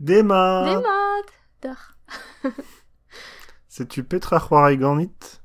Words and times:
Dema 0.00 0.64
Demat 0.66 1.28
Dar. 1.62 1.96
Sais-tu 3.68 4.02
Petra 4.04 4.38
c'hoari 4.40 4.76
ganit 4.78 5.36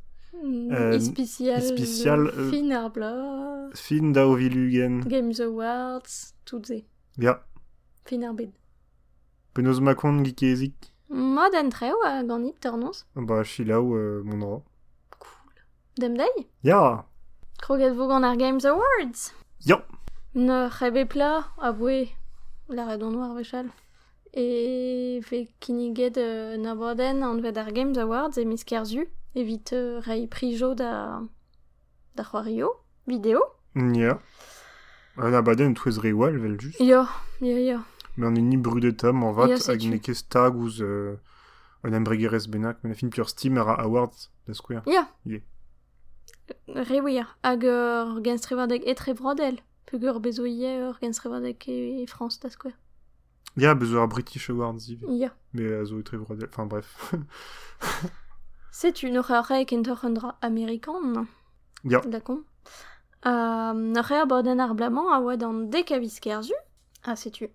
Euh, 0.45 0.95
Ispicial. 0.97 1.57
ispicial, 1.63 2.27
euh, 2.27 2.51
Fin 2.51 2.69
ar 2.71 2.91
bla. 2.91 3.69
Fin 3.73 4.11
da 4.11 4.27
o 4.27 4.35
vilugen. 4.35 4.99
Games 5.07 5.39
Awards. 5.41 6.35
Tout 6.45 6.63
ze. 6.67 6.83
Ya, 7.17 7.41
Fin 8.05 8.21
ar 8.23 8.33
bed. 8.33 8.51
penaos 9.53 9.79
makon 9.79 10.21
gikezik 10.23 10.75
Mod 11.09 11.55
an 11.55 11.69
treo 11.71 11.95
a 12.05 12.21
ganit 12.23 12.59
tornoz. 12.61 13.05
Ba, 13.15 13.43
chilaou 13.43 13.95
euh, 13.95 14.21
mon 14.23 14.37
dra. 14.39 14.61
Dem 15.97 16.15
dei 16.17 16.47
Ya 16.63 17.05
Kroget 17.61 17.95
vog 17.95 18.11
an 18.11 18.23
ar 18.23 18.35
Games 18.37 18.65
Awards? 18.65 19.33
Ya 19.65 19.77
Ne 20.35 20.69
c'hebe 20.69 21.07
pla 21.09 21.45
a 21.57 21.71
boe 21.71 22.05
la 22.69 22.85
redon 22.85 23.11
noir 23.11 23.33
vechal. 23.33 23.67
E 24.35 25.21
fe 25.23 25.47
kiniget 25.61 26.17
euh, 26.17 26.57
na 26.57 26.75
boden 26.75 27.23
an 27.23 27.39
vet 27.39 27.57
ar 27.57 27.71
Games 27.71 27.97
Awards 27.97 28.37
e 28.37 28.43
mis 28.43 28.65
kerzu. 28.65 29.07
Evit 29.33 29.71
euh, 29.71 30.01
rei 30.01 30.27
prijo 30.27 30.75
da 30.75 31.21
da 32.15 32.23
c'hoario. 32.23 32.69
Video. 33.07 33.39
Ya. 33.75 34.19
An 35.17 35.33
abaden 35.33 35.73
touez 35.73 35.99
re 35.99 36.11
wal 36.11 36.37
vel 36.37 36.59
just. 36.59 36.81
Ya, 36.81 37.07
ya, 37.39 37.59
ya. 37.59 37.79
Mais 38.17 38.27
an 38.27 38.33
ni 38.33 38.57
brudet 38.57 39.05
am 39.05 39.23
an 39.23 39.31
vat 39.31 39.51
hag 39.51 39.57
setu. 39.57 39.87
ne 39.87 39.99
ket 39.99 40.15
stag 40.15 40.55
ouz 40.55 40.81
euh, 40.81 41.15
an 41.83 41.93
embregerez 41.93 42.47
benak, 42.47 42.83
men 42.83 42.91
a 42.91 42.95
fin 42.95 43.09
pur 43.09 43.29
Steam 43.29 43.57
ar 43.57 43.79
awards 43.79 44.31
da 44.47 44.53
square. 44.53 44.83
Ya. 44.85 45.07
Ye. 45.25 45.43
Rewir. 46.67 47.37
Hag 47.41 47.63
ur 47.63 48.19
genstrevadeg 48.21 48.83
etre 48.83 49.13
brodel. 49.13 49.61
Pugur 49.85 50.19
bezo 50.19 50.43
ie 50.43 50.81
ur 50.89 50.99
genstrevadeg 50.99 51.69
e 51.69 52.05
France 52.07 52.41
da 52.41 52.49
square. 52.49 52.75
Ya, 53.57 53.73
bezo 53.73 54.01
ar 54.01 54.07
British 54.07 54.49
Awards. 54.49 54.89
Ya. 55.07 55.31
Mais 55.53 55.73
a 55.73 55.85
zo 55.85 55.95
vrodel. 55.95 56.49
Enfin 56.49 56.65
bref. 56.65 57.13
Setu 58.71 59.09
n'oc'h 59.09 59.31
ur 59.31 59.45
rei 59.47 59.65
kentoc'h 59.65 60.03
un 60.03 60.13
dra 60.13 60.37
amerikan. 60.41 61.25
Ya. 61.85 62.01
D'accord. 62.01 62.39
Euh, 63.25 63.93
ur 63.95 64.27
boden 64.27 64.59
ar 64.59 64.75
blamant 64.75 65.13
a 65.13 65.21
oa 65.21 65.37
d'an 65.37 65.69
dekaviz 65.71 66.19
kerzu. 66.19 66.53
Ah, 67.05 67.15
setu. 67.15 67.49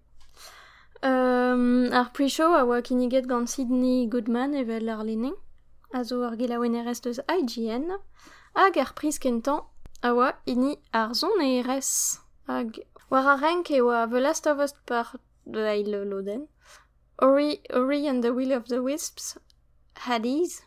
Euh, 1.04 1.90
ar 1.92 2.12
pre-show 2.12 2.54
a 2.54 2.64
oa 2.64 2.80
kiniget 2.80 3.26
gant 3.26 3.46
Sydney 3.46 4.06
Goodman 4.08 4.54
evel 4.54 4.88
ar 4.88 5.04
lening. 5.04 5.36
A 5.92 6.02
zo 6.04 6.22
ar 6.22 6.36
gelaouen 6.36 6.74
erez 6.74 7.00
deus 7.02 7.20
IGN. 7.28 7.92
Hag 8.54 8.78
ar 8.78 8.94
priz 8.94 9.18
kentan 9.18 9.60
a 10.02 10.14
oa 10.14 10.32
ini 10.46 10.78
ar 10.92 11.12
zon 11.14 11.40
erez. 11.44 12.20
Hag 12.48 12.80
war 13.10 13.28
a 13.28 13.36
renk 13.36 13.70
e 13.70 13.82
oa 13.82 14.06
The 14.08 14.20
Last 14.20 14.46
of 14.46 14.58
Us 14.58 14.72
par 14.86 15.16
de 15.46 15.60
Ail 15.60 15.90
Loden. 16.04 16.48
Ori, 17.22 17.60
Ori 17.72 18.06
and 18.06 18.22
the 18.22 18.32
Will 18.32 18.52
of 18.52 18.68
the 18.68 18.82
Wisps. 18.82 19.38
Hades. 20.06 20.62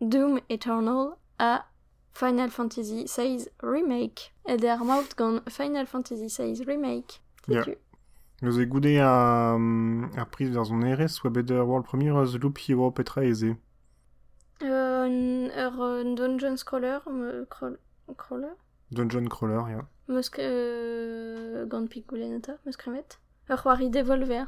Doom 0.00 0.40
Eternal 0.48 1.18
a 1.38 1.64
Final 2.12 2.48
Fantasy 2.48 3.06
VI 3.06 3.46
Remake. 3.62 4.32
Et 4.46 4.62
er 4.64 4.78
maout 4.84 5.16
gant 5.16 5.42
Final 5.48 5.86
Fantasy 5.86 6.28
VI 6.28 6.64
Remake. 6.66 7.20
Ya. 7.48 7.62
Setu. 7.62 7.76
Nous 8.42 8.58
e 8.58 8.64
goude 8.64 8.96
a, 8.98 9.54
a 10.16 10.24
priz 10.24 10.48
ver 10.48 10.64
zon 10.64 10.82
erez, 10.82 11.18
oa 11.22 11.30
bet 11.30 11.50
ur 11.50 11.66
world 11.66 11.84
premier 11.84 12.16
eus 12.16 12.38
loup 12.38 12.56
hivo 12.56 12.90
petra 12.90 13.24
eze. 13.24 13.56
Euh, 14.62 15.48
ur 15.66 15.82
euh, 15.82 16.14
Dungeon 16.14 16.56
Scroller, 16.56 17.00
me, 17.06 17.44
crawl, 17.50 17.76
crawler, 18.16 18.56
Dungeon 18.92 19.28
crawler, 19.28 19.68
ya. 19.70 19.82
meus 20.08 20.30
euh, 20.38 21.66
kremet. 22.78 23.18
Ur 23.50 23.56
c'hoari 23.56 23.90
Devolver. 23.90 24.46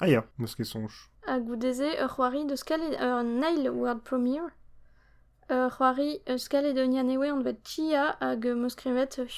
Ah 0.00 0.06
ya, 0.08 0.22
neus 0.38 0.54
ket 0.54 0.66
sonj. 0.66 0.92
A 1.26 1.38
goudeze 1.40 1.88
ur 2.04 2.08
c'hoari 2.14 2.44
ur 2.44 3.22
Nail 3.24 3.70
World 3.70 4.02
Premiere. 4.04 4.50
Ur 5.50 5.70
c'hoari 5.70 6.20
eus 6.26 6.48
Caledonian 6.48 7.08
ewe 7.08 7.30
an 7.30 7.42
vet 7.42 7.62
Chia 7.64 8.16
hag 8.20 8.44
meus 8.44 8.76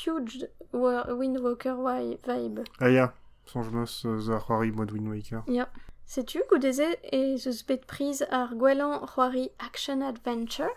Huge 0.05 0.47
wa- 0.73 1.07
Windwalker 1.15 1.77
wi- 1.77 2.19
vibe. 2.27 2.65
Ah 2.81 2.89
ya, 2.89 3.13
sonj 3.47 3.71
meus 3.73 4.05
eus 4.05 4.29
ar 4.29 4.41
c'hoari 4.41 4.73
mod 4.73 4.91
Wind 4.91 5.09
Waker. 5.09 5.43
Ya. 5.47 5.69
Setu 6.05 6.41
goudeze 6.51 6.97
e 7.13 7.37
zeus 7.37 7.63
bet 7.63 7.87
priz 7.87 8.23
ar 8.23 8.49
gwelan 8.55 9.07
c'hoari 9.07 9.51
Action 9.61 10.03
Adventure? 10.03 10.75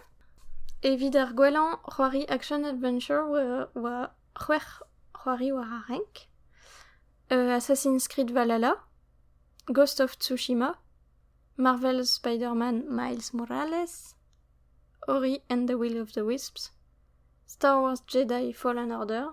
Evit 0.84 1.16
ar 1.16 1.34
gwelan 1.34 1.78
c'hoari 1.90 2.26
Action 2.30 2.66
Adventure 2.66 3.24
oa, 3.24 3.70
oa 3.76 4.12
c'hwer 4.36 4.62
c'hoari 5.16 5.52
war 5.54 5.66
a 5.66 5.82
renk. 5.90 6.28
Euh, 7.32 7.56
Assassin's 7.56 8.10
Creed 8.10 8.32
Valhalla. 8.32 8.76
Ghost 9.72 10.02
of 10.02 10.20
Tsushima. 10.20 10.76
Marvel's 11.56 12.14
Spider-Man 12.16 12.90
Miles 12.90 13.34
Morales. 13.34 14.16
Ori 15.08 15.42
and 15.50 15.66
the 15.68 15.78
Will 15.78 15.98
of 16.02 16.12
the 16.14 16.26
Wisps. 16.26 16.72
Star 17.46 17.80
Wars 17.82 18.02
Jedi 18.06 18.54
Fallen 18.54 18.92
Order. 18.92 19.30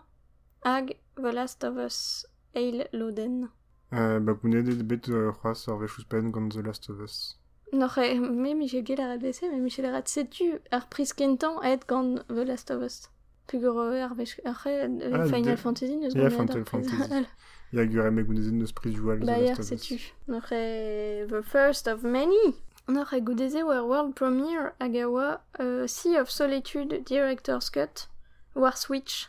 Hag 0.64 0.96
The 1.16 1.32
Last 1.32 1.64
of 1.64 1.76
Us 1.76 2.24
Ail 2.54 2.86
Loden. 2.92 3.48
Euh, 3.92 4.20
ba 4.20 4.34
gounet 4.34 4.62
bet 4.84 5.08
euh, 5.08 5.32
c'hoaz 5.32 5.66
ar 5.68 5.78
vechous 5.78 6.04
pen 6.04 6.30
The 6.30 6.62
Last 6.62 6.90
of 6.90 7.00
Us. 7.00 7.36
E, 7.72 7.76
me 8.20 8.54
Michel 8.54 8.84
Gell 8.86 9.00
a 9.00 9.18
mais 9.18 9.60
Michel 9.60 9.86
a 9.86 9.92
red 9.92 10.06
setu 10.06 10.60
ar 10.70 10.86
priz 10.88 11.12
kentan 11.12 11.58
aet 11.62 11.86
gant 11.88 12.22
The 12.28 12.44
Last 12.44 12.70
of 12.70 12.82
Us. 12.82 13.08
Pugur 13.48 13.78
euh, 13.78 14.06
re, 14.14 14.26
Ah, 14.44 15.26
Final 15.26 15.56
Fantasy 15.56 15.98
Ya, 16.00 16.08
gant 16.10 16.30
Final. 16.30 16.64
Fantasy. 16.64 17.26
Ya 17.72 17.84
gure 17.86 18.10
me 18.10 18.22
gounet 18.22 18.52
neus 18.52 18.72
priz 18.72 18.94
joual 18.94 19.18
The 19.20 19.26
Ba 19.26 19.38
ya, 19.38 19.48
Last 19.54 19.60
of 19.60 19.72
Us. 19.72 19.82
setu. 19.82 19.98
Noch 20.28 20.52
e 20.52 21.26
The 21.28 21.42
First 21.42 21.88
of 21.88 22.02
Many. 22.02 22.54
Noch 22.88 23.12
e 23.12 23.20
goudeze 23.20 23.62
war 23.64 23.84
World 23.86 24.14
Premiere 24.14 24.72
hag 24.80 24.96
a 24.96 25.06
oa 25.08 25.40
euh, 25.60 25.86
Sea 25.86 26.18
of 26.20 26.30
Solitude 26.30 27.02
Director's 27.04 27.68
Cut 27.70 28.08
war 28.54 28.76
Switch. 28.76 29.28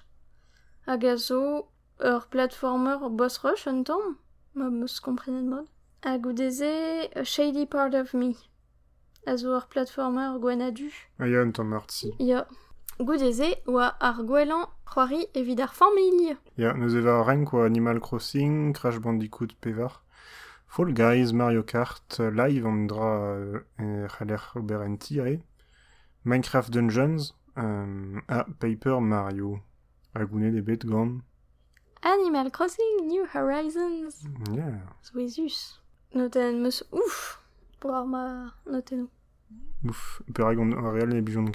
Hag 0.88 1.04
a 1.06 1.16
zo 1.18 1.68
ur 2.00 2.28
platformer 2.30 3.10
Boss 3.10 3.44
Rush 3.44 3.68
un 3.68 3.84
tamm. 3.84 4.18
Ma 4.54 4.70
meus 4.70 5.00
komprenet 5.02 5.44
mod. 5.44 5.68
A 6.04 6.18
goudeze 6.18 7.10
euh, 7.16 7.24
Shady 7.26 7.66
Part 7.66 7.94
of 7.94 8.14
Me. 8.14 8.36
A 9.28 9.36
zo 9.38 9.56
ur 9.56 9.68
platformer 9.68 10.40
Gwenadu. 10.40 10.90
Ah 11.20 11.26
ya, 11.28 11.42
un 11.44 11.52
tamm 11.52 11.70
marti. 11.70 12.14
Ya. 12.20 12.48
Goudeze 13.00 13.56
oa 13.66 13.86
ar 14.02 14.18
gwelan 14.28 14.66
c'hoari 14.84 15.22
evit 15.34 15.62
ar 15.64 15.72
familh. 15.72 16.36
Ya, 16.58 16.74
neus 16.74 16.94
eva 17.00 17.22
renk 17.24 17.54
oa 17.54 17.66
Animal 17.66 18.02
Crossing, 18.02 18.74
Crash 18.74 19.00
Bandicoot 19.00 19.56
pevar. 19.62 20.02
Fall 20.68 20.92
Guys, 20.92 21.32
Mario 21.32 21.64
Kart, 21.64 22.20
live 22.20 22.66
an 22.66 22.88
dra 22.88 23.38
euh, 23.80 24.08
c'haller 24.10 24.44
ober 24.56 24.82
en 24.82 24.98
tire. 24.98 25.40
Minecraft 26.26 26.70
Dungeons, 26.72 27.34
euh, 27.58 28.20
a 28.28 28.44
Paper 28.60 29.00
Mario. 29.00 29.62
A 30.14 30.26
gounet 30.26 30.52
e 30.52 30.62
bet 30.62 30.86
gant. 30.86 31.22
Animal 32.04 32.52
Crossing 32.52 33.08
New 33.08 33.26
Horizons. 33.34 34.28
Ya. 34.52 34.74
Zoezus. 35.04 35.80
Noten 36.14 36.62
meus 36.62 36.84
ouf. 36.92 37.40
Boar 37.80 38.06
ma 38.06 38.54
noten. 38.66 39.08
Ouf, 39.88 40.22
per 40.34 40.54
gant 40.56 40.74
ar 40.76 40.92
real 40.94 41.14
e 41.16 41.22
bijon. 41.22 41.46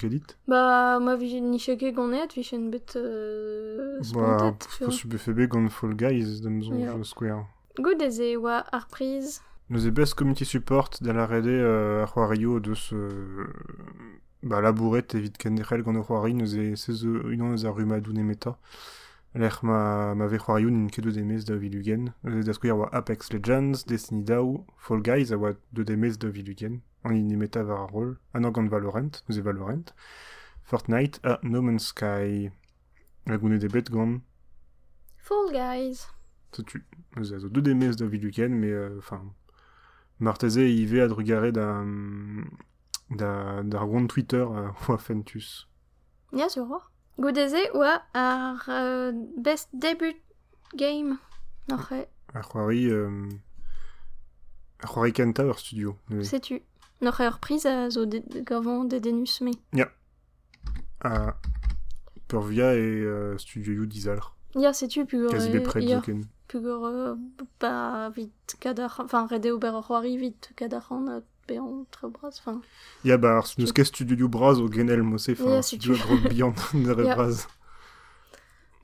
Ba 0.47 0.97
ma 0.99 1.13
vi 1.15 1.39
ni 1.41 1.59
cheke 1.59 1.91
gonet 1.93 2.33
vi 2.33 2.41
chen 2.43 2.71
bet 2.71 2.95
euh, 2.95 3.99
Ba, 3.99 4.03
spontet. 4.03 4.67
tu 4.67 4.79
po 4.79 4.85
vois. 4.85 4.93
super 4.93 5.19
febe 5.19 5.47
gant 5.47 5.69
Fall 5.69 5.93
Guys, 5.93 6.41
dem 6.41 6.61
zon 6.63 6.79
Ya. 6.79 6.93
jo 6.97 7.03
square. 7.03 7.45
Goudeze 7.77 8.35
oa 8.37 8.63
ar 8.71 8.87
priz. 8.87 9.41
Nous 9.69 9.85
e 9.85 9.91
best 9.91 10.15
community 10.15 10.45
support 10.45 11.01
da 11.03 11.13
la 11.13 11.25
rede 11.27 11.47
euh, 11.49 12.01
ar 12.03 12.11
c'hoario 12.13 12.59
deus 12.59 12.91
euh, 12.93 13.45
ba 14.41 14.59
labouret 14.61 15.13
evit 15.13 15.37
kenderel 15.37 15.83
gant 15.83 15.95
o 15.99 16.03
c'hoari 16.03 16.33
neus 16.33 16.55
e 16.55 16.75
sez 16.75 17.03
unan 17.05 17.53
eus 17.53 17.63
ar 17.65 17.77
emeta. 17.79 18.57
Lec'h 19.35 19.63
ma, 19.63 20.15
ma 20.15 20.27
ve 20.31 20.37
c'hoarioù 20.39 20.71
n'in 20.71 20.87
ket 20.87 21.03
deus 21.03 21.17
emez 21.19 21.43
da 21.43 21.57
vilugen. 21.59 22.13
Euh, 22.23 22.41
da 22.41 22.53
skouer 22.53 22.77
oa 22.77 22.87
Apex 22.95 23.33
Legends, 23.33 23.83
Destiny 23.85 24.23
Daw, 24.23 24.63
Fall 24.77 25.01
Guys 25.03 25.33
a 25.33 25.37
oa 25.37 25.51
deus 25.75 25.91
emez 25.91 26.15
da 26.17 26.29
vilugen. 26.29 26.79
An 27.03 27.17
in 27.17 27.33
emeta 27.35 27.63
var 27.67 27.83
ar 27.83 27.91
rol. 27.91 28.15
An 28.33 28.47
gant 28.47 28.71
Valorant, 28.71 29.23
neus 29.27 29.37
e 29.37 29.43
Valorant. 29.43 29.91
Fortnite 30.63 31.19
a 31.23 31.37
No 31.43 31.61
Man's 31.61 31.91
Sky. 31.91 32.49
A 33.27 33.37
gounet 33.37 33.63
e 33.63 33.67
bet 33.67 33.91
gant 33.91 34.23
Fall 35.17 35.51
Guys. 35.51 36.07
tu 36.51 36.63
Eus 37.17 37.33
a 37.33 37.39
zo 37.39 37.49
deud 37.49 37.67
emez 37.67 37.95
da 37.95 38.05
vilugen, 38.05 38.55
mais 38.55 38.71
euh, 38.71 38.97
enfin 38.99 39.21
marteze 40.19 40.63
ive 40.63 41.01
ad 41.01 41.11
rugare 41.11 41.51
da 41.51 41.83
da 43.09 43.63
d'ar 43.63 43.87
gont 43.87 44.07
Twitter 44.07 44.47
euh, 44.47 44.71
oa 44.87 44.97
fentus. 44.97 45.67
Ya 46.31 46.47
sur 46.47 46.67
roi. 46.67 46.94
Goudeze 47.17 47.69
oa 47.73 48.01
ar 48.13 48.65
euh, 48.69 49.11
best 49.37 49.69
debut 49.73 50.15
game. 50.75 51.17
Noch 51.69 51.91
e. 51.91 52.05
Ar 52.33 52.43
c'hoari 52.49 52.89
euh, 52.89 53.29
ar 54.83 54.89
c'hoari 54.91 55.13
kenta 55.13 55.45
ur 55.45 55.57
studio. 55.59 55.97
Euh, 56.11 56.23
Setu. 56.23 56.61
Noch 57.01 57.19
e 57.21 57.27
ur 57.27 57.39
priz 57.39 57.65
a 57.65 57.89
zo 57.89 58.05
de, 58.05 58.21
gavant 58.41 58.83
de 58.85 58.99
denus 58.99 59.41
me. 59.41 59.51
a 61.01 61.35
pur 62.27 62.41
via 62.41 62.73
e 62.75 62.79
euh, 63.05 63.37
studio 63.37 63.73
you 63.73 63.85
dizalr. 63.85 64.35
Ya 64.55 64.73
setu 64.73 65.05
pugur 65.05 65.31
Kazi 65.31 65.49
bet 65.51 65.63
pred 65.63 65.83
ya. 65.83 65.97
zoken. 65.97 66.23
pugur 66.47 66.85
euh, 66.85 67.15
ba 67.59 68.09
vit 68.09 68.55
kadar 68.59 68.99
enfin 68.99 69.25
rede 69.27 69.51
ober 69.51 69.75
ar 69.75 69.83
c'hoari 69.83 70.17
vit 70.17 70.51
kadaran 70.55 71.07
a 71.07 71.21
beon 71.47 71.85
tre 71.91 72.07
braz 72.09 72.39
enfin 72.39 72.61
Ya 73.03 73.17
ba, 73.17 73.37
ar 73.37 73.45
neus 73.57 73.71
ket 73.71 73.85
studio 73.85 74.27
braz 74.27 74.59
o 74.59 74.67
genel 74.71 75.03
Ya, 75.03 75.03
enfin, 75.03 75.61
si 75.61 75.77
tu- 75.79 75.93
a 75.93 75.97
grog 75.97 76.29
bihan 76.29 76.53
da 76.85 77.03
Ya. 77.03 77.15
braz. 77.15 77.47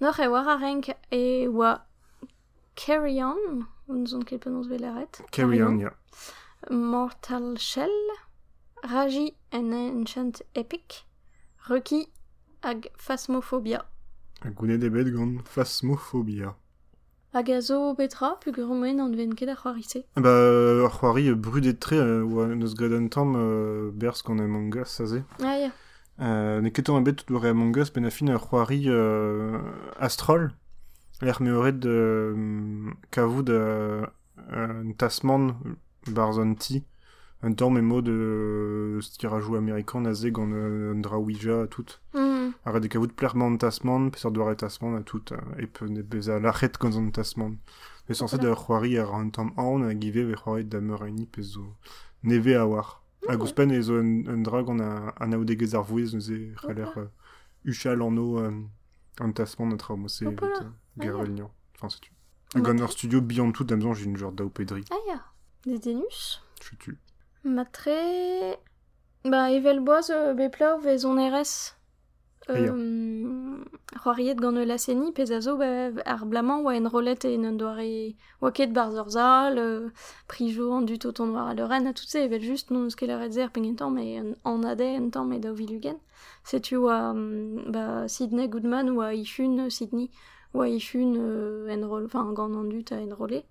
Noc'h 0.01 0.19
e 0.19 0.27
war 0.27 0.47
a 0.47 0.57
renk 0.57 0.89
e 1.11 1.47
oa 1.47 1.85
Carry 2.75 3.21
On, 3.21 3.65
ket 4.25 4.39
penaos 4.41 4.67
veleret. 4.67 5.21
Carry 5.31 5.61
on, 5.61 5.77
ya. 5.79 5.91
Mortal 6.69 7.57
Shell, 7.57 7.91
Raji 8.83 9.35
and 9.51 9.73
Ancient 9.73 10.41
Epic, 10.55 11.03
Ruki 11.67 12.07
hag 12.63 12.87
Phasmophobia. 12.97 13.81
A 14.41 14.49
gounet 14.49 14.81
ebet 14.83 15.11
gant 15.13 15.43
phasmophobia. 15.45 16.55
Hag 17.33 17.49
a 17.51 17.61
zo 17.61 17.93
betra, 17.95 18.35
pugur 18.43 18.67
moen 18.67 18.99
an 18.99 19.13
ven 19.15 19.33
ket 19.35 19.47
ar 19.49 19.55
c'hoarise. 19.61 20.03
Ba, 20.17 20.31
ar 20.83 20.91
c'hoari 20.91 21.29
euh, 21.29 21.35
brudet-tre 21.35 21.95
euh, 21.95 22.23
oa 22.27 22.47
neus 22.47 22.73
gret 22.75 22.91
an 22.97 23.07
tamm 23.07 23.35
euh, 23.37 23.89
berzh 23.93 24.23
gant 24.25 24.39
Among 24.39 24.75
Us, 24.75 24.99
aze. 24.99 25.23
Ah 25.41 25.57
ya, 25.57 25.71
Euh, 26.19 26.59
ne 26.61 26.69
keton 26.69 26.97
a 26.97 27.01
bet 27.01 27.13
tout 27.13 27.25
doare 27.33 27.45
Among 27.45 27.75
Us, 27.77 27.89
ben 27.93 28.03
a 28.05 28.09
fin 28.11 28.27
ar 28.27 28.41
c'hoari 28.49 28.83
euh, 28.89 29.59
Astrol. 29.99 30.51
L'er 31.21 31.41
meoret 31.41 31.71
de 31.71 32.35
kavout 33.11 33.47
euh, 33.49 34.05
un 34.51 34.91
tasman 34.97 35.53
barz 36.07 36.37
an 36.39 36.53
ti. 36.55 36.83
Un 37.43 37.53
tamm 37.53 37.77
emo 37.77 38.01
de 38.01 38.11
euh, 38.11 39.01
stirajou 39.01 39.55
amerikan 39.55 40.05
a 40.05 40.13
ze 40.13 40.27
gant 40.27 40.51
euh, 40.51 40.93
un 40.93 40.99
dra 40.99 41.17
Ouija 41.17 41.61
a 41.63 41.67
tout. 41.67 41.97
Hmm, 42.13 42.30
Ar 42.65 42.79
de 42.79 42.87
kavout 42.87 43.07
plerman 43.15 43.57
tasman, 43.57 44.09
peseurt 44.11 44.31
doare 44.33 44.55
tasman 44.55 44.95
a 44.95 45.01
tout. 45.03 45.31
euh, 45.31 45.37
E 45.59 45.65
pe 45.67 45.85
ne 45.85 46.01
bez 46.01 46.29
a 46.29 46.39
lachet 46.39 46.73
gant 46.79 46.95
an 46.97 47.09
tasman. 47.11 47.57
Sanse 48.09 48.35
Voilà. 48.35 48.49
da 48.49 48.55
c'hoari 48.55 48.97
ar 48.97 49.13
an 49.13 49.29
tamm 49.29 49.51
aon 49.57 49.83
a 49.83 49.93
give 49.93 50.23
ve 50.23 50.35
c'hoari 50.35 50.65
da 50.65 50.81
meur 50.81 51.03
eni 51.05 51.25
pez 51.25 51.43
zo 51.53 51.75
neve 52.23 52.55
a 52.55 52.65
war. 52.65 53.01
A 53.29 53.35
gouspen 53.37 53.71
e 53.71 53.81
zo 53.81 53.99
un, 53.99 54.25
un 54.27 54.41
dra 54.43 54.63
gant 54.63 54.81
a, 54.81 55.13
an 55.19 55.31
aoudegez 55.31 55.75
ar 55.75 55.83
vouez 55.83 56.13
neuze 56.13 56.53
c'haller 56.61 56.91
uh, 56.97 57.07
uchal 57.65 58.01
an 58.01 58.17
o 58.17 58.37
um, 58.45 58.69
an 59.19 59.31
tasman 59.31 59.73
a 59.73 59.77
tra 59.77 59.93
evit 59.95 60.41
uh, 60.41 60.71
Ah, 60.99 61.49
Enfin, 61.75 61.89
c'est 61.89 62.01
tu. 62.01 62.11
Ur 62.55 62.91
studio 62.91 63.21
bihan 63.21 63.51
tout 63.53 63.65
amzan 63.71 63.93
j'ai 63.93 64.05
une 64.05 64.17
genre 64.17 64.33
ah 64.37 64.95
ya, 65.07 65.21
des 65.65 65.79
denus. 65.79 66.43
Je 66.61 66.75
tu. 66.75 66.97
Matre... 67.45 67.89
Ba, 69.23 69.51
evel 69.51 69.79
boaz 69.79 70.09
euh, 70.09 70.33
beplav 70.33 70.81
vez 70.83 71.05
on 71.05 71.15
RS. 71.15 71.75
Euh, 72.49 73.63
c'hoariet 74.03 74.35
gant 74.35 74.55
eul 74.57 74.71
aseni, 74.71 75.11
pez 75.11 75.31
a 75.31 75.39
zo 75.41 75.59
ar 75.61 76.25
blaman 76.25 76.63
oa 76.65 76.73
en 76.75 76.87
rolet 76.89 77.23
e 77.25 77.37
n'en 77.37 77.53
doare 77.57 78.15
oa 78.41 78.51
ket 78.51 78.73
barz 78.73 78.95
ur 78.97 79.09
zal, 79.09 79.59
euh, 79.59 79.89
prijo 80.27 80.71
an 80.73 80.81
dut 80.81 81.05
o 81.05 81.11
ton 81.11 81.29
war 81.35 81.49
a 81.49 81.53
leuren, 81.53 81.85
a 81.87 81.93
tout 81.93 82.09
se 82.09 82.17
evel 82.17 82.41
just 82.41 82.71
non 82.71 82.85
eus 82.87 82.95
ket 82.95 83.09
en 83.09 83.19
an, 83.19 84.35
an 84.43 84.63
ade 84.65 84.81
en 84.81 85.09
tamm 85.11 85.33
e 85.33 85.39
da 85.39 85.51
vilugen. 85.53 85.97
Setu 86.43 86.77
oa 86.77 87.13
ba, 87.67 88.07
Sidney 88.07 88.47
Goodman 88.49 88.89
oa 88.89 89.13
ifun 89.13 89.59
euh, 89.59 89.69
Sydney 89.69 90.09
oa 90.53 90.67
ifun 90.67 91.15
euh, 91.17 91.69
en 91.69 91.87
rol, 91.87 92.05
enfin 92.05 92.33
gant 92.33 92.53
an 92.55 92.63
dut 92.63 92.91
a 92.91 92.95
en 92.95 93.15
rolet. 93.15 93.45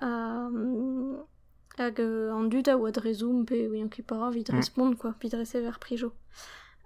Um, 0.00 1.18
hag 1.78 2.00
euh, 2.00 2.32
an 2.32 2.48
dut 2.48 2.66
a 2.68 2.78
oa 2.78 2.90
drezoum 2.90 3.44
pe 3.44 3.68
oian 3.68 3.90
ket 3.90 4.06
para 4.06 4.30
vid 4.30 4.48
Mm. 4.50 4.56
respond 4.56 4.94
quoi, 4.96 5.12
vid 5.20 5.34
rese 5.34 5.56
ver 5.60 5.78
prijo. 5.78 6.12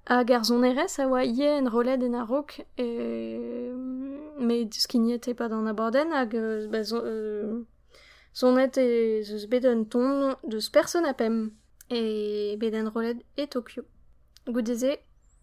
Hag 0.07 0.31
ar 0.31 0.45
zon 0.45 0.63
erez 0.63 0.99
a 1.03 1.09
oa 1.11 1.25
ie 1.25 1.49
en 1.59 1.67
rolet 1.67 2.03
en 2.03 2.15
ar 2.15 2.29
rok, 2.31 2.61
e... 2.79 2.87
met 4.39 4.75
skignet 4.75 5.27
e 5.27 5.35
pa 5.35 5.49
d'an 5.49 5.67
aborden 5.67 6.13
hag 6.13 6.35
euh, 6.35 6.69
ba, 6.71 6.83
zo, 6.85 7.01
euh, 7.03 7.65
zonet 8.35 8.77
e 8.77 9.23
zeus 9.25 9.47
ton 9.91 10.37
rolet 12.95 13.19
Tokyo. 13.51 13.83
Goudeze 14.47 14.99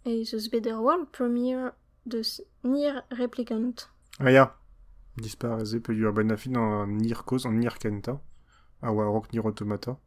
e 0.06 0.24
zeus 0.24 0.50
bet 0.50 0.66
world 0.66 1.10
premiere 1.12 1.74
deus 2.06 2.42
Nier 2.64 3.04
Replicant. 3.12 3.90
Ah 4.20 4.32
ya. 4.32 4.56
Dispareze 5.18 5.80
pe 5.80 5.92
ur 5.92 6.14
ben 6.14 6.32
a 6.32 6.38
fin 6.38 6.56
an 6.56 6.98
nir 6.98 7.24
koz, 7.26 7.46
an 7.46 7.60
nir 7.60 7.78
kenta. 7.80 8.22
A 8.82 8.92
oa 8.92 9.06
rok 9.06 9.34
nir 9.34 9.46
automata. 9.46 9.98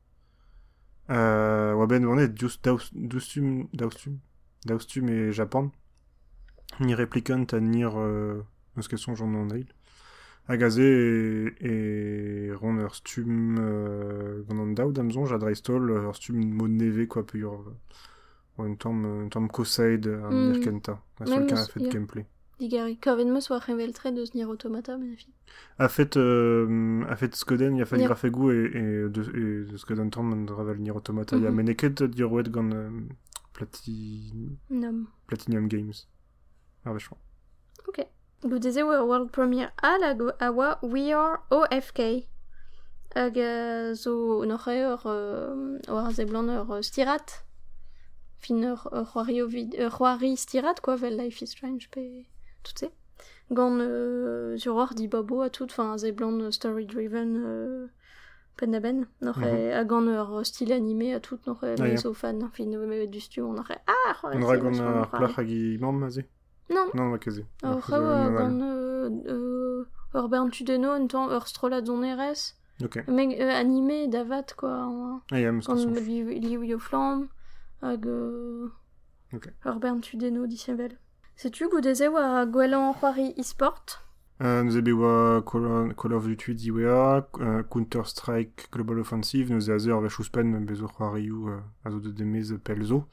Euh, 1.11 1.75
oa 1.75 1.87
ben 1.87 2.05
daustum, 2.35 2.79
daustum, 3.73 4.19
daustum 4.65 5.09
e 5.09 5.33
Japan. 5.33 5.71
Ni 6.81 6.95
replicant 6.95 7.47
a 7.55 7.61
nir, 7.61 7.91
euh, 7.97 8.43
eus 8.77 8.89
ket 8.89 8.99
sonj 8.99 9.23
an 9.23 9.35
an 9.35 9.53
eil. 9.57 9.67
Hag 10.49 10.63
a 10.63 10.71
ze 10.71 10.83
e, 10.85 11.51
e 11.61 12.53
ron 12.55 12.79
ur 12.79 12.95
stum 12.95 13.59
euh, 13.59 14.43
gant 14.49 14.61
an 14.63 14.75
daoud 14.75 14.99
amzon, 14.99 15.27
ja 15.27 15.39
dreistol, 15.39 15.91
ur 15.91 16.15
stum 16.15 16.39
mod 16.59 16.71
neve, 16.71 17.07
quoi, 17.09 17.25
pe 17.27 17.43
ur... 17.45 17.73
Oa 18.57 18.65
un 18.65 18.75
tamm, 18.81 19.05
un 19.05 19.29
tamm 19.29 19.49
kosaid 19.53 20.07
an 20.07 20.33
Mm. 20.33 20.47
nir 20.49 20.61
kenta. 20.65 20.93
A 21.21 21.25
Même 21.25 21.29
sol 21.29 21.47
ka 21.47 21.61
a 21.61 21.67
fet 21.67 21.83
ya. 21.83 21.91
gameplay. 21.91 22.25
Digari. 22.59 22.99
Oa 23.07 23.59
revel 23.59 23.93
tre 23.93 24.13
deus 24.13 24.33
Nier 24.35 24.47
Automata, 24.49 24.97
ben 24.97 25.13
a 25.13 25.17
fi. 25.17 25.27
A 25.79 25.89
fet, 25.89 26.17
euh, 26.17 27.05
a 27.07 27.17
fet 27.17 27.35
Skoden, 27.37 27.77
ya 27.77 27.85
fet 27.85 28.01
Ya. 28.01 28.07
grafegou 28.09 28.51
e, 28.51 28.65
e, 28.73 29.09
de, 29.11 29.21
e 29.21 29.65
de 29.71 29.77
Skoden 29.77 30.09
tamm 30.11 30.33
an 30.33 30.47
dravel 30.47 30.79
Nier 30.81 30.95
Automata. 30.95 31.37
Ya 31.37 31.51
Mhm. 31.51 31.55
meneket 31.57 32.03
dirouet 32.05 32.49
gant 32.51 32.73
plati... 33.57 34.59
Nom. 34.71 35.07
Platinum 35.27 35.69
Games. 35.69 36.07
Ah, 36.85 36.93
vachement. 36.93 37.19
Goudeze 38.45 38.83
oa 38.85 39.03
world 39.03 39.31
premiere 39.33 39.73
a 39.83 39.97
la 39.99 40.13
go 40.15 40.31
a 40.39 40.51
oa 40.53 40.79
We 40.83 41.13
Are 41.13 41.41
OFK. 41.51 42.29
Hag 43.15 43.39
zo 43.97 44.45
noc'h 44.45 44.69
eur 44.69 45.07
euh, 45.07 45.79
oar 45.89 46.13
ze 46.13 46.25
blant 46.29 46.53
ur 46.53 46.71
euh, 46.71 46.83
stirat. 46.83 47.43
Fin 48.39 48.63
ur 48.63 48.87
ur 48.93 49.09
c'hoari 49.11 50.33
ur 50.33 50.37
stirat, 50.37 50.81
quoi, 50.83 50.97
vel 50.97 51.17
Life 51.17 51.41
is 51.41 51.47
Strange 51.47 51.89
pe... 51.91 52.25
tout 52.63 52.79
se. 52.79 52.87
Gant 53.51 53.79
euh, 53.81 54.59
sur 54.59 54.77
or 54.77 54.93
di 54.95 55.09
babo 55.09 55.41
a 55.41 55.49
tout, 55.49 55.65
enfin, 55.65 55.97
ze 55.97 56.11
blant 56.13 56.51
story-driven 56.51 57.89
euh, 58.57 58.67
pen 58.67 58.71
da 58.73 58.81
ben. 58.81 59.07
Noc'h 59.21 59.43
e 59.43 59.73
a 59.73 59.85
gant 59.85 60.07
ur 60.07 60.45
style 60.45 60.73
animé 60.73 61.15
a 61.15 61.21
tout, 61.21 61.39
noc'h 61.47 61.63
Ah, 61.63 62.15
fan. 62.15 62.49
Fin 62.53 62.73
euh, 62.73 63.07
du 63.07 63.21
stu. 63.21 63.41
Ah, 63.87 64.17
vachement 64.23 65.01
ar 65.01 65.11
c'hoari. 65.11 65.19
plach 65.19 65.39
hag 65.39 65.51
i 65.51 65.79
mam, 65.81 66.03
aze 66.05 66.25
Non, 66.71 66.87
Non, 66.95 67.05
ma 67.11 67.19
kaze. 67.19 67.45
Ar 67.63 67.81
c'hao 67.81 68.03
a 68.05 68.31
gant 68.31 68.61
euh, 68.61 69.11
euh, 69.29 69.85
ur 70.15 70.29
bern 70.29 70.51
tudeno 70.51 70.91
un 70.93 71.07
ur 71.31 71.47
zon 71.85 72.03
erez. 72.03 72.55
Ok. 72.83 73.05
Meg 73.09 73.37
euh, 73.41 73.51
animé 73.51 74.09
davat 74.09 74.47
quoi. 74.57 75.23
Ah, 75.31 75.39
ya, 75.41 75.53
meus 75.53 75.67
yo 76.65 76.79
hag 77.83 78.07
euh, 78.07 78.69
Ok. 79.33 79.49
ur 79.65 79.77
bern 79.77 80.01
tudeno 80.01 80.47
dishevel. 80.47 80.99
Setu 81.37 81.69
goudeze 81.69 82.09
oa 82.09 82.47
gwelan 82.47 82.95
c'hoari 82.95 83.35
e-sport. 83.37 84.01
Euh, 84.43 84.63
nous 84.63 84.77
ebe 84.77 84.93
oa 84.93 85.43
Call 85.43 86.13
of 86.13 86.27
Duty 86.27 86.55
diwea, 86.55 87.27
euh, 87.41 87.63
Counter-Strike 87.63 88.69
Global 88.71 88.99
Offensive, 88.99 89.51
nous 89.51 89.71
ur 89.71 90.01
vechuspen 90.03 90.65
bezo 90.67 90.89
c'hoarioù 90.89 91.49
euh, 91.49 91.61
a 91.85 91.91
zo 91.91 92.01
de 92.01 92.11
demez 92.11 92.53
pelzo. 92.63 93.05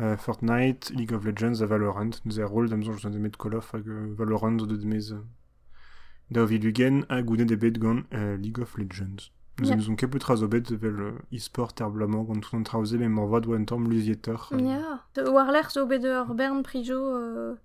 Euh, 0.00 0.16
Fortnite, 0.16 0.92
League 0.96 1.12
of 1.12 1.26
Legends 1.26 1.62
Valorant, 1.66 2.10
nous 2.24 2.40
e 2.40 2.42
rol 2.42 2.70
d'amzon 2.70 2.92
jout 2.94 3.06
an 3.06 3.10
demet 3.10 3.36
Call 3.36 3.54
of 3.54 3.74
euh, 3.74 4.14
Valorant 4.16 4.52
de 4.52 4.76
demez 4.76 5.12
euh, 5.12 5.20
da 6.30 6.42
ovilugen 6.42 7.04
a 7.10 7.20
gounet 7.20 7.52
ebet 7.52 7.72
gant 7.72 8.02
euh, 8.14 8.36
League 8.38 8.60
of 8.60 8.78
Legends. 8.78 9.32
Nous 9.58 9.66
yeah. 9.68 9.94
keput 9.94 10.22
raz 10.24 10.42
obet 10.42 10.62
vel 10.70 11.00
euh, 11.00 11.12
e-sport 11.34 11.74
er 11.80 11.90
blamant 11.90 12.22
gant 12.22 12.40
tout 12.40 12.56
an 12.56 12.62
traoze 12.62 12.94
mais 12.94 13.08
morvad 13.10 13.46
oa 13.46 13.58
un 13.58 13.64
tamm 13.64 13.90
luzieter. 13.90 14.48
euh, 14.52 14.58
Ya. 14.58 15.04
War 15.30 15.52
l'er 15.52 15.68
zo 15.70 15.84
bet 15.84 16.02
ur 16.02 16.34
bern 16.34 16.62
prijo 16.62 17.58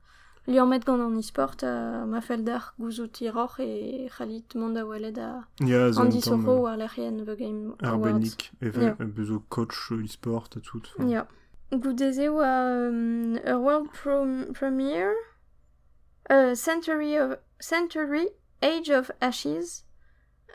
euh, 0.47 0.51
li 0.51 0.59
an 0.59 0.71
an 0.71 1.17
e-sport 1.17 1.63
a 1.63 2.05
ma 2.05 2.21
fel 2.21 2.43
d'ar 2.43 2.73
gouzout 2.79 3.11
tiroc'h 3.13 3.59
e 3.59 4.09
c'halit 4.09 4.55
mont 4.55 4.75
a 4.77 4.85
waled 4.85 5.17
a 5.17 5.45
Ya, 5.59 5.91
zo 5.91 6.01
an 6.01 6.07
un 6.07 6.11
di 6.11 6.21
tamm, 6.21 6.43
soro 6.43 6.61
war 6.61 6.77
euh, 6.77 7.75
Awards. 7.81 7.83
Arbennik, 7.83 8.51
evel 8.61 8.83
Ya. 8.83 8.95
yeah. 8.99 9.07
bezo 9.07 9.43
coach 9.49 9.91
euh, 9.91 10.03
e-sport 10.03 10.57
a 10.57 10.59
tout. 10.59 10.87
Ja. 11.07 11.27
Goudeze 11.71 12.29
oa 12.29 12.87
um, 12.89 13.37
a 13.45 13.57
world 13.57 13.91
pro 13.91 14.25
premiere 14.53 15.15
uh, 16.29 16.53
Century 16.55 17.17
of 17.17 17.37
Century 17.59 18.27
Age 18.61 18.89
of 18.89 19.11
Ashes 19.21 19.83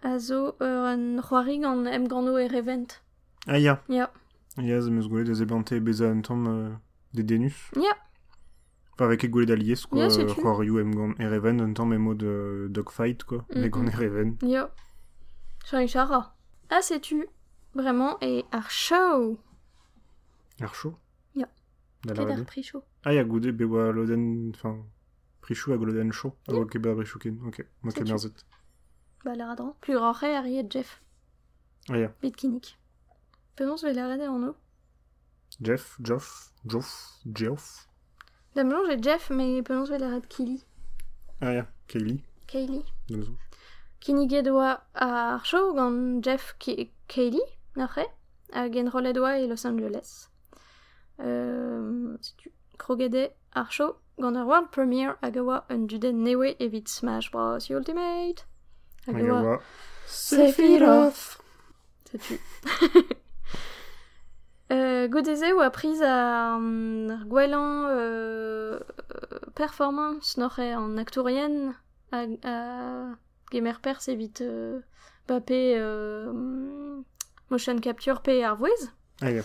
a 0.03 0.19
zo 0.19 0.55
ur 0.61 0.87
an 0.87 1.21
c'hoari 1.23 1.61
gant 1.61 1.87
em 1.87 2.07
gant 2.09 2.29
e 2.29 2.49
revent. 2.49 3.01
Ah 3.47 3.57
ya. 3.59 3.81
Ya, 3.89 4.81
ze 4.81 4.91
meus 4.91 5.09
gwelet 5.09 5.31
ez 5.31 5.41
ebante 5.41 5.81
beza 5.81 6.07
un 6.07 6.23
tamm 6.23 6.47
euh, 6.47 6.71
de 7.15 7.23
denus. 7.23 7.71
Ya. 7.77 7.93
Enfin, 7.93 8.10
avec 9.05 9.25
e 9.25 9.29
gwelet 9.29 9.53
alies, 9.53 9.87
quoi. 9.89 10.07
Yeah. 10.07 10.27
C'hoarioù 10.35 10.79
em 10.81 10.91
gant 10.95 11.15
Ereven, 11.19 11.61
un 11.61 11.73
tamm 11.73 11.93
emo 11.93 12.15
de 12.15 12.69
dogfight, 12.71 13.25
quoi. 13.25 13.45
Mais 13.55 13.71
gant 13.71 13.87
Ereven. 13.87 14.37
Ja. 14.43 14.71
Chan 15.65 15.87
chara. 15.87 16.35
Ah, 16.71 16.83
sais-tu 16.83 17.27
Vraiment, 17.75 18.17
et 18.21 18.45
ar 18.53 18.71
show 18.71 19.39
Ar 20.61 20.75
chaud 20.75 20.97
Ya. 21.35 21.47
Da 22.05 22.15
la 22.15 22.25
Ket 22.25 22.31
ar 22.33 22.37
rede. 22.39 22.47
pri 22.47 22.63
show. 22.63 22.83
Ah 23.05 23.13
ya, 23.13 23.25
goude 23.25 23.53
be 23.53 23.63
oa 23.65 23.93
loden... 23.93 24.51
Enfin, 24.51 24.85
prichou 25.41 25.73
hag 25.73 25.81
loden 25.83 26.11
chaud. 26.13 26.33
A 26.49 26.53
Ya. 26.53 26.59
oa 26.59 26.67
ket 26.67 26.83
ba 26.83 26.95
prichou 26.95 27.19
ken. 27.19 27.39
Ok, 27.47 27.65
Setu. 27.91 28.05
merzet. 28.05 28.45
Ba 29.25 29.35
la 29.37 29.47
radran. 29.47 29.77
Plus 29.81 29.97
rare 29.97 30.25
Harry 30.25 30.59
et 30.59 30.67
Jeff. 30.71 31.01
Ah, 31.89 31.99
ya. 31.99 32.09
Bit 32.21 32.37
kinnik. 32.37 32.77
Penaos 33.57 33.83
vel 33.83 33.95
la 33.97 34.09
en 34.17 34.45
o. 34.49 34.57
Jeff, 35.61 35.99
Geoff, 36.03 36.53
Geoff, 36.67 37.21
Geoff. 37.27 37.90
Da 38.55 38.65
melon 38.65 38.85
j'ai 38.87 39.01
Jeff, 39.01 39.31
mais 39.31 39.61
vel 39.61 40.01
la 40.01 40.21
Kili. 40.29 40.65
Ah 41.41 41.53
ya, 41.53 41.67
Kaylee. 41.87 42.21
Kaylee. 42.47 42.85
da 43.09 43.23
zo. 43.23 43.33
Kinniget 44.01 44.49
oa 44.49 44.81
ar 44.95 45.45
show 45.45 45.73
gant 45.75 46.23
Jeff 46.23 46.55
Ki 46.59 46.91
Kaylee, 47.09 47.51
n'ac'he, 47.77 48.07
hag 48.53 48.77
en 48.77 48.91
rolet 48.91 49.17
oa 49.17 49.39
e 49.39 49.47
Los 49.47 49.65
Angeles. 49.65 50.29
Euh, 51.21 52.17
setu 52.21 52.51
krogede 52.79 53.31
ar 53.55 53.71
show 53.71 53.97
gant 54.19 54.37
ar 54.37 54.47
world 54.47 54.71
premiere 54.73 55.17
hag 55.23 55.37
oa 55.37 55.65
un 55.71 55.87
duden 55.87 56.25
newe 56.25 56.57
evit 56.59 56.89
Smash 56.89 57.31
Bros 57.31 57.71
Ultimate. 57.71 58.45
Hag 59.07 59.23
oa 59.31 59.61
Sephiroth. 60.07 61.39
Setu. 62.11 62.41
Euh, 64.73 65.09
priz 65.71 66.01
a 66.03 66.55
um, 66.57 67.09
ar 67.11 67.25
gwelan 67.27 67.87
euh, 67.91 68.79
performance 69.57 70.37
n'oc'he 70.37 70.61
an 70.77 70.97
aktourien 70.97 71.75
a, 72.13 72.25
a 72.45 73.17
gemer 73.51 73.81
pers 73.83 74.09
evit 74.09 74.41
euh, 74.43 74.79
bape 75.27 75.51
euh, 75.51 77.03
motion 77.51 77.79
capture 77.81 78.23
pe 78.23 78.45
ar 78.45 78.55
vouez 78.57 78.71
Ah 79.23 79.33
ya. 79.33 79.43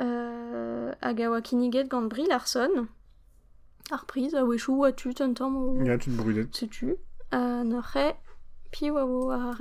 euh, 0.00 0.92
hag 1.00 1.22
a 1.22 1.30
oa 1.30 1.40
kiniget 1.40 1.88
gant 1.88 2.02
Brie 2.02 2.26
Larson. 2.28 2.86
A 4.36 4.44
wechou 4.44 4.84
a 4.84 4.92
tut 4.92 5.20
un 5.22 5.32
tamm 5.32 5.56
o 5.56 5.82
Ya, 5.84 5.96
tu 5.96 6.10
te 6.10 6.16
brudet. 6.16 6.48
setu 6.54 6.96
a 7.30 7.64
n'oc'he 7.64 8.12
pi 8.72 8.90
oa 8.90 9.54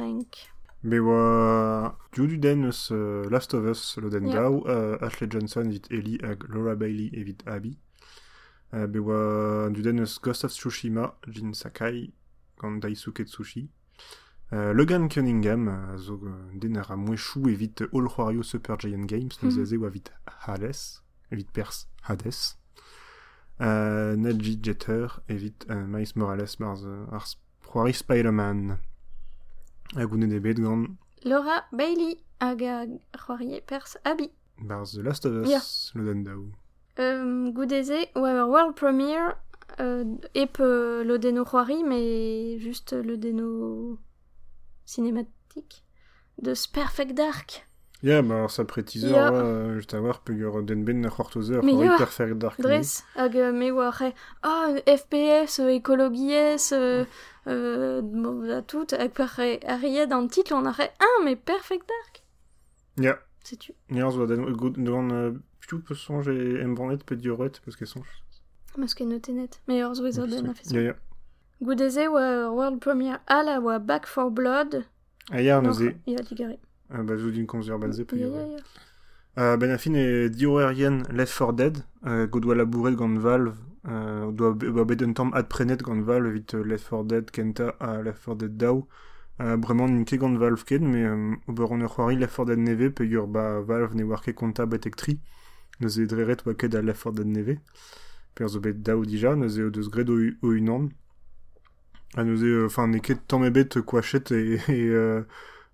o 0.86 0.92
ar 0.92 0.92
renk 0.92 0.92
Be 0.92 1.00
oa 1.00 1.98
diou 2.13 2.27
du 2.27 2.38
den 2.38 2.65
eus 2.65 2.92
euh, 2.92 3.27
Last 3.30 3.54
of 3.54 3.65
Us 3.65 3.98
lo 3.98 4.10
den 4.10 4.27
euh, 4.27 4.98
Ashley 5.01 5.27
Johnson 5.30 5.65
evit 5.70 5.92
Ellie 5.92 6.20
hag 6.24 6.44
Laura 6.50 6.75
Bailey 6.75 7.10
evit 7.13 7.38
Abby. 7.46 7.77
Euh, 8.74 8.88
oa 9.00 9.70
du 9.70 9.82
den 9.82 10.00
eus 10.00 10.20
Ghost 10.22 10.46
of 10.46 10.51
Tsushima, 10.51 11.18
Jin 11.27 11.54
Sakai, 11.54 12.13
gant 12.58 12.80
Daisuke 12.80 13.25
Tsushi. 13.25 13.70
Euh, 14.54 14.74
Logan 14.74 15.08
Cunningham, 15.08 15.98
zo 15.98 16.22
euh, 16.24 16.60
den 16.60 16.77
ar 16.77 16.92
a 16.92 16.96
mouechou 16.96 17.50
evit 17.50 17.82
All 17.94 18.08
Wario 18.18 18.44
Super 18.44 18.77
Giant 18.77 19.08
Games, 19.08 19.32
oa 19.44 19.88
evit 19.88 20.12
Hades, 20.48 21.01
evit 21.32 21.48
pers 21.51 21.88
Hades. 22.04 22.58
Euh, 23.62 24.15
Nadji 24.15 24.60
Jeter 24.62 25.08
evit 25.30 25.65
euh, 25.70 25.88
Miles 25.88 26.13
Morales 26.15 26.56
euh, 26.62 27.06
ar 27.12 27.25
Roari 27.63 27.94
Spider-Man. 27.94 28.77
Hag 29.94 30.10
gounet 30.10 30.32
e 30.34 30.39
bet 30.39 30.58
gant 30.60 30.88
Laura 31.24 31.63
Bailey 31.72 32.18
hag 32.39 32.62
a 32.63 32.86
c'hoarie 33.18 33.62
pers 33.62 33.98
abi 34.04 34.32
Barz 34.58 34.94
The 34.94 35.01
Last 35.04 35.25
of 35.25 35.34
Us, 35.46 35.50
Ya. 35.50 35.60
le 36.01 36.06
den 36.13 36.24
daou. 36.24 36.51
Euh, 36.98 37.51
ouais, 37.51 38.42
world 38.42 38.74
premiere, 38.75 39.36
euh, 39.82 40.06
ep 40.34 40.60
euh, 40.62 41.04
le 41.04 41.20
déno 41.20 41.44
c'hoari, 41.44 41.84
mais 41.84 42.58
juste 42.60 42.94
le 42.94 43.18
déno 43.18 44.00
cinématique 44.86 45.84
de 46.42 46.54
Perfect 46.74 47.13
Dark. 47.13 47.68
Ya, 48.04 48.22
ba 48.22 48.44
ar 48.44 48.50
sapre 48.52 48.84
teaser, 48.84 49.10
Ya. 49.10 49.32
oa, 49.32 49.42
euh, 49.44 49.75
just 49.78 49.94
a 49.94 50.02
war, 50.02 50.20
pe 50.22 50.34
ur 50.34 50.62
den 50.64 50.84
ben 50.84 51.00
na 51.02 51.10
c'hortozer, 51.10 51.62
Mais 51.64 51.72
c'hori 51.72 51.88
ya, 51.88 51.98
Perfect 51.98 52.38
Dark. 52.38 52.60
Dres, 52.62 53.04
hag 53.16 53.36
euh, 53.38 53.52
me 53.52 53.72
oare, 53.72 54.14
ah, 54.44 54.68
FPS, 54.86 55.60
euh, 55.60 55.70
écologies, 55.70 56.74
euh, 56.74 57.06
euh, 57.48 58.02
bon, 58.04 58.46
da 58.46 58.62
tout, 58.62 58.86
hag 58.94 59.12
per 59.12 59.40
aried 59.66 60.12
an 60.14 60.28
titre, 60.28 60.54
on 60.54 60.66
arrête, 60.66 60.94
ah, 61.00 61.24
mais 61.24 61.36
Perfect 61.36 61.88
Dark, 61.88 62.24
Ya, 62.98 63.18
c'est 63.44 63.58
tu. 63.58 63.74
ya, 63.90 64.10
zo 64.12 64.28
den, 64.28 64.52
gout, 64.52 64.72
devant, 64.78 65.10
euh, 65.12 65.32
piou 65.62 65.80
peus 65.80 65.96
sonj 65.96 66.28
e 66.30 66.62
embranet 66.64 67.04
pe 67.04 67.16
dioret, 67.16 67.60
peus 67.64 67.75
ket 67.75 67.88
sonj. 67.88 68.06
Parce 68.78 68.94
que 68.94 69.04
noté 69.06 69.32
net, 69.32 69.62
meilleurs 69.68 70.00
wizard 70.02 70.28
den 70.28 70.50
a 70.50 70.54
fait 70.54 70.66
ça. 70.66 70.75
Ya, 70.75 70.82
ya. 70.82 70.96
Goudeze, 71.62 71.98
ouais, 72.08 72.46
world 72.50 72.80
premiere, 72.82 73.20
à 73.25 73.42
la, 73.42 73.60
ouais, 73.62 73.80
Back 73.80 74.06
for 74.06 74.30
Blood, 74.30 74.84
A 75.32 75.42
ya, 75.42 75.60
neuze, 75.62 75.94
il 76.06 76.20
a 76.20 76.24
digéré. 76.89 77.04
ba 77.04 77.18
zo 77.18 77.30
din 77.32 77.46
komz 77.46 77.70
ur 77.70 77.80
banze 77.80 78.06
pe 78.06 78.15
Ya, 78.15 78.27
dioret. 78.27 78.48
ya, 78.48 78.58
ya. 78.58 78.63
Euh, 79.38 79.58
ben 79.58 79.77
Left 81.12 81.34
4 81.38 81.54
Dead, 81.54 81.77
euh, 82.06 82.27
go 82.27 82.39
doa 82.39 82.56
labouret 82.56 82.96
gant 82.96 83.18
Valve, 83.18 83.56
euh, 83.88 84.32
doa, 84.32 84.54
doa 84.54 84.86
bet 84.86 85.01
un 85.04 85.13
tamm 85.13 85.32
ad 85.34 85.50
prenet 85.50 85.77
gant 85.82 86.00
Valve 86.01 86.27
evit 86.27 86.54
euh, 86.54 86.63
Left 86.63 86.88
4 86.89 87.04
Dead 87.06 87.32
kenta 87.32 87.75
a 87.80 88.01
Left 88.01 88.24
4 88.24 88.36
Dead 88.38 88.56
daou. 88.58 88.88
Euh, 89.42 89.58
bremañ 89.58 89.89
n'in 89.89 90.06
ket 90.06 90.18
gant 90.18 90.34
Valve 90.38 90.63
ket, 90.63 90.80
mais 90.80 91.04
euh, 91.04 91.34
ober 91.48 91.65
on 91.70 91.82
ur 91.82 91.94
c'hoari 91.94 92.15
Left 92.15 92.34
4 92.34 92.46
Dead 92.46 92.60
neve 92.60 92.92
pe 92.92 93.04
ur 93.04 93.27
ba 93.27 93.60
Valve 93.60 93.94
ne 93.96 94.04
war 94.04 94.22
ket 94.24 94.36
konta 94.36 94.65
betek 94.65 94.96
tri, 94.96 95.20
neus 95.82 95.98
e 96.00 96.06
dreret 96.08 96.48
oa 96.48 96.54
ket 96.56 96.74
a 96.75 96.82
Left 96.82 97.01
4 97.04 97.15
Dead 97.15 97.27
neve. 97.27 97.58
Per 98.36 98.48
zo 98.48 98.62
bet 98.62 98.82
daou 98.84 99.04
dija, 99.04 99.36
neus 99.36 99.58
e 99.58 99.70
deus 99.70 99.89
gred 99.89 100.10
o, 100.10 100.15
o 100.42 100.48
unan. 100.56 100.89
A 102.15 102.24
neus 102.24 102.42
euh, 102.44 102.68
enfin, 102.68 102.88
ne 102.88 103.00
ket 103.00 103.27
tamm 103.27 103.44
ebet 103.44 103.75
e, 103.75 103.82
e 104.70 104.72
euh, 104.72 105.24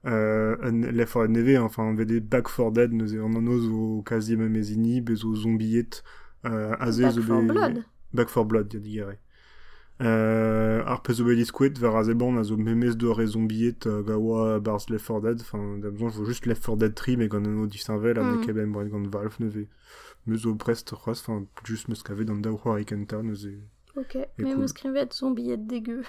euh, 0.05 0.55
Left 0.91 1.13
4 1.13 1.27
Dead 1.27 1.31
neve, 1.31 1.58
enfin, 1.62 1.93
vede 1.96 2.20
Back 2.22 2.48
4 2.48 2.72
Dead, 2.72 2.91
neus 2.93 3.13
e 3.13 3.20
an 3.20 3.36
anoz 3.36 3.67
o 3.67 4.01
kazi 4.03 4.36
memezini, 4.38 5.01
bez 5.01 5.24
o 5.24 5.36
zombiet, 5.36 6.03
euh, 6.46 6.75
aze 6.79 7.01
Back 7.03 7.13
zo 7.13 7.22
for 7.22 7.41
bet- 7.41 7.48
Blood. 7.51 7.84
Back 8.13 8.29
4 8.29 8.46
Blood, 8.46 8.74
ya 8.74 8.79
digare. 8.79 9.17
Euh, 10.01 10.81
ar 10.88 11.03
pez 11.03 11.20
o 11.22 11.25
bet 11.25 11.36
diskouet, 11.36 11.77
ver 11.77 11.93
a 11.96 12.00
a 12.00 12.43
zo 12.43 12.58
memez 12.58 12.96
de 12.98 13.05
re 13.08 13.25
zombiet 13.27 13.86
uh, 13.86 14.01
gawa 14.03 14.60
barz 14.60 14.89
Left 14.89 15.05
4 15.05 15.22
Dead, 15.22 15.41
enfin, 15.41 15.77
da 15.77 15.91
besoin, 15.91 16.10
jo 16.10 16.25
just 16.25 16.46
Left 16.48 16.63
4 16.65 16.77
Dead 16.77 16.96
tri, 16.96 17.17
mais 17.17 17.27
gant 17.27 17.46
an 17.46 17.62
o 17.62 17.67
distinvel, 17.67 18.17
a 18.17 18.24
Mhm. 18.24 18.39
ne 18.39 18.46
ket 18.46 18.53
ben 18.55 18.72
bret 18.72 18.89
gant 18.89 19.05
Valve 19.08 19.36
neve. 19.39 19.67
Meus 20.25 20.46
o 20.46 20.55
prest 20.55 20.89
c'hoaz, 20.96 21.22
enfin, 21.22 21.46
just 21.63 21.88
meus 21.88 22.01
kavet 22.01 22.29
an 22.31 22.41
daou 22.41 22.58
c'hoari 22.58 22.86
kenta, 22.86 23.22
neus 23.22 23.46
e... 23.46 23.60
Ok, 23.96 24.15
mais 24.39 24.53
cool. 24.53 24.62
me 24.62 24.67
skrivet 24.67 25.13
zombie 25.13 25.55
dégueu. 25.58 26.01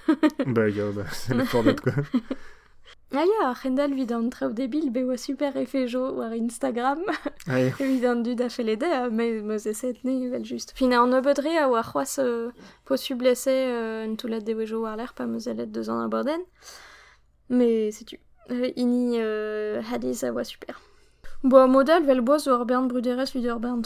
bah, 0.46 0.68
ya, 0.70 0.90
bah, 0.92 1.04
c'est 1.12 1.34
Left 1.34 1.50
4 1.52 1.64
Dead, 1.64 1.80
quoi. 1.80 1.92
Ah 3.14 3.24
ya, 3.24 3.52
Rendal 3.52 3.92
vid 3.92 4.10
an 4.12 4.30
traoù 4.30 4.54
débil, 4.54 4.90
be 4.90 5.02
oa 5.04 5.18
super 5.18 5.54
effet 5.56 5.86
jo 5.86 6.12
war 6.16 6.32
Instagram. 6.32 7.02
Allez. 7.46 7.72
Vid 7.78 8.04
an 8.06 8.22
dud 8.22 8.40
a 8.40 8.48
felede, 8.48 8.88
a 8.88 9.10
me 9.10 9.42
meus 9.42 9.66
eset 9.66 10.02
ne 10.04 10.28
vel 10.30 10.44
just. 10.44 10.72
Fin 10.74 10.92
an 10.92 11.08
nebeudre 11.08 11.52
a 11.58 11.82
c'hoaz 11.82 12.18
euh, 12.20 12.50
euh, 12.90 14.06
un 14.06 14.14
toulet 14.16 14.40
de 14.40 14.54
wejo 14.54 14.80
war 14.82 14.96
l'air 14.96 15.12
pa 15.12 15.26
meus 15.26 15.46
elet 15.46 15.66
deus 15.66 15.90
an 15.90 16.00
aborden. 16.00 16.40
Mais 17.50 17.90
c'est 17.90 18.04
tu. 18.06 18.18
Euh, 18.50 18.70
ini 18.76 19.16
euh, 19.18 19.82
Hades 19.90 20.24
a 20.24 20.32
oa 20.32 20.44
super. 20.44 20.80
Bo 21.44 21.66
modal 21.66 22.04
vel 22.04 22.22
boaz 22.22 22.46
ur 22.46 22.64
bern 22.64 22.88
bruderez 22.88 23.30
vid 23.34 23.44
ur 23.44 23.60
bern. 23.60 23.82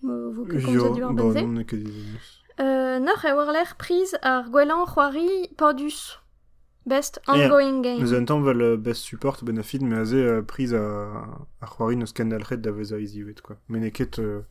Mo 0.00 0.30
vo 0.30 0.44
ket 0.46 0.64
komzet 0.64 0.94
du 0.94 1.14
benze. 1.14 1.66
ket. 1.66 1.78
Euh, 2.60 2.98
noc'h 3.00 3.24
e 3.26 3.32
war 3.34 3.52
l'air 3.52 3.76
priz 3.76 4.14
ar 4.22 4.48
gwelan 4.48 4.86
c'hoari 4.86 5.50
Pordus. 5.58 6.21
Best 6.84 7.20
ongoing 7.28 7.80
game. 7.82 8.00
Neus 8.02 8.12
an 8.14 8.24
tamm 8.24 8.42
vel 8.44 8.60
euh, 8.60 8.76
best 8.76 9.02
support 9.04 9.44
ben 9.44 9.58
a 9.58 9.62
film, 9.62 9.88
mais 9.88 9.98
aze 10.00 10.14
euh, 10.14 10.42
priz 10.42 10.74
a, 10.74 10.80
a 11.60 11.66
c'hoari 11.66 11.96
neus 11.96 12.08
skandalret 12.10 12.56
da 12.56 12.72
vez 12.72 12.92
a 12.92 12.98
izivet, 12.98 13.40
quoi. 13.40 13.56
Mais 13.68 13.78
ne 13.80 13.88
ket... 13.90 14.18
Euh, 14.18 14.42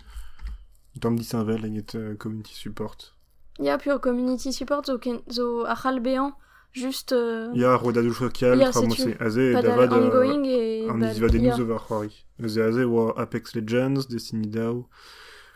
tamm 1.00 1.16
distinvel, 1.16 1.66
eget 1.66 1.96
euh, 1.96 2.16
community 2.16 2.54
support. 2.54 3.16
Ya 3.60 3.78
pure 3.78 4.00
community 4.00 4.52
support 4.54 4.86
zo, 4.86 4.98
ken, 4.98 5.20
zo 5.30 5.66
a 5.66 5.76
c'hall 5.76 6.00
bean 6.00 6.32
just 6.74 7.12
euh, 7.12 7.52
Ya, 7.54 7.76
rodadou 7.76 8.14
social, 8.14 8.58
Ya, 8.60 8.72
tra 8.72 8.82
mo 8.82 8.96
setu. 8.96 9.12
se 9.12 9.18
aze 9.24 9.52
davad... 9.54 9.90
dal 9.90 10.00
euh, 10.00 10.06
ongoing 10.08 10.46
e 10.46 10.88
An 10.90 11.00
bad- 11.00 11.12
iziva 11.12 11.28
den 11.28 11.44
news 11.44 11.60
over 11.60 11.80
c'hoari. 11.80 12.26
Aze 12.42 12.86
Apex 13.18 13.56
Legends, 13.56 14.08
Destiny 14.08 14.48
DAO, 14.48 14.88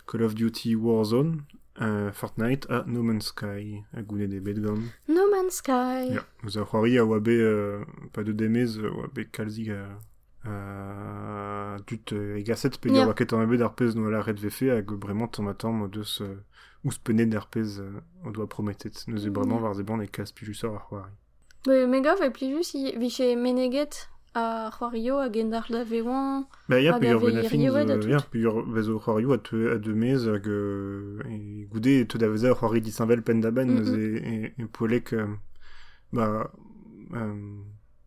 Call 0.08 0.24
of 0.24 0.36
Duty 0.36 0.76
Warzone, 0.76 1.38
euh, 1.82 2.12
Fortnite 2.12 2.70
a 2.70 2.84
No 2.88 3.04
Man's 3.04 3.28
Sky, 3.28 3.84
a 3.94 4.02
gounet 4.02 4.40
bet 4.40 4.60
gant. 4.62 4.82
No 5.08 5.30
Man's 5.32 5.56
Sky. 5.62 6.14
Ya, 6.14 6.24
eus 6.44 6.58
a 6.58 6.66
c'hoari 6.66 6.98
a 6.98 7.06
oa 7.06 7.20
euh, 7.28 7.84
pa 8.14 8.24
de 8.24 8.32
demez, 8.32 8.78
euh, 8.78 8.92
oa 8.92 9.08
be 9.08 9.26
kalzig 9.32 9.72
a... 9.72 9.86
a 10.46 11.78
dut 11.88 12.14
euh, 12.14 12.38
e 12.38 12.44
gaset 12.44 12.78
pe 12.80 12.90
yeah. 12.90 13.08
oa 13.08 13.16
ket 13.18 13.34
an 13.34 13.44
ebet 13.44 13.64
ar 13.66 13.74
pez 13.76 13.96
no 13.96 14.10
red 14.10 14.40
vefe 14.40 14.70
hag 14.70 14.92
bremañ 15.02 15.32
tamm 15.32 15.50
a 15.50 15.54
tamm 15.54 15.82
o 15.82 15.88
deus 15.88 16.22
euh, 16.22 16.38
ouz 16.86 16.98
penet 17.00 17.34
ar 17.36 17.48
pez 17.48 17.80
euh, 17.80 18.02
o 18.26 18.32
doa 18.32 18.48
prometet. 18.48 19.08
Neus 19.08 19.26
e 19.26 19.30
bremañ 19.30 19.58
Ya. 19.58 19.64
war 19.64 19.74
zeban 19.76 20.02
e 20.02 20.08
kas 20.08 20.32
pijusor 20.32 20.76
ar 20.76 20.84
c'hoari. 20.88 21.14
Be, 21.66 21.88
me 21.88 22.02
gav 22.02 22.22
e 22.22 22.30
plijus 22.30 22.76
i 22.76 22.94
viche 22.98 23.36
meneget 23.36 24.08
c'hoario 24.36 25.20
a 25.20 25.30
gendar 25.32 25.66
da 25.70 25.84
ben 27.20 27.38
a 27.38 27.44
fin, 27.50 27.58
rioet 27.58 27.90
a 27.90 27.94
euh, 27.96 28.10
ya, 28.10 28.20
tout. 28.20 28.30
pe 28.32 28.38
ur 28.46 28.64
vez 28.70 28.90
o 28.90 29.00
c'hoario 29.00 29.32
a 29.34 29.38
te 29.38 29.56
a 29.72 29.78
demez 29.78 30.28
hag 30.28 30.48
euh, 30.48 31.20
e 31.30 31.66
goude 31.72 32.08
te 32.08 32.18
da 32.18 32.28
veze 32.28 32.46
ar 32.46 32.56
c'hoari 32.56 32.82
disinvel 32.82 33.22
pen 33.22 33.40
da 33.42 33.52
ben, 33.52 33.66
Mhm. 33.68 33.76
neus 33.76 33.92
e, 33.94 34.54
e, 34.60 34.64
e 34.64 34.66
poelek, 34.66 35.14
euh, 35.14 35.28
ba, 36.12 36.52
euh, 37.14 37.62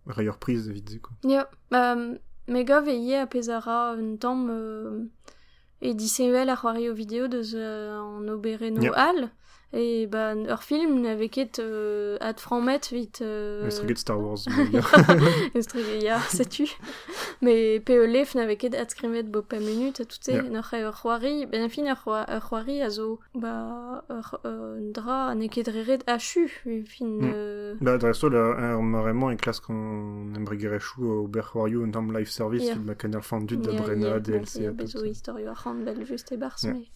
reier 0.07 0.37
priz 0.39 0.69
evit 0.69 0.89
ze, 0.91 0.99
quoi. 1.01 1.15
Ya, 1.25 1.49
um, 1.73 2.19
me 2.47 2.65
gav 2.65 2.89
e 2.89 3.15
a 3.15 3.27
pezara 3.27 3.95
un 3.97 4.17
tamm 4.19 5.11
e 5.81 5.95
disevel 5.95 6.51
a 6.51 6.57
c'hoario 6.57 6.93
video 6.95 7.29
deus 7.29 7.55
an 7.55 8.29
obere 8.29 8.71
no 8.71 8.83
Ya. 8.83 8.93
Et 9.75 10.07
bah, 10.07 10.35
ur 10.35 10.63
film 10.63 11.03
n'avait 11.03 11.29
ket 11.29 11.59
euh, 11.59 12.17
ad 12.21 12.41
franmet 12.41 12.81
vite. 12.91 13.21
Euh... 13.21 13.69
Star 13.99 14.19
Wars. 14.19 14.39
Ya, 16.03 16.19
sais-tu. 16.21 16.67
Mais 17.43 17.79
pe 17.81 18.07
lef 18.07 18.35
n'avait 18.35 18.57
ket 18.57 18.75
ad 18.75 18.91
skrimet 18.91 19.25
bo 19.25 19.43
pa 19.43 19.59
minute, 19.59 20.07
tout 20.09 20.17
ça, 20.21 20.33
c'hoari, 20.95 21.45
ben 21.47 21.69
fin 21.69 21.85
ur 21.85 21.97
c'hoa- 21.97 22.27
ur 22.35 22.41
c'hoari 22.49 22.81
a 22.83 22.89
zo, 22.89 23.21
bah, 23.35 24.05
ur 24.11 24.41
euh, 24.47 24.91
dra 24.93 25.35
ne 25.35 25.49
ket 25.49 25.69
reret 25.69 26.01
achu, 26.07 26.49
fin. 26.87 27.19
La, 27.83 27.99
e 29.33 29.37
klas 29.37 29.61
qu'on 29.61 30.35
embregere 30.35 30.81
chou 30.81 31.05
au 31.05 31.27
berchoario 31.29 31.85
en 31.85 31.91
tam 31.91 32.17
live 32.17 32.31
service, 32.31 32.75
ma 32.87 32.95
da 32.95 33.73
Ya, 33.73 33.81
brena, 33.83 34.19
DLC, 34.21 34.63
ya 34.63 34.71
a 34.71 34.73
bezo 34.73 35.05
historio 35.05 35.51
ar 35.51 35.57
c'hant 35.63 35.85
bel 35.85 36.07
just 36.07 36.33
e 36.33 36.37
bars, 36.37 36.63
Yeah. 36.65 36.73
mais... 36.75 36.87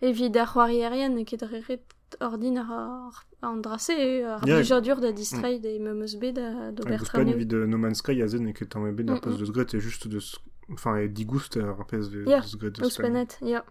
Evit 0.00 0.36
ar 0.36 0.46
c'hoari 0.46 0.78
erien 0.86 1.14
ne 1.14 1.24
ket 1.24 1.42
reret 1.42 1.82
ordin 2.20 2.56
ar, 2.56 3.14
ar 3.42 3.56
drase, 3.64 3.96
ar 4.24 4.46
Yeah. 4.46 4.60
blijadur 4.62 5.00
da 5.00 5.10
distreid 5.12 5.64
e 5.64 5.78
memeus 5.78 6.14
bet 6.20 6.34
da 6.36 6.70
vid 6.72 7.52
No 7.52 7.76
Man's 7.78 7.98
Sky, 7.98 8.22
a 8.22 8.26
zen, 8.28 8.52
ket 8.52 8.74
ebet 8.76 9.04
Mm, 9.06 9.14
ar 9.14 9.20
post 9.20 9.38
deus 9.38 9.50
gret, 9.50 9.74
e 9.74 9.80
just 9.80 10.06
deus, 10.08 10.38
enfin, 10.70 10.96
e 11.02 11.08
digoust 11.08 11.56
ar 11.56 11.84
PSV 11.84 12.26
Yeah, 12.28 12.40
deus 12.42 12.56
gret 12.56 12.78
Eus 12.80 12.96
penet, 12.96 13.38
ya. 13.42 13.64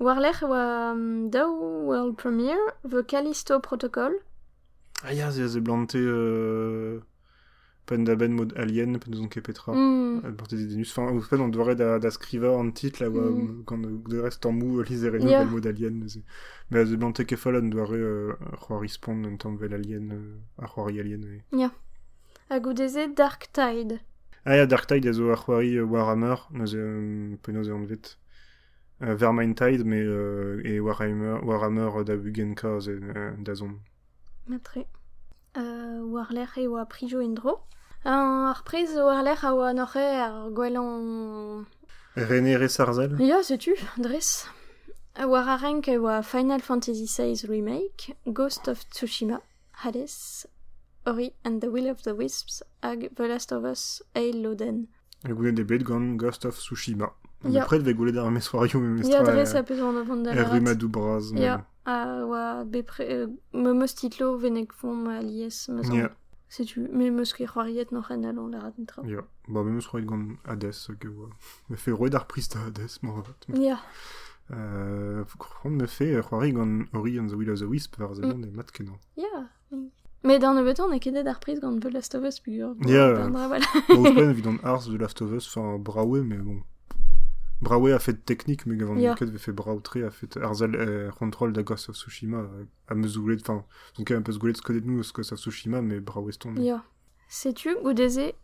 Warlech 0.00 0.42
oa 0.42 0.92
um, 0.92 1.30
daou 1.30 1.86
world 1.86 2.16
premiere, 2.16 2.74
the 2.82 3.04
Callisto 3.04 3.60
Protocol. 3.60 4.12
Ah, 5.04 5.12
ya, 5.12 5.30
ze 5.30 5.60
blante, 5.60 5.96
euh, 5.98 7.00
pen 7.86 8.04
da 8.04 8.14
ben 8.16 8.32
mod 8.32 8.52
alien, 8.56 8.98
pen 8.98 9.12
deus 9.12 9.20
an 9.22 9.28
ket 9.28 9.42
petra. 9.44 9.72
Mm. 9.74 10.20
Des 10.50 10.66
denus. 10.66 10.90
Enfin, 10.96 11.12
ouz 11.12 11.26
pen 11.28 11.40
on 11.40 11.48
doare 11.48 11.74
da, 11.76 11.98
da 11.98 12.10
skriva 12.10 12.50
an 12.58 12.70
tit, 12.72 12.98
la 13.00 13.08
oa, 13.08 13.30
Mm. 13.30 13.62
quand 13.66 13.78
de 14.08 14.18
reste 14.18 14.46
en 14.46 14.52
mou, 14.52 14.82
lise 14.82 15.04
reno 15.04 15.28
Yeah. 15.28 15.44
vel 15.44 15.50
mod 15.52 15.66
alien. 15.66 16.06
Mais 16.70 16.78
a 16.80 16.84
ze 16.86 16.96
blante 16.96 17.24
ket 17.26 17.36
fall 17.38 17.56
an 17.56 17.68
doare 17.70 17.92
euh, 17.96 18.32
c'hoari 18.60 18.88
spawn 18.88 19.24
un 19.26 19.36
tamm 19.36 19.56
vel 19.56 19.74
alien, 19.74 20.10
euh, 20.12 20.62
ar 20.62 20.68
c'hoari 20.74 21.00
alien, 21.00 21.22
ouais. 21.24 21.68
Hag 22.50 22.66
ou 22.66 22.72
deze 22.74 23.08
Dark 23.16 23.50
Tide. 23.52 24.00
Ah 24.44 24.56
ya, 24.56 24.66
Dark 24.66 24.86
Tide, 24.86 25.06
a 25.08 25.12
zo 25.12 25.30
ar 25.30 25.38
c'hoari 25.44 25.76
euh, 25.78 25.84
Warhammer, 25.84 26.36
neuze, 26.52 26.76
euh, 26.76 27.36
penaos 27.42 27.68
e 27.68 27.72
an 27.72 27.84
vet. 27.84 28.18
Euh, 29.02 29.14
Vermine 29.16 29.54
Tide, 29.54 29.84
mais 29.84 30.02
euh, 30.02 30.62
e 30.64 30.78
Warhammer, 30.80 31.40
Warhammer 31.42 31.90
euh, 31.96 32.04
da 32.04 32.16
Bugenka 32.16 32.68
euh, 32.68 33.32
da 33.38 33.54
zon. 33.54 33.76
Matre. 34.46 34.78
Uh, 35.56 36.02
Warlech 36.12 36.56
e 36.58 36.66
oa 36.68 36.84
prijo 36.86 37.20
indro. 37.22 37.60
An 38.04 38.48
ar 38.50 38.62
prez 38.64 38.90
Warlech 38.96 39.44
a 39.44 39.52
oa 39.54 39.72
noche 39.72 40.02
ar 40.26 40.50
gwelan... 40.50 41.66
René 42.16 42.56
Ressarzel 42.58 43.18
Ya, 43.20 43.42
sais-tu, 43.42 43.74
Dres. 43.96 44.46
War 45.18 45.48
a 45.48 45.56
renk 45.56 45.88
e 45.88 45.96
oa 45.98 46.22
Final 46.22 46.60
Fantasy 46.60 47.06
VI 47.06 47.46
Remake, 47.48 48.16
Ghost 48.26 48.68
of 48.68 48.84
Tsushima, 48.90 49.40
Hades, 49.82 50.46
Ori 51.06 51.32
and 51.44 51.60
the 51.60 51.68
Will 51.70 51.88
of 51.90 52.02
the 52.02 52.14
Wisps, 52.14 52.62
hag 52.82 53.14
The 53.14 53.28
Last 53.28 53.52
of 53.52 53.64
Us, 53.64 54.02
Eil 54.14 54.42
Loden. 54.42 54.88
E 55.28 55.32
goulet 55.32 55.52
de 55.52 55.64
bet 55.64 55.84
gant 55.84 56.16
Ghost 56.18 56.44
of 56.44 56.56
Tsushima. 56.58 57.12
Ya. 57.44 57.62
Depred 57.62 57.82
ve 57.82 57.92
goulet 57.94 58.16
ar 58.18 58.30
meswario 58.30 58.80
me 58.80 59.02
Ya, 59.02 59.20
mestra 59.22 59.32
Dres 59.34 59.54
a 59.54 59.62
peus 59.62 59.80
an 59.80 59.96
avon 59.98 60.22
da 60.24 60.32
e 60.34 60.42
rumadou 60.42 60.88
braz. 60.88 61.30
mais- 61.32 61.42
Ya, 61.44 61.64
a 61.86 62.24
oa 62.24 62.64
bepre 62.64 63.00
euh, 63.00 63.26
me 63.52 63.72
meus 63.72 63.94
titlo 63.94 64.36
venek 64.38 64.72
fon 64.72 64.94
ma 65.06 65.20
lies 65.20 65.68
me 65.68 65.82
zan. 65.82 65.94
Yeah. 65.94 66.12
Setu, 66.48 66.88
me 66.92 67.10
meus 67.10 67.32
ket 67.34 67.48
c'hoariet 67.48 67.92
n'o 67.92 68.02
c'han 68.02 68.24
alon 68.24 68.48
la 68.48 68.60
rat 68.60 68.78
netra. 68.78 69.02
Ya, 69.08 69.24
ba 69.48 69.64
me 69.64 69.72
meus 69.72 69.88
c'hoariet 69.88 70.08
gant 70.08 70.36
Hades, 70.46 70.86
ke 71.00 71.08
oa. 71.08 71.30
Me 71.68 71.76
fe 71.76 71.92
roed 71.92 72.14
ar 72.14 72.26
prist 72.26 72.56
a 72.56 72.66
Hades, 72.66 73.00
mor 73.02 73.18
avat. 73.24 73.48
Ya. 73.48 73.78
Yeah. 74.50 75.24
Me 75.64 75.86
fe 75.86 76.14
c'hoariet 76.22 76.54
gant 76.54 76.94
Ori 76.94 77.18
and 77.18 77.28
the 77.28 77.36
Will 77.36 77.50
of 77.50 77.58
the 77.58 77.68
Wisp 77.68 77.96
var 77.98 78.14
zenon 78.14 78.40
mm. 78.44 78.48
e 78.48 78.56
mat 78.56 78.72
kenan. 78.72 78.98
Ya, 79.16 79.28
yeah. 79.34 79.90
Me 80.24 80.38
d'an 80.38 80.54
dans 80.54 80.64
beton, 80.64 80.84
on 80.84 80.92
a 80.92 80.98
qu'aidé 80.98 81.22
d'arprise 81.22 81.60
gant 81.60 81.78
The 81.78 81.92
Last 81.92 82.14
of 82.14 82.24
Us, 82.24 82.40
puis... 82.40 82.56
Yeah. 82.56 83.28
Voilà. 83.28 83.66
Bon, 83.90 84.06
je 84.06 84.14
pas, 84.14 84.22
évidemment, 84.22 84.58
Ars, 84.64 84.86
The 84.86 84.98
Last 84.98 85.20
of 85.20 85.32
Us, 85.34 85.54
enfin, 85.54 85.78
Brawe, 85.78 86.22
mais 86.22 86.38
bon. 86.38 86.62
Brawe 87.64 87.92
a 87.94 87.98
fet 87.98 88.24
technik, 88.24 88.66
me 88.66 88.76
gavant 88.76 88.96
Ya. 88.96 89.14
yeah. 89.18 89.30
ve 89.32 89.38
fe 89.38 89.52
Brautre, 89.52 90.04
a 90.04 90.10
fet 90.10 90.36
Arzal 90.36 90.74
euh, 90.76 91.10
control 91.10 91.52
da 91.52 91.62
Ghost 91.62 91.88
of 91.88 91.96
Tsushima, 91.96 92.38
euh, 92.38 92.64
a 92.88 92.94
goulet, 92.94 93.38
enfin, 93.40 93.64
donc 93.96 94.10
un 94.10 94.22
peu 94.22 94.32
goulet 94.38 94.54
skodet 94.54 94.82
nous, 94.84 95.02
Ghost 95.14 95.32
of 95.32 95.38
Tsushima, 95.38 95.82
mais 95.82 96.00
Brawe 96.00 96.30
ston. 96.30 96.54
Ya. 96.56 96.84
Sais-tu, 97.28 97.76
goudeze, 97.82 98.34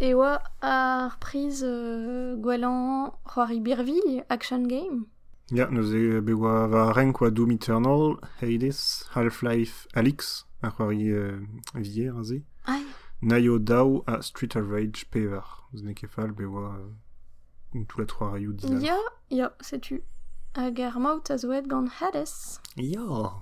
e 0.00 0.14
oa 0.14 0.40
ar 0.62 1.18
priz 1.18 1.62
euh, 1.62 2.36
gwelan 2.36 3.12
c'hoari 3.24 3.60
Birville, 3.60 4.24
Action 4.28 4.66
Game? 4.66 5.06
Ja, 5.50 5.68
neus 5.70 5.92
e 5.94 6.20
be 6.20 6.34
oa 6.34 6.66
va 6.68 6.92
renk 6.92 7.22
Doom 7.30 7.52
Eternal, 7.52 8.16
Hades, 8.40 9.06
Half-Life 9.14 9.86
Alyx, 9.94 10.46
ar 10.62 10.74
c'hoari 10.76 11.10
euh, 11.10 11.38
vier 11.74 12.16
a 12.16 12.22
ze. 12.22 12.42
Ai. 12.66 12.82
Naio 13.22 13.58
Dao 13.58 14.04
a 14.06 14.22
Street 14.22 14.56
of 14.56 14.70
Rage 14.70 15.06
pevar. 15.10 15.68
Eus 15.74 15.82
ne 15.82 15.92
ket 15.92 16.08
fall 16.08 16.32
be 16.32 16.46
oa 16.46 16.76
euh, 16.78 16.90
tout 17.88 18.00
la 18.00 18.06
trois 18.06 18.30
rayou 18.30 18.52
dina. 18.52 18.80
Ya, 18.80 18.96
ya, 19.30 19.52
sais-tu. 19.60 20.02
Hag 20.56 20.80
ar 20.80 20.98
maout 20.98 21.30
a 21.30 21.36
zoet 21.38 21.66
gant 21.68 21.88
Hades. 22.00 22.60
Ya. 22.76 23.32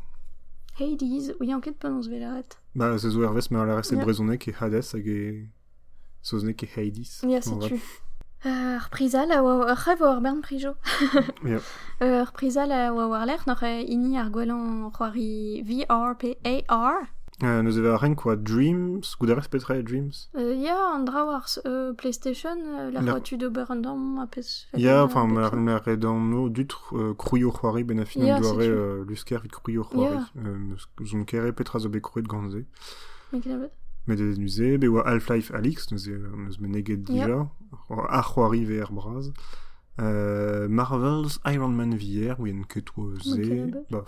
Hades, 0.78 1.32
oui, 1.40 1.52
an 1.52 1.60
ket 1.60 1.78
penons 1.78 2.08
velaret. 2.08 2.58
Ba, 2.74 2.98
se 2.98 3.08
zo 3.10 3.22
ervez, 3.22 3.50
me 3.50 3.58
ala 3.58 3.76
reste 3.76 3.94
Ja. 3.96 4.04
brezonek 4.04 4.48
e 4.48 4.52
Hades 4.52 4.92
hag 4.92 5.06
e... 5.08 5.48
Soznek 6.22 6.62
e 6.62 6.66
Hades. 6.74 7.22
Ya, 7.22 7.40
Bon, 7.46 7.60
sais-tu. 7.60 7.80
Euh, 8.44 8.76
ar 8.76 8.90
prizal 8.90 9.30
a 9.36 9.42
oa 9.42 9.70
ar 9.72 9.76
c'hev 9.80 10.02
oa 10.02 10.16
ar 10.16 10.20
bern 10.20 10.42
prijo. 10.42 10.74
Euh, 12.02 12.20
ar 12.20 12.32
prizal 12.32 12.70
a 12.72 12.92
oa 12.92 13.06
war 13.08 13.24
lec'h 13.26 13.46
n'oc'h 13.46 13.62
e 13.64 13.86
ini 13.94 14.18
ar 14.18 14.28
gwelan 14.30 14.90
c'hoari 14.92 15.62
VR 15.64 16.14
pe 16.18 16.34
AR. 16.44 17.08
Nous 17.42 17.78
avons 17.78 17.96
rien 17.98 18.14
quoi 18.14 18.36
Dreams 18.36 18.98
ou 18.98 19.16
Goudares 19.20 19.48
petra 19.48 19.82
Dreams. 19.82 20.12
Euh, 20.36 20.54
Ya 20.54 20.76
an 20.94 21.00
dra 21.00 21.26
war 21.26 21.44
euh, 21.66 21.92
PlayStation 21.92 22.56
euh, 22.64 22.90
la 22.90 23.02
la... 23.02 23.20
tu 23.20 23.36
do 23.36 23.50
berandam 23.50 24.18
apes 24.18 24.66
Ya 24.74 25.04
enfin 25.04 25.26
mer 25.26 25.54
mer 25.56 25.84
redam 25.84 26.30
no 26.30 26.48
dut 26.48 26.72
euh, 26.92 27.12
crouillo 27.12 27.50
khoari 27.50 27.84
benafin 27.84 28.20
yeah, 28.20 28.40
doare 28.40 28.62
euh, 28.62 29.04
lusker 29.06 29.38
vit 29.42 29.50
crouillo 29.50 29.84
khoari 29.84 30.14
yeah. 30.14 30.26
euh, 30.46 31.04
zon 31.04 31.24
kere 31.24 31.52
petra 31.52 31.78
zo 31.78 31.90
be 31.90 32.00
crouet 32.00 32.22
ganze. 32.22 32.64
Mais 33.32 33.40
qu'est-ce 33.40 33.70
met 34.06 34.16
des 34.16 34.36
musées, 34.36 34.78
be 34.78 34.84
oa 34.84 35.02
Half-Life 35.06 35.52
Alix, 35.52 35.90
nous 35.90 35.98
nous 36.08 36.54
me 36.60 36.68
neget 36.68 36.96
dija, 36.96 37.50
a 37.90 38.22
c'hoari 38.22 38.64
ve 38.64 38.82
braz. 38.90 39.32
Marvel's 39.98 41.38
Iron 41.44 41.70
Man 41.70 41.94
VR, 41.94 42.38
oui 42.38 42.54
en 42.58 42.62
ket 42.62 42.86
oa 42.96 43.12
ze, 43.20 43.72
bah, 43.90 44.04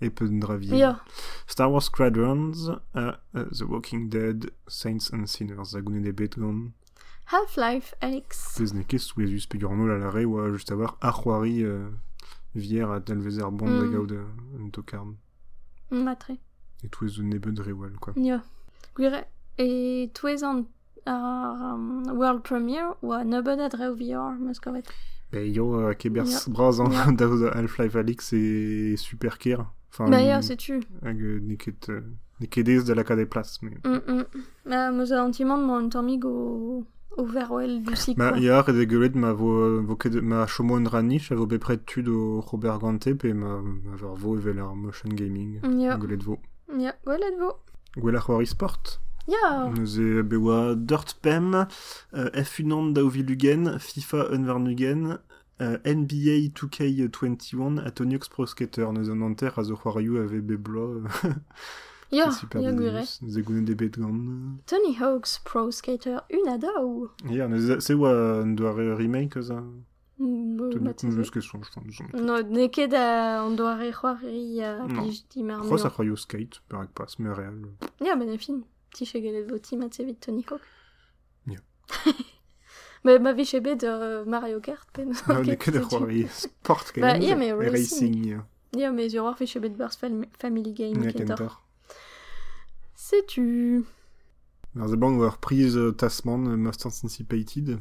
e 0.00 0.08
VR. 0.08 0.74
Ya, 0.76 1.00
Star 1.46 1.70
Wars 1.70 1.84
Squadrons, 1.86 2.68
uh, 2.94 3.12
uh, 3.34 3.44
The 3.52 3.64
Walking 3.64 4.08
Dead, 4.08 4.50
Saints 4.68 5.10
and 5.12 5.26
Sinners, 5.26 5.74
a 5.74 5.80
gounet 5.80 6.00
de 6.02 6.12
bet 6.12 6.36
gant, 6.38 6.72
Half-Life 7.26 7.94
Alyx. 8.02 8.56
pez 8.58 8.74
ne 8.74 8.82
ket 8.84 9.00
sou 9.00 9.22
ezus 9.24 9.46
pe 9.46 9.58
gurno 9.58 9.86
la 9.88 9.96
lare, 9.98 10.26
oa 10.26 10.50
just 10.52 10.70
a 10.70 10.76
war 10.76 10.96
ar 11.00 11.12
c'hoari 11.12 11.62
euh, 11.64 11.88
VR 12.54 12.92
a 12.92 13.00
talvezer 13.00 13.50
bon 13.50 13.66
Mm. 13.66 13.80
da 13.80 13.86
gaout 13.88 14.12
euh, 14.12 14.70
tokarn. 14.72 15.14
Matre. 15.90 16.32
Et 16.82 16.88
tout 16.90 17.06
ez 17.06 17.18
un 17.20 17.24
nebet 17.24 17.58
rewal, 17.60 17.92
quoi. 18.00 18.12
Ya. 18.16 18.42
Gwire, 18.94 19.24
e 19.58 20.10
touez 20.12 20.42
an 20.44 20.66
ar 21.06 21.74
um, 21.74 22.04
world 22.18 22.42
premiere 22.42 22.94
oa 23.02 23.24
nebeud 23.24 23.60
a 23.60 23.68
dreo 23.68 23.94
VR, 23.94 24.36
meus 24.38 24.60
kovet. 24.60 24.86
Be 25.32 25.46
yo, 25.50 25.88
a 25.88 25.94
kebers 25.94 26.30
Ja. 26.46 26.52
braz 26.52 26.78
an 26.80 26.92
Ja. 26.92 27.10
da 27.10 27.26
ouz 27.26 27.42
Half-Life 27.54 27.96
Alyx 27.98 28.32
e 28.34 28.96
super 28.96 29.38
ker. 29.38 29.64
Enfin, 29.96 30.10
Ba 30.10 30.20
ya, 30.20 30.42
sais-tu. 30.42 30.80
hag 31.04 31.20
euh, 31.22 31.38
ne 31.40 31.54
ket, 31.54 31.88
euh, 31.88 32.00
ez 32.40 32.82
da 32.84 32.94
la 32.96 33.04
ka 33.04 33.14
de 33.14 33.24
plas, 33.24 33.58
mais... 33.62 33.78
Mm, 33.84 34.00
mm. 34.08 34.24
Ma, 34.66 34.90
meus 34.90 35.12
a 35.12 35.22
antimant 35.24 35.56
mo 35.56 35.74
un 35.74 35.88
tammig 35.88 36.24
o, 36.24 36.84
o 37.16 37.24
verwell 37.24 37.80
du 37.84 37.94
sik, 37.94 38.18
Ma 38.18 38.30
quoi. 38.32 38.40
ya, 38.40 38.60
gwelet 38.64 39.14
ma 39.14 39.32
vo, 39.32 39.80
vo 39.82 39.94
ket, 39.94 40.16
ma 40.20 40.46
chomo 40.48 40.74
un 40.74 40.86
ranich, 40.90 41.30
a 41.30 41.36
vo 41.36 41.46
bepret 41.46 41.86
tud 41.86 42.08
o 42.08 42.40
Robert 42.40 42.80
Gante, 42.80 43.14
pe 43.14 43.32
ma, 43.32 43.60
ma 43.62 43.94
ver 43.94 44.16
vo 44.18 44.34
evel 44.36 44.58
ar 44.58 44.74
motion 44.74 45.10
gaming. 45.14 45.60
Ya, 45.80 45.96
Gwelet 45.96 46.24
vo. 46.24 46.40
ya, 46.76 46.92
gwelet 47.06 47.38
vo. 47.38 47.52
Gwell 47.94 48.16
ar 48.16 48.22
c'hoari 48.26 48.46
sport. 48.50 48.98
Ya, 49.28 49.70
Neus 49.70 49.94
e 49.96 50.22
be 50.22 50.36
oa 50.36 50.74
Dirt 50.74 51.14
Pem, 51.22 51.54
euh, 51.54 52.30
F1 52.34 52.72
an 52.72 52.92
lugen, 53.22 53.78
FIFA 53.78 54.26
unvarnugen, 54.34 55.18
euh, 55.60 55.78
NBA 55.84 56.50
2K21 56.54 57.78
a 57.84 57.90
Toniox 57.90 58.28
Pro 58.28 58.46
Skater. 58.46 58.92
Neus 58.92 59.08
an 59.10 59.22
anter 59.22 59.58
a 59.58 59.62
zo 59.64 59.76
c'hoarioù 59.76 60.18
ave 60.18 60.40
be 60.40 60.56
blo. 60.56 61.02
ya, 62.10 62.30
super 62.40 62.60
ya 62.60 62.72
gwire. 62.72 63.00
deus. 63.00 63.20
Neus 63.22 63.36
e 63.36 63.42
gounet 63.42 63.64
de 63.64 63.74
bet 63.74 63.98
gant. 63.98 64.58
Tony 64.66 64.94
Hawk's 65.00 65.38
Pro 65.44 65.70
Skater 65.70 66.20
un 66.32 66.48
a 66.52 66.58
daou. 66.58 67.10
Ya, 67.30 67.48
neus 67.48 67.70
a- 67.70 67.80
se 67.80 67.92
un 67.94 68.54
doare 68.54 68.94
remake 68.96 69.36
a... 69.36 69.62
Tony 70.16 70.92
pense. 70.94 72.02
No, 72.14 72.40
ne 72.42 72.68
ket 72.68 72.92
a 72.94 73.42
an 73.44 73.56
doare 73.56 73.90
c'hoari 73.92 74.60
a 74.62 74.86
blij 74.86 75.24
di 75.30 75.42
mar 75.42 75.60
C'hoaz 75.62 75.84
a 75.84 75.90
c'hoarioù 75.90 76.16
skate, 76.16 76.60
perak 76.68 76.92
pas, 76.94 77.18
me 77.18 77.32
real. 77.34 77.64
Ya, 78.00 78.14
ben 78.16 78.30
a 78.30 78.38
fin. 78.38 78.62
Ti 78.94 79.76
mat 79.76 79.92
sevit 79.94 80.20
Tony 80.20 80.44
Hawk. 80.48 80.62
Ya. 81.48 81.58
Ma, 83.04 83.18
ma 83.18 83.32
vi 83.32 83.44
bet 83.60 83.82
uh, 83.84 84.24
Mario 84.26 84.60
Kart 84.60 84.88
pen. 84.92 85.12
Non, 85.28 85.36
Ok, 85.40 85.46
ne 85.46 85.54
ket 85.56 85.76
a 85.76 85.78
sais-tu. 85.82 85.88
c'hoari 85.96 86.26
sport 86.32 86.92
Bah, 86.96 87.16
e 87.18 87.52
racing. 87.52 88.14
racing. 88.14 88.40
mais 88.92 89.08
sur 89.10 89.24
war 89.24 89.36
fiche 89.36 89.58
bet 89.60 89.76
bars 89.76 89.96
fam- 89.96 90.24
Family 90.38 90.72
Game 90.72 91.02
Ja. 91.04 91.10
Sais-tu? 92.96 93.84
Bank 94.96 95.20
war 95.20 95.38
priz 95.38 95.76
euh, 95.76 95.92
Tasman 95.92 96.46
euh, 96.48 96.56
Most 96.56 96.84
Anticipated. 96.86 97.78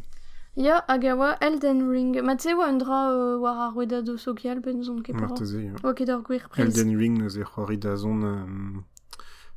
Ya, 0.56 0.84
agawa 0.88 1.36
Elden 1.42 1.90
Ring. 1.90 2.22
Ma 2.22 2.36
tse 2.36 2.54
oa 2.54 2.68
un 2.70 2.78
dra 2.78 3.10
euh, 3.12 3.38
war 3.40 3.58
ar 3.58 3.76
wedado 3.76 4.18
social 4.18 4.60
ben 4.60 4.84
zon 4.84 5.02
ket 5.02 5.16
ja. 5.64 5.74
Oa 5.84 5.94
gwir 6.22 6.48
priz. 6.50 6.66
Elden 6.66 6.96
Ring 7.00 7.18
neuze 7.18 7.42
c'hoari 7.44 7.78
da 7.78 7.96
zon 7.96 8.22
euh, 8.24 8.82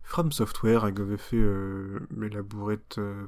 From 0.02 0.30
Software 0.32 0.84
hag 0.84 1.00
ave 1.00 1.16
fait 1.18 1.36
euh, 1.36 1.98
labouret 2.30 2.96
euh, 2.96 3.26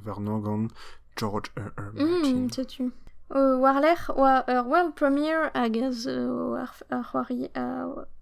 George 1.19 1.51
R. 1.57 1.71
R. 1.77 1.91
Martin. 1.93 2.45
Hmm, 2.45 2.49
sais-tu 2.49 2.91
euh, 3.35 3.57
War 3.59 3.79
l'er, 3.81 4.09
oa 4.15 4.43
ur 4.47 4.65
world 4.71 4.93
premiere 4.95 5.51
hag 5.53 5.75
az 5.83 6.07
euh, 6.07 6.55
ar, 6.63 6.71
ar 6.89 7.03
c'hoari 7.11 7.49
a 7.53 7.65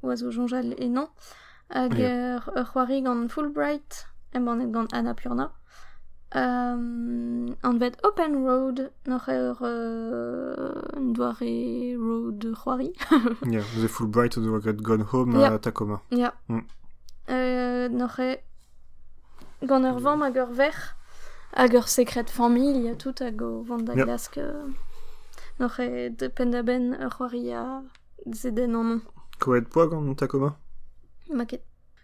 oazo 0.03 0.31
jonjal 0.31 0.73
e 0.77 0.87
non. 0.89 1.07
Hag 1.69 1.93
ur, 1.93 2.41
c'hoari 2.71 3.01
gant 3.05 3.29
Fulbright, 3.29 4.07
em 4.33 4.43
bannet 4.45 4.71
gant 4.73 4.91
Annapurna. 4.93 5.51
Um, 6.35 7.55
an 7.63 7.77
vet 7.79 7.95
Open 8.03 8.43
Road, 8.43 8.91
noch 9.07 9.29
ur 9.29 9.61
euh, 9.61 10.81
doare 11.15 11.95
road 11.95 12.49
c'hoari. 12.63 12.91
Ja, 13.47 13.61
neuze 13.61 13.87
Fulbright 13.87 14.35
o 14.37 14.59
gat 14.59 14.81
Gone 14.81 15.05
Home 15.13 15.39
Ja. 15.39 15.53
a 15.53 15.59
Tacoma. 15.59 16.01
Ja. 16.09 16.33
Mm. 16.49 16.65
Euh, 17.29 17.87
noch 17.89 18.19
gant 19.61 19.85
ur 19.85 19.99
vamm 20.03 20.21
hag 20.27 20.35
ur 20.35 20.51
hag 21.53 21.73
ur 21.73 21.87
sekret 21.87 22.29
famille 22.29 22.89
a 22.89 22.95
tout 22.95 23.19
hag 23.19 23.41
o 23.41 23.63
vant 23.63 23.83
da 23.87 23.93
glask 23.95 24.37
n'oc'h 25.59 25.79
e 25.79 26.09
de 26.09 26.27
pendaben 26.29 26.93
ur 26.93 27.09
c'hoari 27.09 27.51
a 27.53 27.83
zeden 28.33 28.75
an. 28.75 29.01
Koet 29.39 29.65
poa 29.73 29.87
gant 29.87 30.15
ta 30.15 30.27
koma 30.27 30.55
Ma 31.29 31.45
ket. 31.45 31.63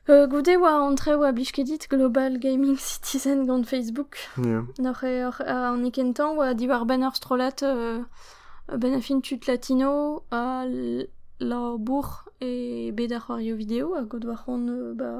Euh, 0.09 0.27
goude 0.27 0.57
oa 0.57 0.73
an 0.83 0.95
tre 0.95 1.13
oa 1.15 1.31
blishkedit 1.31 1.87
Global 1.87 2.37
Gaming 2.39 2.77
Citizen 2.89 3.45
gant 3.45 3.63
Facebook. 3.63 4.17
Yeah. 4.37 4.65
N'oc'h 4.79 5.03
e 5.03 5.13
an 5.47 5.85
ikentan 5.85 6.35
oa 6.37 6.53
diwar 6.53 6.85
ben 6.85 7.05
ur 7.07 7.15
strolat 7.15 7.63
euh, 7.63 8.03
ben 8.67 8.93
afin 8.93 9.21
tut 9.21 9.47
latino 9.47 10.23
a 10.31 10.65
la 11.39 11.77
bourg 11.77 12.27
e 12.41 12.91
bet 12.91 13.11
ar 13.11 13.21
c'hoario 13.21 13.55
video 13.55 13.95
hag 13.95 14.13
o 14.13 14.19
doa 14.19 14.35
c'hon 14.35 14.67
euh, 14.69 14.93
ba 14.93 15.11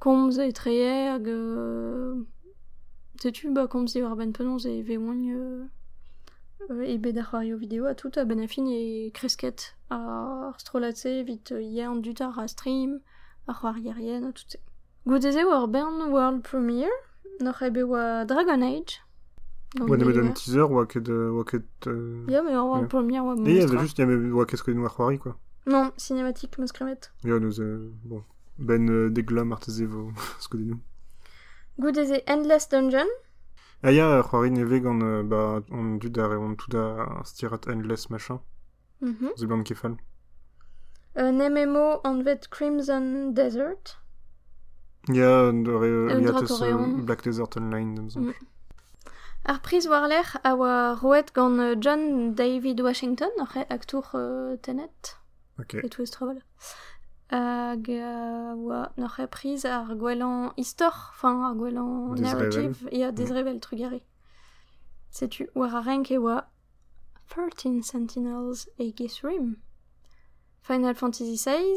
komz 0.00 0.38
e 0.38 0.52
treer 0.52 1.14
hag... 1.14 1.28
Euh, 1.28 2.33
setu 3.20 3.54
ba 3.54 3.66
komz 3.66 3.94
diwar 3.94 4.16
ben 4.16 4.32
penonz 4.32 4.66
e 4.66 4.82
veoñ 4.82 5.20
euh, 5.30 5.64
euh, 6.70 6.92
e 6.92 6.98
bet 6.98 7.16
ar 7.18 7.26
c'hoario 7.30 7.56
vidéo 7.56 7.86
a 7.86 7.94
tout 7.94 8.16
a 8.16 8.24
ben 8.24 8.40
a 8.40 8.46
fin 8.46 8.66
e 8.66 9.10
kresket 9.12 9.74
ar 9.90 10.54
strolat-se 10.58 11.08
evit 11.08 11.52
euh, 11.52 11.60
hier 11.60 11.90
an 11.90 11.96
dut 11.96 12.20
ar 12.20 12.38
a 12.38 12.48
stream 12.48 13.00
ar 13.46 13.54
c'hoarierien 13.60 14.24
a 14.28 14.32
tout 14.32 14.48
se. 14.48 14.58
Goudeze 15.06 15.44
war 15.44 15.68
Bern 15.68 16.10
World 16.10 16.42
Premiere 16.42 16.96
noch 17.40 17.62
ebe 17.62 17.82
oa 17.84 18.24
Dragon 18.24 18.62
Age. 18.62 19.02
Gant 19.76 19.88
Oa 19.88 19.96
nemet 19.96 20.14
l'univers. 20.14 20.30
un 20.30 20.32
teaser 20.32 20.70
oa 20.70 20.86
ket... 20.86 21.04
ket... 21.50 21.88
Ya, 22.28 22.42
mais 22.42 22.56
World. 22.56 22.88
Premiere 22.88 23.24
oa 23.24 23.34
Et 23.34 23.50
il 23.50 23.56
y 23.56 23.60
avait 23.60 23.78
juste, 23.78 23.98
il 23.98 24.02
y 24.02 24.04
avait 24.04 24.30
oa 24.30 24.46
kesko 24.46 24.72
noir 24.72 24.94
c'hoari, 24.94 25.18
quoi. 25.18 25.36
Non, 25.66 25.92
cinématique, 25.96 26.58
me 26.58 26.66
skremet. 26.66 27.10
Ja, 27.24 27.38
neuze... 27.40 27.62
Bon. 28.04 28.22
Ben 28.58 28.86
deglam 29.10 29.52
ar 29.52 29.60
teze 29.60 29.84
skodenou. 31.78 31.82
Goudeze 31.82 32.22
Endless 32.26 32.68
Dungeon. 32.68 33.06
Ya, 33.82 34.08
ar 34.18 34.22
c'hoari 34.24 34.50
neve 34.50 34.80
gant... 34.80 35.02
euh, 35.02 35.22
ba, 35.22 35.62
on 35.70 35.98
dud 35.98 36.18
ar 36.18 36.30
on 36.40 36.54
tout 36.56 36.70
da 36.70 37.20
stirat 37.24 37.66
endless 37.68 38.08
machin. 38.10 38.40
Ze 39.36 39.46
blant 39.46 39.62
kefal. 39.64 39.96
Un 41.16 41.38
MMO 41.38 42.00
an 42.04 42.22
vet 42.22 42.48
Crimson 42.50 43.32
Desert. 43.34 43.98
Ya, 45.08 45.52
d'ar 45.52 45.82
Un 45.82 45.84
euh, 45.84 46.08
dra 46.08 46.40
liates 46.40 46.48
korean. 46.48 46.98
euh, 46.98 47.02
Black 47.02 47.22
Desert 47.22 47.56
Online, 47.56 47.94
dem 47.94 48.08
Mm. 48.22 48.32
Ar 49.46 49.60
priz 49.60 49.86
war 49.86 50.04
a 50.42 50.54
oa 50.56 50.94
roet 50.94 51.34
gant 51.34 51.58
euh, 51.60 51.76
John 51.78 52.34
David 52.34 52.80
Washington, 52.80 53.28
noch 53.38 53.54
e 53.56 53.66
aktour 53.68 54.12
euh, 54.14 54.56
Tenet. 54.62 55.18
Ok. 55.60 55.76
et. 55.82 56.40
Hag 57.30 57.88
euh, 57.88 58.54
oa 58.54 58.92
noch 58.96 59.18
e 59.18 59.26
priz 59.26 59.64
ar 59.64 59.94
gwelan 59.96 60.52
istor, 60.56 60.92
enfin 61.14 61.42
ar 61.42 61.54
Des 62.14 62.22
narrative, 62.22 62.88
ya 62.92 63.10
des 63.10 63.32
revel 63.32 63.60
trugare. 63.60 64.00
Setu 65.10 65.46
war 65.54 65.74
a 65.74 65.80
renk 65.80 66.10
e 66.10 66.18
oa 66.18 66.44
13 67.28 67.82
Sentinels 67.82 68.68
Aegis 68.78 69.22
Rim. 69.24 69.56
Final 70.62 70.94
Fantasy 70.94 71.36
VI, 71.36 71.76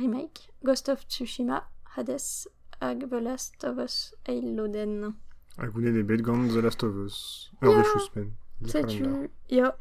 Remake, 0.00 0.48
Ghost 0.64 0.88
of 0.88 1.06
Tsushima, 1.08 1.62
Hades, 1.96 2.46
hag 2.80 3.08
The 3.10 3.20
Last 3.20 3.64
of 3.64 3.78
Us 3.78 4.14
Eiloden. 4.26 5.14
A 5.58 5.66
gounet 5.68 5.92
ne 5.92 6.02
bet 6.02 6.22
gant 6.22 6.48
The 6.52 6.62
Last 6.62 6.82
of 6.82 6.96
Us. 6.96 7.50
Ur 7.62 7.70
Ya. 7.70 7.82
vechous 7.82 8.10
men. 8.16 8.32
Setu, 8.64 9.28
ya. 9.48 9.72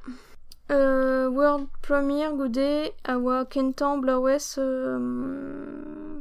Euh, 0.73 1.29
World 1.29 1.67
Premiere 1.83 2.33
goude 2.33 2.91
a 3.03 3.17
oa 3.19 3.45
kentan 3.45 3.99
blawes 3.99 4.55
euh, 4.57 6.19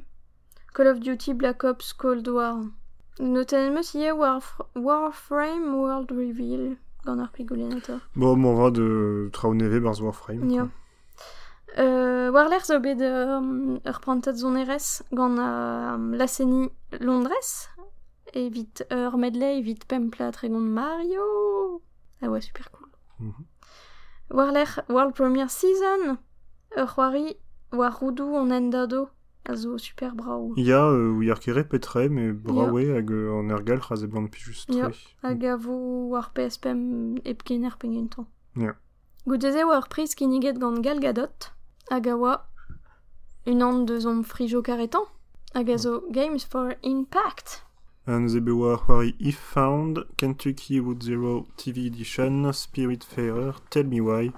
Call 0.75 0.89
of 0.89 1.01
Duty 1.01 1.33
Black 1.33 1.65
Ops 1.65 1.95
Cold 1.95 2.29
War. 2.29 2.59
Noten 3.19 3.73
meus 3.73 3.95
ie 3.95 4.11
Warf 4.13 4.61
Warframe 4.75 5.73
World 5.75 6.11
Reveal 6.11 6.77
gant 7.07 7.23
ar 7.25 7.33
pigouleneta. 7.33 7.99
Bon, 8.15 8.37
m'en 8.37 8.55
va 8.55 8.71
de 8.71 9.31
Trao 9.33 9.55
neve 9.55 9.81
barz 9.81 10.03
Warframe. 10.03 10.51
Ya. 10.51 10.69
Euh, 11.79 12.31
war 12.31 12.51
l'er 12.51 12.65
zo 12.65 12.79
bet 12.79 13.01
euh, 13.01 13.79
ur 13.87 14.01
prantat 14.05 14.37
zon 14.37 14.57
erez 14.61 15.01
gant 15.13 15.39
euh, 15.39 15.97
laseni 16.13 16.69
Londres 17.01 17.71
evit 18.35 18.85
ur 18.91 19.17
medley 19.17 19.61
evit 19.61 19.81
pemplat 19.89 20.37
gant 20.43 20.61
Mario. 20.61 21.81
Ah 22.21 22.29
ouais, 22.29 22.43
super 22.43 22.71
cool. 22.73 22.89
Mhm. 23.21 23.47
L'er 24.33 24.85
World 24.89 25.15
Premiere 25.15 25.51
Season 25.51 26.19
ur 26.77 26.87
c'hoari 26.89 27.37
war 27.73 27.93
roudou 28.01 28.37
an 28.37 28.51
endado 28.51 29.11
a 29.45 29.57
zo 29.57 29.77
super 29.79 30.15
brao. 30.15 30.53
Ya, 30.57 30.87
euh, 30.89 31.17
ou 31.17 31.23
yar 31.23 31.41
kere 31.41 31.65
petre, 31.65 32.09
mais 32.09 32.33
brawe 32.33 32.85
hag 32.97 33.11
an 33.11 33.51
ergal 33.51 33.81
c'haze 33.81 34.07
blant 34.07 34.29
pi 34.29 34.39
just. 34.39 34.71
Ya. 34.71 34.91
Hag 35.23 35.45
a 35.45 35.57
vo 35.57 36.09
war 36.13 36.31
PSPM 36.33 37.19
ep 37.25 37.43
ken 37.45 37.65
er 37.65 37.77
pengenton. 37.79 38.27
Ya. 38.57 38.77
Goudeze 39.27 39.67
war 39.67 39.89
priz 39.89 40.15
kiniget 40.15 40.59
gant 40.59 40.83
Gal 40.83 41.01
Gadot 41.01 41.53
hag 41.91 42.07
a 42.07 42.17
oa 42.17 42.47
un 43.47 43.63
an 43.63 44.25
frijo 44.25 44.63
karetan 44.63 45.07
hag 45.55 45.69
a 45.71 45.79
zo 45.79 46.01
Games 46.11 46.45
for 46.45 46.75
Impact. 46.83 47.63
Neuze 48.05 48.41
bewa 48.41 48.79
c'hoari 48.79 49.15
If 49.21 49.39
Found, 49.39 50.05
Kentucky 50.17 50.81
Wood 50.81 51.05
Zero 51.05 51.47
TV 51.57 51.87
Edition, 51.87 52.53
Spiritfarer, 52.53 53.55
Tell 53.71 53.85
Me 53.85 54.01
Why, 54.01 54.33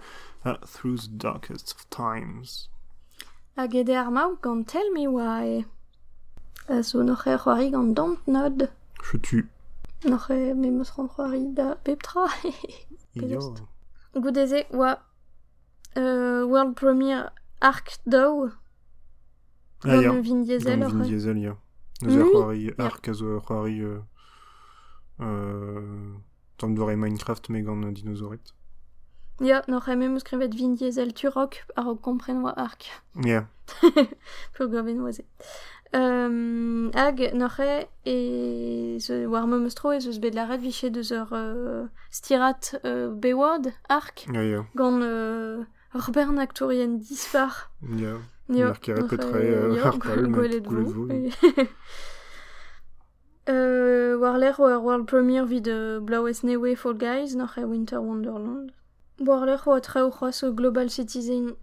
a 0.44 0.58
Through 0.66 0.98
the 0.98 1.08
Darkest 1.08 1.72
of 1.72 1.88
Times. 1.88 2.68
Hag 3.56 3.74
ede 3.74 3.96
ar 3.96 4.10
maou 4.10 4.36
gant 4.42 4.68
Tell 4.68 4.90
Me 4.92 5.06
Why. 5.08 5.64
A 6.68 6.82
zo 6.82 7.00
noc'h 7.02 7.26
e 7.26 7.38
c'hoari 7.38 7.70
gant 7.70 7.94
Don't 7.96 8.28
Nod. 8.28 8.68
Chetu. 9.00 9.48
Noc'h 10.04 10.30
e 10.30 10.52
me 10.52 10.70
meus 10.70 10.92
ran 10.98 11.08
c'hoari 11.08 11.54
da 11.54 11.74
peptra. 11.76 12.28
Pedost. 13.16 13.62
Goud 14.12 14.36
eze 14.36 14.66
oa 14.74 14.98
uh, 15.96 16.44
world 16.44 16.76
premiere 16.76 17.30
arc 17.62 17.96
Dow. 18.04 18.50
Ah, 19.84 19.94
ya. 19.94 20.10
Gant 20.10 20.22
vin 20.22 20.44
diesel. 20.44 20.80
Gant 20.80 20.92
vin 20.92 21.08
diesel, 21.08 21.38
ya. 21.38 21.56
Neuze 22.02 22.20
ar 22.20 22.28
c'hoari, 22.32 22.74
ar 22.78 23.00
kazo 23.02 23.40
c'hoari 23.46 23.78
tamm 26.58 26.74
dore 26.74 26.96
Minecraft 26.96 27.48
meg 27.48 27.68
an 27.68 27.92
dinosauret. 27.94 28.52
Ya, 29.40 29.62
n'oc'h 29.66 29.96
me 29.98 30.06
eus 30.06 30.22
krevet 30.22 30.54
vin 30.54 30.76
diesel 30.78 31.12
turok 31.12 31.56
ar 31.76 31.88
o 31.90 31.94
kompren 31.96 32.42
oa 32.44 32.52
arc. 32.54 32.86
Ya. 33.24 33.46
Pur 34.54 34.68
gaven 34.70 35.00
oaze. 35.02 35.24
Um, 35.94 36.90
hag 36.94 37.18
n'oc'h 37.34 37.86
e 38.06 38.98
ze 39.00 39.26
war 39.26 39.46
me 39.46 39.58
meustro 39.58 39.90
e 39.90 40.00
zeus 40.00 40.20
bet 40.22 40.34
laret 40.34 40.62
viche 40.62 40.90
deus 40.90 41.10
ur 41.10 41.30
uh, 41.34 41.88
stirat 42.10 42.74
uh, 42.84 43.10
bewad. 43.10 43.72
Ya, 44.30 44.42
ya. 44.42 44.62
Gant 44.74 45.02
uh, 45.02 45.66
ur 45.94 46.12
bern 46.14 46.38
aktorien 46.38 46.98
dispar. 46.98 47.70
Ya. 47.82 47.98
Yeah. 47.98 48.22
Jo. 48.48 48.68
Ur 48.68 48.80
ket 48.80 49.06
petre 49.08 49.80
ar 49.84 49.98
pal, 49.98 50.28
gwelet 50.36 50.66
vous. 50.66 51.08
Euh, 53.46 54.16
war 54.16 54.38
l'er 54.38 54.58
war 54.58 54.82
world 54.82 55.06
premiere 55.06 55.44
vid 55.44 55.66
de 55.66 55.98
Blaues 56.00 56.42
Newe 56.44 56.76
Fall 56.76 56.94
Guys 56.94 57.34
nach 57.34 57.58
Winter 57.58 58.00
Wonderland. 58.00 58.72
War 59.18 59.44
l'er 59.44 59.60
war 59.66 59.82
trao 59.82 60.10
c'hoaz 60.10 60.42
o 60.44 60.54
Global 60.54 60.88
Citizen, 60.88 61.54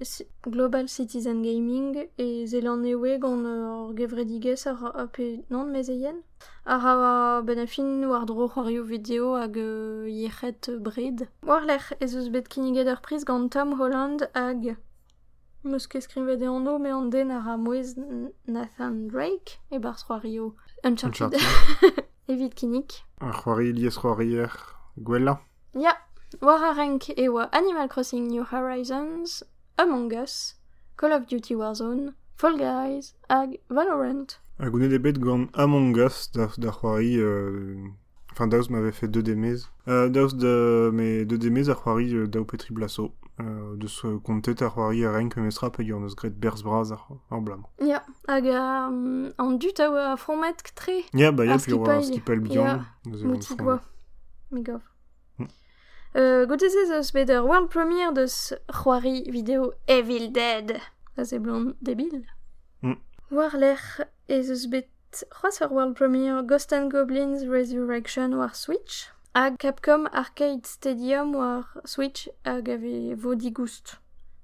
Global 0.43 0.87
Citizen 0.87 1.41
Gaming 1.41 2.07
e 2.19 2.45
zelan 2.45 2.83
Newe 2.83 3.17
gant 3.19 3.45
ur 3.45 3.95
gevredigez 3.95 4.67
ar 4.67 4.93
ape 4.93 5.43
mez 5.49 5.89
eien. 5.89 6.21
Ar 6.65 6.85
a 6.85 7.41
ben 7.41 7.57
afin 7.57 8.05
war 8.07 8.27
dro 8.27 8.47
c'hoario 8.47 8.83
video 8.83 9.33
hag 9.35 9.57
uh, 9.57 10.05
yechet 10.05 10.69
bred. 10.79 11.27
War 11.41 11.65
l'er 11.65 11.81
ez 11.99 12.15
eus 12.15 12.29
bet 12.29 12.47
kiniget 12.47 12.87
ur 12.87 13.01
priz 13.01 13.25
gant 13.25 13.49
Tom 13.49 13.73
Holland 13.79 14.29
hag 14.35 14.77
Meus 15.63 15.85
ket 15.87 16.03
skrivet 16.03 16.41
en 16.41 16.67
o, 16.67 16.77
me 16.79 16.89
ar 16.89 17.47
amouez 17.47 17.95
Nathan 18.47 19.07
Drake, 19.07 19.59
e 19.71 19.77
bar 19.77 19.95
Rio 20.23 20.55
Uncharted. 20.83 21.33
Uncharted. 21.33 22.05
Evit 22.27 22.55
kinnik. 22.55 23.03
Ar 23.19 23.33
c'hoari 23.33 23.89
c'hoarier 23.89 24.51
gwella. 24.97 25.39
Ya, 25.73 25.93
war 26.41 26.63
a 26.63 26.73
renk 26.73 27.09
e 27.09 27.27
oa 27.29 27.49
Animal 27.51 27.87
Crossing 27.89 28.27
New 28.27 28.43
Horizons, 28.43 29.43
Among 29.77 30.11
Us, 30.13 30.55
Call 30.97 31.13
of 31.13 31.27
Duty 31.27 31.55
Warzone, 31.55 32.13
Fall 32.35 32.57
Guys, 32.57 33.13
hag 33.29 33.59
Valorant. 33.69 34.39
A 34.59 34.69
gounet 34.69 34.93
ebet 34.93 35.19
gant 35.19 35.49
Among 35.53 35.95
Us 35.97 36.31
da, 36.31 36.47
da 36.57 36.71
c'hoari... 36.71 37.17
Euh... 37.17 37.87
Enfin, 38.31 38.47
Daouz 38.47 38.69
m'avait 38.69 38.93
fait 38.93 39.09
deux 39.09 39.21
démez. 39.21 39.57
Euh, 39.87 40.07
Daouz 40.07 40.35
de... 40.35 40.89
Mais 40.93 41.25
deux 41.25 41.37
démez 41.37 41.69
ar 41.69 41.83
c'hoari 41.83 42.13
euh, 42.13 42.27
daou 42.27 42.45
petri 42.45 42.73
blaso. 42.73 43.11
Euh, 43.41 43.75
de 43.75 43.87
ce 43.87 44.17
kontet 44.17 44.61
ar 44.61 44.73
c'hoari 44.73 45.05
a 45.05 45.11
renk 45.11 45.35
mestra 45.37 45.71
pe 45.71 45.83
gant 45.83 46.03
eus 46.05 46.15
gret 46.15 46.35
berz 46.43 46.61
braz 46.63 46.91
ar, 46.91 47.07
ar 47.31 47.41
blam. 47.41 47.63
Ya, 47.79 48.03
hag 48.27 48.45
um, 48.45 49.31
an 49.37 49.57
dut 49.57 49.79
a 49.79 49.87
oa 49.89 50.17
fromet 50.17 50.61
tre, 50.75 51.01
Ya, 51.13 51.31
ba 51.31 51.45
ya, 51.45 51.57
puis 51.57 51.73
oa 51.73 52.01
skipal 52.03 52.39
bihan. 52.39 52.85
Ya. 53.05 53.79
Me 54.51 54.61
gav. 54.61 54.81
Mm. 55.39 55.47
Euh, 56.15 56.45
Goteze 56.45 56.85
eus 56.91 57.11
bet 57.13 57.29
ur 57.29 57.47
world 57.47 57.69
premiere 57.69 58.13
deus 58.13 58.53
c'hoari 58.69 59.23
video 59.31 59.71
Evil 59.87 60.31
Dead. 60.31 60.77
Da 61.15 61.25
ze 61.25 61.39
blon 61.39 61.73
debil. 61.81 62.25
Mm. 62.83 62.99
War 63.31 63.57
l'er 63.57 63.81
ez 64.27 64.51
eus 64.51 64.67
bet 64.67 65.23
c'hoaz 65.31 65.61
ur 65.61 65.71
world 65.71 65.95
premiere 65.95 66.43
Ghost 66.43 66.73
and 66.73 66.91
Goblins 66.91 67.47
Resurrection 67.47 68.37
war 68.37 68.53
Switch. 68.53 69.09
Hag 69.33 69.59
Capcom 69.59 70.09
Arcade 70.11 70.67
Stadium 70.67 71.33
war 71.33 71.63
Switch 71.85 72.27
hag 72.43 72.67
ave 72.67 73.15
vo 73.15 73.33
digoust. 73.33 73.95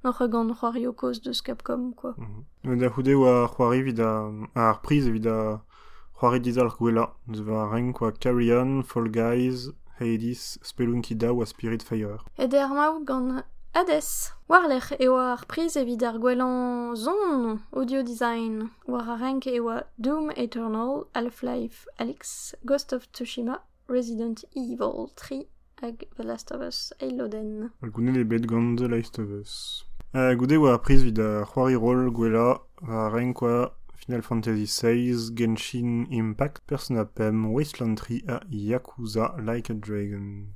N'oc'h 0.01 0.29
gant 0.31 0.53
c'hoari 0.55 0.87
o 0.87 0.93
koz 0.93 1.19
deus 1.19 1.41
Capcom, 1.41 1.91
quoi. 1.93 2.13
Mhm. 2.15 2.79
Da 2.79 2.87
houde 2.87 3.13
oa 3.13 3.49
c'hoari 3.49 3.81
vid 3.83 3.99
a... 3.99 4.31
a 4.55 4.69
ar 4.69 4.79
priz 4.81 5.09
evit 5.09 5.25
a 5.25 5.59
c'hoari 6.15 6.39
dizal 6.39 6.71
gwella. 6.79 7.11
Deus 7.27 7.43
va 7.43 7.67
renk 7.73 8.01
oa 8.01 8.13
Carry 8.13 8.53
On, 8.53 8.81
Fall 8.81 9.09
Guys, 9.09 9.67
Hades, 9.99 10.57
Spelunky 10.63 11.15
Da 11.15 11.33
oa 11.33 11.45
Spirit 11.45 11.83
Fire. 11.83 12.23
Et 12.37 12.47
der 12.47 12.69
maout 12.69 13.03
gant 13.03 13.43
Hades. 13.75 14.31
War 14.47 14.69
l'er 14.69 14.95
e 14.97 15.09
oa 15.09 15.33
ar 15.33 15.45
priz 15.51 15.75
evit 15.75 16.01
ar 16.01 16.17
gwelan 16.17 16.95
zon 16.95 17.59
audio 17.73 18.03
design. 18.03 18.69
War 18.87 19.09
a 19.09 19.17
renk 19.19 19.47
e 19.47 19.59
oa 19.59 19.83
Doom 19.99 20.31
Eternal, 20.37 21.09
Half-Life 21.13 21.89
Alyx, 21.99 22.55
Ghost 22.63 22.93
of 22.93 23.11
Tsushima, 23.11 23.59
Resident 23.89 24.45
Evil 24.55 25.09
3 25.15 25.47
hag 25.81 26.07
The 26.17 26.23
Last 26.23 26.51
of 26.51 26.61
Us 26.61 26.93
Eiloden. 27.01 27.69
Al 27.83 27.89
gounet 27.89 28.11
le 28.11 28.39
gant 28.39 28.75
The 28.75 28.87
Last 28.87 29.19
of 29.19 29.29
Us. 29.29 29.85
Uh, 30.13 30.33
goude 30.35 30.57
oa 30.57 30.73
apriz 30.73 31.03
vid 31.03 31.19
a 31.19 31.45
c'hoari 31.45 31.75
roll 31.75 32.11
gwella 32.11 32.61
a 32.87 33.09
ren 33.09 33.33
kwa 33.33 33.71
Final 33.95 34.21
Fantasy 34.21 34.65
VI, 34.65 35.35
Genshin 35.35 36.07
Impact, 36.11 36.65
Persona 36.67 37.05
Pem, 37.05 37.51
Wasteland 37.53 37.99
3 37.99 38.23
a 38.27 38.39
Yakuza 38.49 39.35
Like 39.45 39.69
a 39.69 39.73
Dragon. 39.73 40.53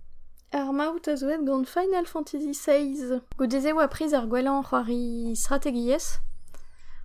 Ar 0.54 0.72
maout 0.74 1.08
a 1.08 1.15
zoet 1.17 1.46
gant 1.46 1.67
Final 1.67 2.06
Fantasy 2.06 2.54
VI. 2.54 3.22
Goudeze 3.38 3.74
oa 3.74 3.88
priz 3.88 4.13
ar 4.13 4.28
gwella 4.28 4.58
an 4.58 4.63
c'hoari 4.63 5.36
strategiez, 5.36 6.20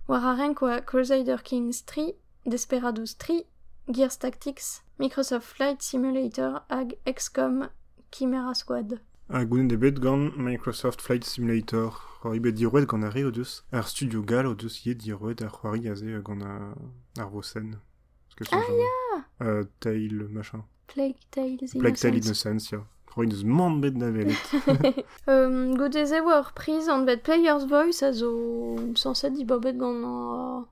war 0.07 0.23
a 0.23 0.35
ren 0.35 0.55
kwa 0.55 0.81
Crusader 0.81 1.37
Kings 1.43 1.83
3, 1.83 2.13
Desperados 2.45 3.15
3, 3.15 3.43
Gears 3.89 4.17
Tactics, 4.19 4.83
Microsoft 4.99 5.45
Flight 5.45 5.81
Simulator 5.81 6.61
hag 6.69 6.97
XCOM 7.05 7.69
Chimera 8.11 8.53
Squad. 8.53 8.99
A 9.29 9.45
gounet 9.45 9.71
ebet 9.71 10.01
gant 10.01 10.37
Microsoft 10.37 10.99
Flight 11.01 11.23
Simulator. 11.23 11.91
C'hoari 12.19 12.41
bet 12.41 12.55
dirouet 12.55 12.85
gant 12.85 13.03
ar 13.03 13.13
re 13.15 13.23
o 13.23 13.31
deus. 13.31 13.63
Ar 13.71 13.87
studio 13.87 14.23
gal 14.23 14.47
o 14.47 14.53
deus 14.55 14.81
ye 14.85 14.93
dirouet 14.93 15.41
ar 15.41 15.53
c'hoari 15.55 15.87
a 15.87 15.95
ze 15.95 16.19
gant 16.19 16.43
a, 16.43 16.75
ar 17.17 17.29
vosen. 17.31 17.77
Ah 18.51 18.59
ya 18.59 19.23
euh, 19.41 19.63
Tail, 19.79 20.27
machin. 20.29 20.63
Plague 20.87 21.23
Tales 21.31 21.71
Plague 21.71 21.95
Tale 21.95 22.17
Innocence. 22.17 22.45
Innocence, 22.45 22.71
ya. 22.75 22.83
C'hoari 23.07 23.29
deus 23.29 23.45
mant 23.45 23.79
bet 23.79 23.95
da 23.95 24.11
velet. 24.11 24.53
um, 25.31 25.77
Godeze 25.79 26.19
oa 26.19 26.41
ur 26.43 26.51
priz 26.55 26.89
an 26.91 27.05
bet 27.05 27.23
Player's 27.23 27.63
Voice 27.63 28.03
a 28.03 28.11
zo 28.11 28.35
sanset 28.95 29.31
di 29.33 29.45
bobet 29.45 29.79
gant 29.79 30.03
a... 30.03 30.65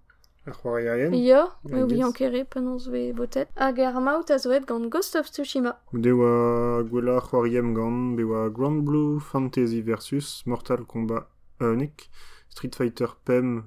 Ar 0.45 0.53
c'hoari 0.53 0.87
a 0.87 0.95
en. 1.05 1.13
Ya, 1.13 1.43
I 1.65 1.83
me 1.83 2.03
an 2.03 2.11
kere 2.13 2.43
penons 2.45 2.87
ve 2.87 3.11
votet. 3.17 3.49
Hag 3.57 3.79
ar 3.79 3.99
maout 3.99 4.29
a 4.29 4.37
zoet 4.37 4.65
gant 4.67 4.89
Ghost 4.89 5.15
of 5.15 5.31
Tsushima. 5.31 5.73
Oa 5.93 6.83
gwella 6.83 7.19
c'hoariem 7.19 7.73
gant, 7.73 8.15
be 8.15 8.23
oa 8.23 8.49
Grand 8.49 8.83
Blue 8.85 9.19
Fantasy 9.19 9.81
versus 9.81 10.43
Mortal 10.45 10.85
Kombat 10.85 11.25
Unique, 11.59 12.09
Street 12.49 12.75
Fighter 12.75 13.15
Pem, 13.25 13.63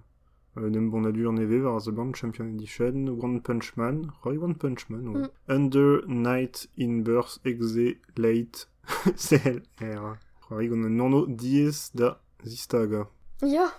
euh, 0.57 0.71
bon 0.91 1.05
adur 1.05 1.33
neve 1.33 1.65
war 1.65 1.81
The 1.81 1.91
Band 1.91 2.15
Champion 2.15 2.55
Edition, 2.55 3.09
One 3.09 3.41
Punch 3.41 3.77
Man, 3.77 4.13
Roy 4.25 4.39
One 4.39 4.55
Punch 4.55 4.89
Man, 4.89 5.09
ouais. 5.09 5.23
Mm. 5.23 5.31
Under 5.49 6.03
Night 6.07 6.69
in 6.77 7.03
Birth 7.03 7.39
Exe 7.45 7.97
Late 8.17 8.69
CLR. 9.17 10.19
C'hoari 10.47 10.69
gant 10.69 10.85
an 10.85 10.97
nono 10.97 11.27
diez 11.27 11.91
da 11.93 12.21
zistaga. 12.45 13.09
Ya, 13.43 13.65
ar 13.65 13.73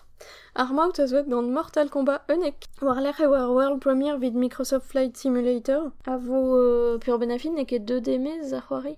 maout 0.55 0.99
a 0.99 1.07
zoet 1.07 1.27
gant 1.29 1.51
Mortal 1.51 1.89
Kombat 1.89 2.21
Unik. 2.29 2.67
War 2.81 3.01
l'er 3.01 3.19
e 3.19 3.27
war 3.27 3.49
world 3.53 3.81
premiere 3.81 4.19
vid 4.19 4.35
Microsoft 4.35 4.87
Flight 4.91 5.17
Simulator. 5.17 5.91
A 6.05 6.17
vo 6.17 6.39
uh, 6.57 6.99
pur 6.99 7.17
benafin 7.19 7.55
ne 7.55 7.65
ket 7.65 7.85
2 7.85 8.01
demez 8.01 8.53
ar 8.53 8.63
c'hoari. 8.67 8.97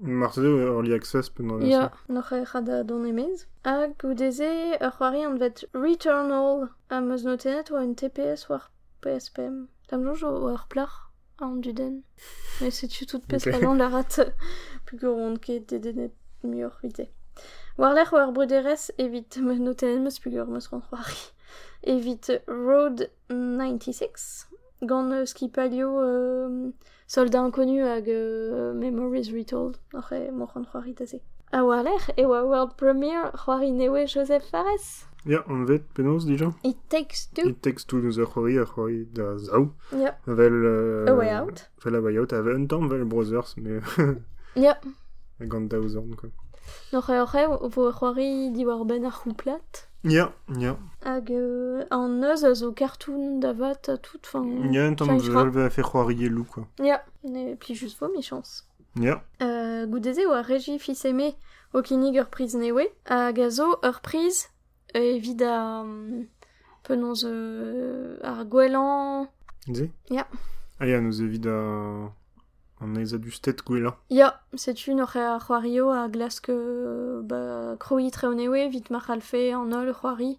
Martede 0.00 0.46
Early 0.46 0.94
Access 0.94 1.30
pen 1.30 1.50
an 1.50 1.66
Ya, 1.66 1.90
noch 2.08 2.32
e 2.32 2.44
c'hada 2.44 2.82
don 2.84 3.04
emez. 3.06 3.46
Hag 3.64 3.96
goudeze 3.98 4.78
ar 4.80 4.92
c'hoari 4.92 5.24
an 5.24 5.38
vet 5.38 5.64
Returnal 5.72 6.68
a 6.90 7.00
meus 7.00 7.22
notenet 7.24 7.70
oa 7.70 7.82
un 7.82 7.94
TPS 7.94 8.48
war 8.48 8.70
PSPM. 9.02 9.68
Tam 9.88 10.04
jo 10.04 10.28
o 10.28 10.48
ar 10.48 10.66
plar 10.68 10.90
an 11.40 11.60
duden. 11.60 12.02
Mais 12.60 12.70
setu 12.70 13.06
tout 13.06 13.26
pes 13.28 13.46
Ok. 13.46 13.54
okay. 13.54 13.76
la 13.76 13.88
rat 13.88 14.20
plus 14.86 14.98
que 14.98 15.06
ronde 15.06 15.40
ket 15.40 15.68
dedenet 15.68 16.14
miur 16.42 16.72
vite. 16.82 17.08
War-lec'h 17.76 18.12
war 18.12 18.30
breuderez 18.30 18.90
evit 19.02 19.34
notenn 19.66 20.06
eus 20.06 20.20
peogwir 20.22 20.46
meus 20.46 20.68
gant 20.70 20.84
c'hoari. 20.86 21.16
Evit 21.82 22.28
Road 22.46 23.08
96, 23.28 24.46
gant 24.86 25.10
euh, 25.10 25.24
skipalio 25.26 25.88
euh, 25.98 26.70
soldat 27.10 27.42
inconnu 27.42 27.82
hag 27.82 28.06
euh, 28.08 28.72
Memories 28.78 29.32
Retold, 29.34 29.80
arre 29.92 30.30
mor 30.30 30.52
c'hoant 30.52 30.70
c'hoari 30.70 30.94
taze. 30.94 31.18
A 31.50 31.64
war-lec'h 31.66 32.14
e 32.14 32.28
oa 32.28 32.44
world 32.46 32.76
premiere 32.78 33.32
c'hoari 33.34 33.72
newe 33.74 34.06
Joseph 34.06 34.46
Fares. 34.52 35.08
Ya, 35.26 35.40
yeah, 35.40 35.50
an 35.50 35.66
vet 35.66 35.90
penaos 35.98 36.28
dija 36.30 36.52
It 36.62 36.78
takes 36.88 37.26
two. 37.34 37.48
It 37.48 37.60
takes 37.62 37.84
two 37.84 37.98
neus 38.06 38.22
ur 38.22 38.30
c'hoari 38.30 38.54
ar 38.62 38.70
c'hoari 38.70 39.02
da 39.18 39.34
zao. 39.48 39.72
Ya. 39.90 39.98
Yeah. 39.98 40.14
Vel... 40.26 40.62
Euh, 40.62 41.10
a 41.10 41.18
way 41.18 41.34
out. 41.34 41.66
Vel 41.82 41.98
a 41.98 42.06
way 42.06 42.22
out, 42.22 42.32
a 42.32 42.38
un 42.38 42.70
tamm 42.70 42.86
vel 42.86 43.04
brothers, 43.04 43.56
mais 43.56 43.82
ya. 43.98 44.14
yeah. 44.54 44.78
Gant 45.50 45.66
daouzorn, 45.66 46.14
quoi. 46.14 46.30
Noch 46.92 47.10
e 47.10 47.20
oc'he 47.20 47.46
vo 47.46 47.92
c'hoari 47.92 48.50
di 48.52 48.64
war 48.64 48.84
ben 48.84 49.04
ar 49.04 49.12
c'houplat. 49.12 49.88
Ya, 50.04 50.32
ya. 50.58 50.76
Hag 51.02 51.30
euh, 51.30 51.86
an 51.90 52.22
eus 52.22 52.44
a 52.44 52.54
zo 52.54 52.72
cartoon 52.72 53.40
davat 53.40 53.88
a 53.88 53.96
tout, 53.96 54.20
fin... 54.22 54.44
Ya, 54.70 54.86
un 54.86 54.94
tamm 54.94 55.10
a 55.10 55.70
fait 55.70 55.82
c'hoari 55.82 56.24
elou, 56.24 56.44
quoi. 56.44 56.66
Ya. 56.78 57.02
Ne 57.24 57.54
pli 57.56 57.74
just 57.74 57.98
vo 57.98 58.08
mi 58.08 58.22
chans. 58.22 58.66
Ya. 59.00 59.22
Euh, 59.42 59.86
goudeze 59.86 60.26
oa 60.26 60.42
regi 60.42 60.78
fils 60.78 61.04
aimé 61.04 61.34
o 61.72 61.82
kinig 61.82 62.18
ur 62.20 62.26
priz 62.26 62.54
newe. 62.54 62.84
Hag 63.06 63.40
a 63.40 63.50
zo 63.50 63.78
ur 63.82 64.00
priz 64.02 64.50
evit 64.94 65.42
a... 65.42 65.80
Um, 65.82 66.26
penons 66.84 67.24
euh, 67.24 68.18
ar 68.22 68.44
gwelan... 68.44 69.26
Ze? 69.72 69.90
Ya. 70.10 70.28
Ah 70.78 70.86
ya, 70.86 71.00
neus 71.00 71.20
evit 71.20 71.46
a... 71.46 72.12
An 72.84 72.96
eiz 73.00 73.14
a 73.16 73.18
du 73.18 73.30
stet 73.32 73.62
gwella. 73.64 73.94
Ya, 74.12 74.28
setu 74.60 74.92
n'oc'h 74.94 75.16
ar 75.16 75.40
c'hoario 75.40 75.86
a 75.90 76.06
glas 76.12 76.36
que 76.44 76.54
ba, 77.24 77.76
kroit 77.80 78.16
re 78.20 78.34
newe 78.36 78.68
vit 78.74 78.90
mar 78.92 79.06
alfe 79.08 79.40
an 79.56 79.72
ol 79.72 79.92
c'hoari. 79.94 80.34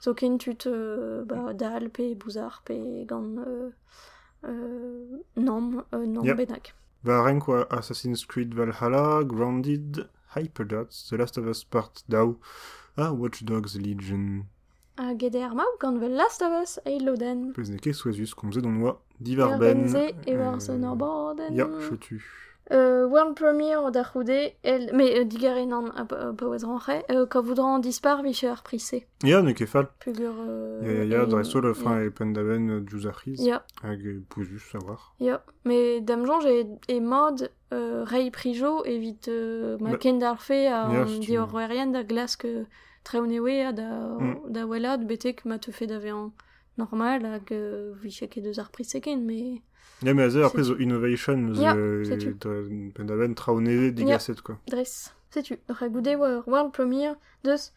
Zo 0.00 0.14
ken 0.14 0.38
tut 0.40 0.64
euh, 0.66 1.24
ba, 1.28 1.52
dal 1.52 1.90
pe 1.90 2.14
bouzar 2.14 2.62
pe 2.64 3.04
gant 3.04 3.36
euh, 3.46 3.68
euh, 4.48 5.18
nom, 5.36 5.84
euh, 5.92 6.06
nom 6.06 6.24
Ya. 6.24 6.34
bennak. 6.34 6.72
Va 7.04 7.22
renk 7.26 7.48
oa 7.48 7.66
Assassin's 7.70 8.24
Creed 8.24 8.54
Valhalla, 8.54 9.22
Grounded, 9.24 10.08
Hyperdots, 10.34 11.08
The 11.10 11.16
Last 11.18 11.36
of 11.36 11.46
Us 11.46 11.64
Part 11.64 12.04
Dow, 12.08 12.38
ah, 12.96 13.12
Watch 13.12 13.44
Dogs 13.44 13.76
Legion. 13.76 14.46
A 15.00 15.14
gede 15.16 15.40
ar 15.40 15.54
maou 15.56 15.78
gant 15.80 15.98
The 15.98 16.08
Last 16.08 16.42
of 16.42 16.52
Us 16.62 16.72
e 16.84 16.98
loden. 17.00 17.52
Pez 17.56 17.70
neke 17.72 17.94
soazus 17.96 18.34
komzet 18.36 18.66
on 18.68 18.82
oa 18.82 18.98
divar 19.18 19.56
ben. 19.58 19.78
Erbenze 19.86 20.04
e 20.26 20.36
war 20.36 20.56
euh, 20.58 20.60
son 20.60 20.82
ar 20.84 20.96
borden. 20.96 21.54
Ya, 21.56 21.66
chetu. 21.88 22.20
Euh, 22.72 23.06
world 23.08 23.34
premiere 23.34 23.90
da 23.90 24.04
c'houde, 24.04 24.52
el... 24.62 24.90
Mais 24.94 25.10
euh, 25.18 25.24
digaren 25.24 25.72
an 25.72 25.86
a 25.96 26.04
euh, 27.10 27.26
ka 27.26 27.40
voudran 27.40 27.80
dispar 27.80 28.22
vi 28.22 28.34
ar 28.46 28.62
prise. 28.62 29.00
Ya, 29.24 29.40
ne 29.42 29.52
ket 29.54 29.66
fall. 29.66 29.88
Pugur... 30.04 30.34
Euh, 30.38 30.82
Ya, 30.84 31.04
ya, 31.04 31.26
dre 31.26 31.42
sol 31.44 31.64
e 31.64 31.74
euh, 32.70 32.80
ar 33.08 33.16
c'hiz. 33.18 33.40
Ya, 33.42 33.64
Hag 33.82 34.04
e 34.04 34.20
pouzus, 34.28 34.62
a 34.74 34.78
war. 34.84 35.14
ya. 35.18 35.42
Mais 35.64 36.00
dam 36.02 36.24
e, 36.46 36.66
e 36.88 37.00
mod 37.00 37.50
euh, 37.72 38.04
rei 38.04 38.30
prijo 38.30 38.84
evit 38.84 39.26
euh, 39.28 39.76
ma 39.80 39.90
Ba- 39.92 39.98
ken 39.98 40.18
d'ar 40.20 40.40
fe 40.40 40.68
a 40.68 40.86
da 41.92 42.02
glas 42.04 42.36
que 42.36 42.66
treonewe 43.04 43.66
a 43.66 43.72
da, 43.72 43.88
Mm. 44.20 44.52
da 44.52 44.66
welad 44.66 45.06
betek 45.06 45.44
ma 45.44 45.58
te 45.58 45.72
fe 45.72 45.86
d'ave 45.86 46.10
an 46.12 46.32
normal 46.76 47.24
hag 47.26 47.50
euh, 47.52 47.92
vi 48.00 48.10
cheke 48.10 48.40
deus 48.42 48.58
ar 48.58 48.70
prise 48.70 49.00
ken, 49.00 49.24
mais... 49.26 49.60
Ya, 50.02 50.14
me 50.14 50.22
aze, 50.22 50.36
après, 50.42 50.62
Innovation, 50.80 51.54
ze 51.54 52.04
c'est-tu. 52.08 52.34
dre 52.34 52.90
pendaven 52.94 53.34
traoneve 53.34 53.92
digaset, 53.92 54.40
quoi. 54.42 54.56
Dres, 54.66 55.12
sais-tu, 55.30 55.58
goude 55.68 56.14
war 56.18 56.42
world 56.48 56.72
premiere 56.72 57.16
deus 57.44 57.72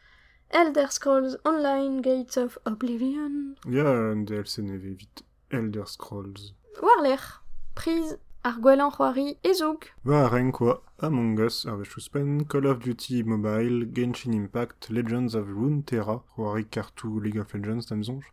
Elder 0.51 0.91
Scrolls 0.91 1.37
Online 1.45 2.01
Gates 2.01 2.37
of 2.37 2.59
Oblivion. 2.65 3.55
Ya, 3.67 3.85
un 3.89 4.23
DLC 4.23 4.59
neve 4.59 4.93
vite. 4.95 5.23
Elder 5.49 5.87
Scrolls. 5.87 6.53
War 6.81 7.01
l'er, 7.03 7.43
prise 7.75 8.19
ar 8.43 8.57
gwelan 8.61 8.91
c'hoari 8.91 9.37
e 9.43 9.53
zoug. 9.53 9.85
Va 10.05 10.27
ren 10.29 10.51
quoi, 10.51 10.81
Among 10.99 11.39
Us, 11.39 11.65
ar 11.65 11.77
vechuspen, 11.77 12.45
Call 12.47 12.65
of 12.67 12.79
Duty 12.79 13.23
Mobile, 13.23 13.85
Genshin 13.93 14.33
Impact, 14.33 14.89
Legends 14.89 15.35
of 15.35 15.47
Runeterra, 15.47 16.21
roari 16.37 16.65
kartou 16.65 17.19
League 17.19 17.39
of 17.39 17.53
Legends 17.53 17.85
tamzonj, 17.87 18.23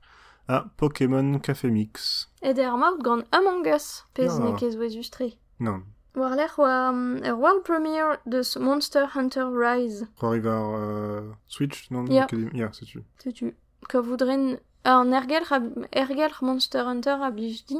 a 0.48 0.64
Pokémon 0.76 1.38
Café 1.40 1.70
Mix. 1.70 2.28
Et 2.42 2.58
er 2.58 2.76
maout 2.76 2.98
gant 3.02 3.24
Among 3.32 3.66
Us, 3.66 4.04
pez 4.14 4.24
Ya. 4.38 4.38
ne 4.44 4.56
ket 4.58 4.72
zo 4.72 4.98
ustre. 4.98 5.32
Non, 5.60 5.82
War 6.16 6.34
l'er 6.34 6.50
oa 6.58 6.90
um, 6.90 7.20
ur 7.22 7.36
world 7.38 7.62
premiere 7.62 8.18
deus 8.26 8.56
Monster 8.58 9.06
Hunter 9.14 9.46
Rise. 9.52 10.08
roari 10.20 10.40
var 10.40 10.74
euh, 10.74 11.32
Switch, 11.46 11.88
non 11.92 12.06
Ya. 12.06 12.24
Academy- 12.24 12.50
Ya, 12.58 12.72
sais-tu. 12.72 13.04
Sais-tu, 13.22 13.54
ka 13.88 14.00
voudren... 14.00 14.58
An 14.82 15.12
ergel, 15.12 15.44
ergel 15.92 16.32
Monster 16.40 16.86
Hunter 16.86 17.20
a 17.22 17.30
blij 17.30 17.64
di, 17.68 17.76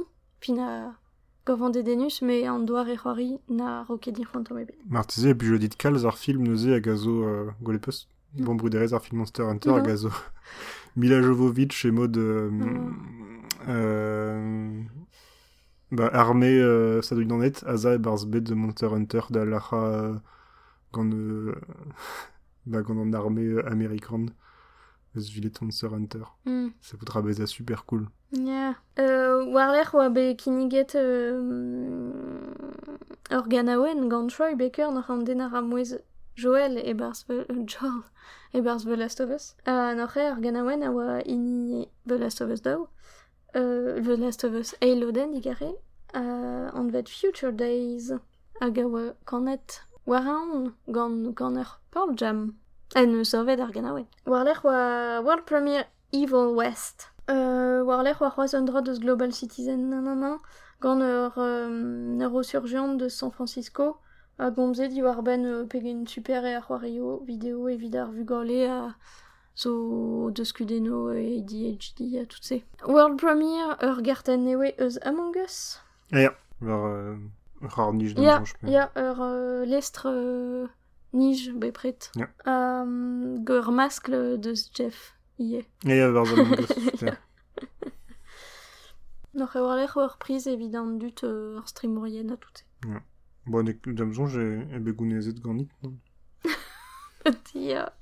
a 1.50 1.82
denus, 1.82 2.22
me 2.22 2.46
an 2.48 2.60
doar 2.60 2.88
e 2.88 2.96
na 3.48 3.82
roket 3.84 4.14
dir 4.14 4.26
fantom 4.26 4.58
ebe. 4.58 4.72
Martize, 4.88 5.26
et 5.26 5.34
puis 5.34 5.48
je 5.48 5.54
dis 5.56 5.68
de 5.68 5.74
calz 5.74 6.04
ar 6.06 6.16
film 6.18 6.42
neuze 6.42 6.68
a 6.68 6.80
gazo 6.80 7.24
euh, 7.24 7.50
golepus. 7.62 8.08
Mm. 8.36 8.44
Bon 8.44 8.54
bruderez 8.54 8.92
ar 8.94 9.02
film 9.02 9.18
Monster 9.18 9.42
Hunter 9.42 9.70
a 9.70 9.78
Mhm. 9.80 9.86
gazo. 9.86 10.10
Mila 10.96 11.22
Jovovich 11.22 11.84
et 11.84 11.90
mode... 11.90 12.16
Euh, 12.16 12.50
Mm. 12.50 12.94
euh, 13.68 14.82
bah, 15.92 16.08
armée, 16.12 16.60
euh, 16.60 17.02
ça 17.02 17.14
doit 17.14 17.24
en 17.32 17.42
être, 17.42 17.66
Aza 17.66 17.94
et 17.94 17.98
Barsbed 17.98 18.44
de 18.44 18.54
Monster 18.54 18.86
Hunter 18.86 19.20
d'Alaha 19.30 19.76
euh, 19.84 20.14
gant, 20.92 21.10
euh, 21.12 21.54
bah, 22.66 22.82
gant 22.82 22.96
en 22.96 23.12
armée 23.12 23.46
euh, 23.46 23.68
américaine. 23.68 24.30
Vilet 25.14 25.50
Monster 25.60 25.88
Hunter. 25.92 26.22
Hmm. 26.46 26.68
Ça 26.80 26.96
voudra 26.96 27.20
baiser 27.20 27.46
super 27.46 27.84
cool. 27.84 28.06
Ya. 28.32 28.74
Euh, 28.98 29.44
Warler 29.52 29.90
oa 29.94 30.08
be 30.08 30.36
kiniget 30.36 30.94
euh, 30.94 32.54
ur 33.30 33.48
ganaouen 33.48 34.08
gant 34.08 34.28
Troy 34.28 34.54
Baker 34.54 34.90
n'ar 34.92 35.10
an 35.10 35.24
den 35.24 35.40
ar 35.40 35.54
amouez 35.54 35.98
Joel 36.36 36.78
e 36.78 36.92
barz 36.94 37.24
ve... 37.28 37.44
euh, 37.50 37.66
Joel 37.66 38.04
e 38.54 38.60
barz 38.60 38.84
be 38.84 38.94
Last 38.96 39.20
of 39.20 39.30
Us. 39.30 39.56
Uh, 39.66 39.94
n'ar 39.98 40.14
re 40.14 40.30
ur 40.30 40.40
ganaouen 40.40 40.82
a 40.86 40.92
oa 40.92 41.18
ini 41.26 41.88
be 42.06 42.18
Last 42.18 42.40
of 42.40 42.50
Us 42.50 42.60
dao. 42.62 42.86
Euh, 43.56 44.00
be 44.00 44.16
Last 44.16 44.44
of 44.44 44.54
Us 44.54 44.74
Eiloden 44.80 45.32
digare. 45.34 45.74
Uh, 46.14 46.70
an 46.72 46.90
vet 46.90 47.08
Future 47.08 47.50
Days 47.52 48.12
hag 48.60 48.78
a 48.78 48.86
oa 48.86 49.14
kanet 49.26 49.80
war 50.06 50.22
an 50.22 50.74
gant 50.86 51.34
gant 51.34 51.58
ur 51.58 51.80
Pearl 51.90 52.14
Jam. 52.14 52.54
En 52.94 53.10
eus 53.14 53.34
ovet 53.34 53.58
ar 53.58 53.72
ganaouen. 53.74 54.06
Warler 54.24 54.62
oa 54.64 55.20
World 55.20 55.46
Premiere 55.46 55.86
Evil 56.12 56.54
West. 56.54 57.08
Euh, 57.30 57.82
war 57.84 58.02
l'er 58.02 58.20
war 58.20 58.34
c'hoazh 58.34 58.98
Global 58.98 59.32
Citizen 59.32 59.88
nanana, 59.88 60.38
gant 60.80 61.00
ur 61.00 61.34
euh, 61.38 62.96
de 62.96 63.08
San 63.08 63.30
Francisco, 63.30 63.96
a 64.38 64.50
gomze 64.50 64.88
di 64.88 65.02
war 65.02 65.22
ben 65.22 65.44
euh, 65.44 65.64
pegen 65.64 66.06
super 66.06 66.44
e 66.44 66.54
ar 66.54 66.66
c'hoario, 66.66 67.22
vidéo 67.24 67.68
evit 67.68 67.94
ar 67.94 68.10
vugale 68.10 68.68
a 68.68 68.96
zo 69.54 70.30
deus 70.30 70.52
kudeno 70.52 71.12
e 71.12 71.38
ADHD 71.38 72.16
a 72.20 72.26
tout 72.26 72.42
se. 72.42 72.62
World 72.86 73.18
Premiere 73.18 73.76
ur 73.82 74.02
garten 74.02 74.44
newe 74.44 74.74
eus 74.80 74.98
Among 75.02 75.36
Us. 75.36 75.80
Ya, 76.10 76.32
var 76.60 76.84
euh, 76.86 77.16
rar 77.60 77.92
niche 77.92 78.14
dans 78.14 78.22
Ya, 78.62 78.90
ur 78.96 79.20
euh, 79.20 79.64
lestre 79.64 80.08
euh, 80.08 80.66
nij 81.12 81.52
bepret. 81.54 82.10
Ya. 82.16 82.28
Um, 82.46 83.44
gur 83.44 83.70
maskle 83.70 84.38
deus 84.40 84.70
Jeff. 84.74 85.14
Ie. 85.40 85.64
Ya, 85.84 85.94
ya, 85.94 86.10
var 86.12 86.28
Among 86.28 86.58
Us, 86.60 86.68
putain. 86.68 87.16
Noch 89.32 89.54
e 89.56 89.60
war 89.60 89.76
l'er 89.76 89.96
ur 89.96 90.18
prise 90.18 90.46
evident 90.48 90.84
euh, 91.24 91.58
ar 91.58 91.68
stream 91.68 91.94
moyen 91.94 92.28
a 92.30 92.36
tout 92.36 92.52
se. 92.58 92.64
Bon, 93.46 93.62
nek 93.64 93.80
damzon, 93.88 94.26
j'ai 94.26 94.66
ebegounezet 94.76 95.40
ganit, 95.40 95.70
non 95.82 95.96
Tia. 97.44 97.92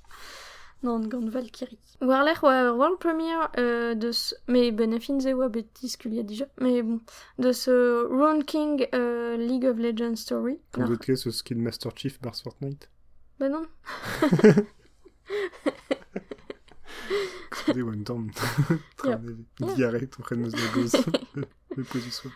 Non, 0.82 1.00
gant 1.00 1.28
Valkyrie. 1.28 1.78
War 2.00 2.24
l'er 2.24 2.42
oa 2.42 2.64
ur 2.68 2.76
world 2.78 2.98
premiere 2.98 3.50
euh, 3.58 3.94
deus... 3.94 4.34
Me 4.46 4.70
ben 4.70 4.94
a 4.94 5.00
fin 5.00 5.20
ze 5.20 5.32
oa 5.34 5.48
bet 5.48 5.68
diskulia 5.82 6.22
dija. 6.22 6.46
Me 6.60 6.82
bon. 6.82 7.00
Deus 7.38 7.66
euh, 7.68 8.06
Rune 8.10 8.44
King 8.44 8.86
euh, 8.94 9.36
League 9.36 9.64
of 9.66 9.78
Legends 9.78 10.16
Story. 10.16 10.60
Noch- 10.76 10.88
d'autres 10.88 11.06
cas, 11.06 11.16
ce 11.16 11.30
Skin 11.30 11.56
Master 11.56 11.92
Chief 11.96 12.20
bars 12.20 12.40
Fortnite. 12.42 12.88
Ben 13.38 13.50
non. 13.52 13.66
Excusez, 17.50 17.82
one 17.82 18.04
time. 18.04 18.30
De 21.76 21.82
position. 21.82 22.30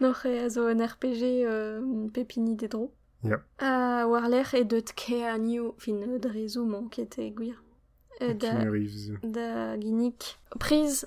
Noch 0.00 0.24
e 0.26 0.48
zo 0.50 0.66
un 0.66 0.80
RPG 0.80 1.22
euh, 1.46 2.08
pepini 2.12 2.56
dedro. 2.56 2.92
Ja. 3.22 3.40
A 3.58 4.04
war 4.06 4.28
l'er 4.28 4.52
e 4.54 4.64
deut 4.64 4.92
ke 4.94 5.22
a 5.24 5.38
new 5.38 5.74
fin 5.78 6.02
euh, 6.02 6.18
e. 6.18 7.54
Euh, 8.20 8.34
da, 8.34 8.64
da 9.22 9.76
ginnik. 9.78 10.38
Prise. 10.58 11.06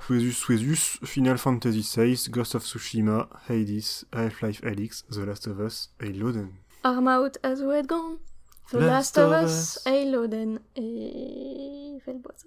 Suezus, 0.00 0.38
Suezus, 0.38 0.98
Final 1.02 1.38
Fantasy 1.38 1.82
VI, 1.82 2.30
Ghost 2.30 2.54
of 2.54 2.64
Tsushima, 2.64 3.28
Hades, 3.48 4.06
Half-Life 4.12 4.62
Alyx, 4.64 5.04
The 5.10 5.24
Last 5.24 5.46
of 5.46 5.60
Us, 5.60 5.94
et 6.00 6.12
Loden. 6.12 6.48
Armaout 6.84 7.38
a 7.42 7.54
zo 7.54 7.70
et 7.70 7.86
gant. 7.86 8.18
The 8.70 8.78
Last, 8.78 9.18
of 9.18 9.32
Us, 9.32 9.80
Eiloden 9.86 10.60
e... 10.76 11.98
Velboaz. 12.06 12.46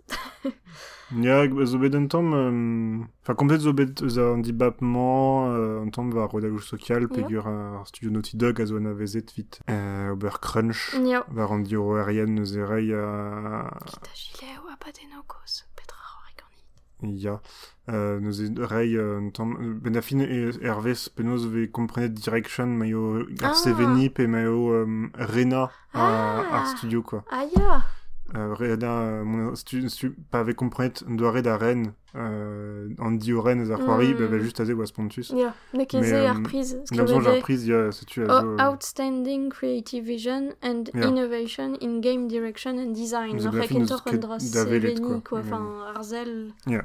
Ya, 1.22 1.46
zo 1.66 1.78
bet 1.78 1.94
un 1.96 2.08
tamm... 2.08 2.34
euh, 2.34 3.06
Enfin, 3.22 3.36
komplet 3.36 3.62
zo 3.62 3.74
bet 3.74 4.02
eus 4.02 4.18
an 4.18 4.42
dibapman, 4.42 5.54
euh, 5.54 5.80
tamm 5.92 6.10
ar 7.38 7.86
studio 7.88 8.12
Naughty 8.12 8.38
Dog 8.38 8.60
a 8.60 8.66
zo 8.66 8.78
an 8.78 8.86
avezet 8.86 9.32
vit. 9.36 9.60
Euh, 9.70 10.12
Ober 10.14 10.40
Crunch, 10.42 10.96
Ja. 11.06 11.26
va 11.30 11.46
an 12.22 12.38
eus 12.40 12.56
erei 12.58 12.92
a... 12.94 13.70
Gile. 13.86 14.60
Petra. 15.76 15.96
Euh, 17.04 17.08
neus 17.08 17.26
erei 17.26 17.40
euh, 17.90 18.20
un 19.20 19.30
tamm... 19.30 19.80
Ben 19.82 19.96
a 19.96 20.02
fin 20.02 20.20
e 20.20 20.52
Hervé 20.62 20.94
penaos 21.16 21.46
ve 21.48 21.68
direction 22.10 22.68
maio 22.68 23.26
ar 23.44 23.54
Ah. 24.08 24.10
pe 24.10 24.28
maio 24.28 24.72
euh, 24.74 25.08
Rena 25.16 25.70
a, 25.94 26.00
Ah. 26.44 26.56
ar 26.62 26.68
studio, 26.78 27.02
quoi. 27.04 27.24
Ah 27.32 27.44
ya. 27.56 27.84
Euh, 28.36 28.56
Rena, 28.56 29.02
euh, 29.02 29.24
mon 29.24 29.54
stu, 29.56 29.88
stu, 29.88 30.16
pa 30.32 30.42
ve 30.44 30.54
komprenet 30.56 31.04
un 31.08 31.14
doare 31.14 31.44
da 31.44 31.58
ren, 31.58 31.94
euh, 32.16 32.90
an 32.98 33.12
dio 33.12 33.40
ren 33.40 33.60
eus 33.62 33.70
ar 33.72 33.78
c'hoari, 33.78 34.16
Mm. 34.16 34.18
ba 34.18 34.26
va 34.26 34.40
just 34.40 34.60
aze 34.60 34.72
oa 34.74 34.88
spontus. 34.88 35.30
Ya. 35.30 35.54
Ne 35.76 35.86
ket 35.86 36.02
Mais, 36.02 36.08
ze 36.10 36.16
euh, 36.16 36.30
ar 36.32 36.42
prise. 36.42 36.78
Nam 36.92 37.08
zon 37.08 37.22
jar 37.22 37.40
priz, 37.42 37.68
ya, 37.68 37.92
setu 37.92 38.24
a 38.24 38.26
zo... 38.42 38.48
O- 38.48 38.58
outstanding 38.60 39.50
creative 39.52 40.04
vision 40.06 40.50
and 40.64 40.86
innovation 40.96 41.76
in 41.82 42.02
game 42.02 42.28
direction 42.28 42.80
and 42.80 42.94
design. 42.94 43.38
Velet, 43.38 43.68
seveni, 44.42 45.22
quoi. 45.22 45.40
Enfin, 45.42 45.64
ar 45.96 46.04
zel 46.04 46.52
Ja. 46.66 46.82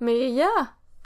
Mais 0.00 0.30
ya, 0.32 0.50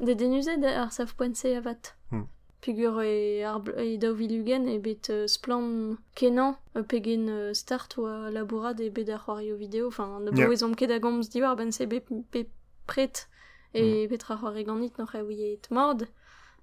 de 0.00 0.14
denuzet 0.14 0.64
ar 0.64 0.90
saf 0.92 1.14
poense 1.16 1.46
avat. 1.57 1.94
Hmm. 2.11 2.26
Pugur 2.64 3.02
e, 3.04 3.42
ar, 3.44 3.61
e 3.78 3.98
daou 4.00 4.14
vilugen 4.16 4.68
e 4.68 4.78
bet 4.80 5.11
euh, 5.11 5.26
splan 5.28 5.98
kenan 6.16 6.54
e 6.74 6.83
pegen 6.83 7.28
euh, 7.28 7.52
start 7.54 7.98
oa 7.98 8.30
labourad 8.33 8.80
e 8.80 8.88
bet 8.90 9.11
ar 9.11 9.20
c'hoario 9.24 9.57
video. 9.57 9.88
Enfin, 9.88 10.20
ne 10.24 10.30
Ja. 10.38 10.46
bo 10.46 10.52
ezom 10.52 10.74
ket 10.74 10.90
a 10.90 10.98
gomz 10.98 11.28
diwar 11.28 11.57
ben 11.57 11.72
se 11.72 11.87
bet 11.87 12.07
pe 12.30 12.46
pret 12.87 13.27
e 13.75 14.06
petra 14.08 14.37
c'hoari 14.37 14.64
ganit 14.64 14.96
noch 14.98 15.14
e 15.14 15.21
ouiet 15.23 15.69
mord. 15.71 16.06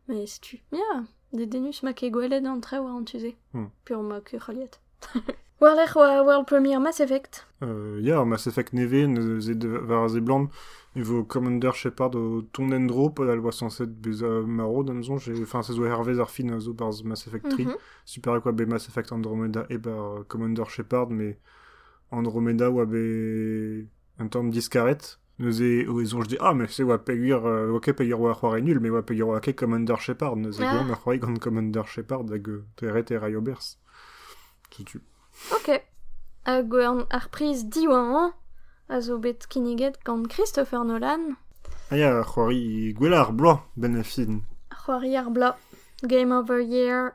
Mais 0.08 0.26
setu, 0.26 0.58
ya, 0.72 1.04
de 1.34 1.46
denus 1.46 1.84
ma 1.84 1.94
ke 1.94 2.10
gwelet 2.12 2.46
an 2.48 2.62
tre 2.62 2.80
war 2.80 2.96
an 2.98 3.06
tuze. 3.06 3.36
Hmm. 3.54 3.70
Pur 3.86 4.02
ma 4.02 4.20
ke 4.22 4.40
c'haliet. 4.40 4.80
War 5.62 5.76
l'ech 5.76 5.94
oa 5.96 6.24
world 6.26 6.48
premiere 6.48 6.80
Mass 6.82 7.00
Effect. 7.00 7.46
Euh, 7.62 8.00
ya, 8.02 8.18
ar 8.20 8.26
Mass 8.26 8.48
Effect 8.48 8.74
neve, 8.74 9.06
neuze 9.06 9.54
de- 9.54 9.68
var 9.86 10.08
ze 10.10 10.20
blant, 10.20 10.50
Et 10.96 11.02
vos 11.02 11.24
Commander 11.24 11.72
Shepard 11.74 12.16
au 12.16 12.42
ton 12.42 12.70
endro, 12.74 13.14
la 13.20 13.36
loi 13.36 13.54
107 13.54 13.90
beza 13.90 14.28
maro, 14.28 14.84
d'Amazon, 14.84 15.18
j'ai, 15.18 15.42
enfin, 15.42 15.64
c'est 15.64 15.72
zo 15.74 15.86
Hervé 15.86 16.16
Zarfin, 16.16 16.60
zo 16.60 16.74
par 16.74 16.92
Mass 17.06 17.28
Effect 17.28 17.48
3. 17.48 17.66
Mhm. 17.66 17.76
Super 18.04 18.42
quoi, 18.42 18.52
be 18.52 18.62
Mass 18.68 18.90
Effect 18.90 19.12
Andromeda 19.14 19.66
et 19.70 19.78
par 19.80 20.26
Commander 20.28 20.64
Shepard, 20.68 21.10
mais 21.10 21.40
Andromeda 22.12 22.70
ou 22.70 22.86
be 22.86 23.86
un 24.20 24.28
temps 24.28 24.44
discaret. 24.44 24.98
Nous 25.40 25.62
où 25.62 26.02
ils 26.02 26.16
ont, 26.16 26.22
je 26.22 26.28
dis, 26.28 26.38
ah, 26.42 26.54
mais 26.54 26.68
c'est, 26.68 26.84
ouais, 26.84 26.98
payer, 26.98 27.32
euh, 27.34 27.72
ok, 27.72 27.94
payer 27.94 28.14
à 28.14 28.58
est 28.58 28.62
nul, 28.62 28.80
mais 28.82 29.02
payer 29.02 29.24
Commander 29.56 29.96
Shepard, 29.98 30.36
nous 30.36 30.62
est, 30.62 30.66
Ah. 30.66 30.80
bon, 30.80 30.84
mais 30.90 30.94
croyez 30.94 31.20
grand 31.22 31.40
Commander 31.40 31.82
Shepard, 31.86 32.26
avec, 32.30 32.44
terre 32.76 32.98
et 32.98 33.18
Rayobers. 33.18 33.78
C'est 34.70 34.84
tu. 34.84 35.02
Ok. 35.54 35.82
Ar 36.46 37.30
priz 37.30 37.66
diwan 37.66 38.34
a 38.92 39.00
zo 39.02 39.18
bet 39.18 39.48
kiniget 39.48 39.96
gant 40.06 40.28
Christopher 40.28 40.84
Nolan, 40.86 41.36
Ah, 41.90 41.98
ya, 41.98 42.24
croyez, 42.24 42.94
Gwelar, 42.94 43.34
blanc, 43.34 43.62
ben 43.76 44.02
c'hoari 44.04 45.16
ar 45.18 45.58
Game 46.04 46.32
Over 46.32 46.62
Year, 46.62 47.12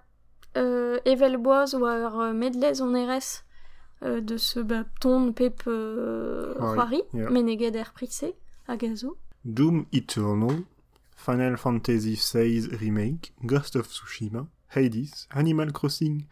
euh, 0.57 0.99
evel 1.05 1.37
boaz 1.39 1.75
war 1.75 2.21
euh, 2.21 2.33
medlez 2.33 2.81
on 2.81 2.95
euh, 4.03 4.21
de 4.21 4.37
ce 4.37 4.61
ba, 4.61 4.85
ton 5.01 5.33
pep 5.33 5.63
euh, 5.67 6.55
C'hoari, 6.55 7.03
c'hoari, 7.13 7.65
er 7.75 7.93
prise, 7.95 8.35
a 8.69 8.77
zo. 8.95 9.17
Doom 9.45 9.87
Eternal, 9.93 10.65
Final 11.17 11.57
Fantasy 11.57 12.15
VI 12.17 12.69
Remake, 12.81 13.33
Ghost 13.45 13.77
of 13.77 13.89
Tsushima, 13.89 14.47
Hades, 14.75 15.27
Animal 15.31 15.73
Crossing, 15.73 16.27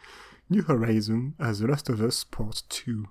New 0.50 0.62
Horizon, 0.68 1.32
as 1.38 1.60
The 1.60 1.66
Last 1.66 1.90
of 1.90 2.00
Us 2.00 2.24
Part 2.24 2.64
2. 2.68 3.04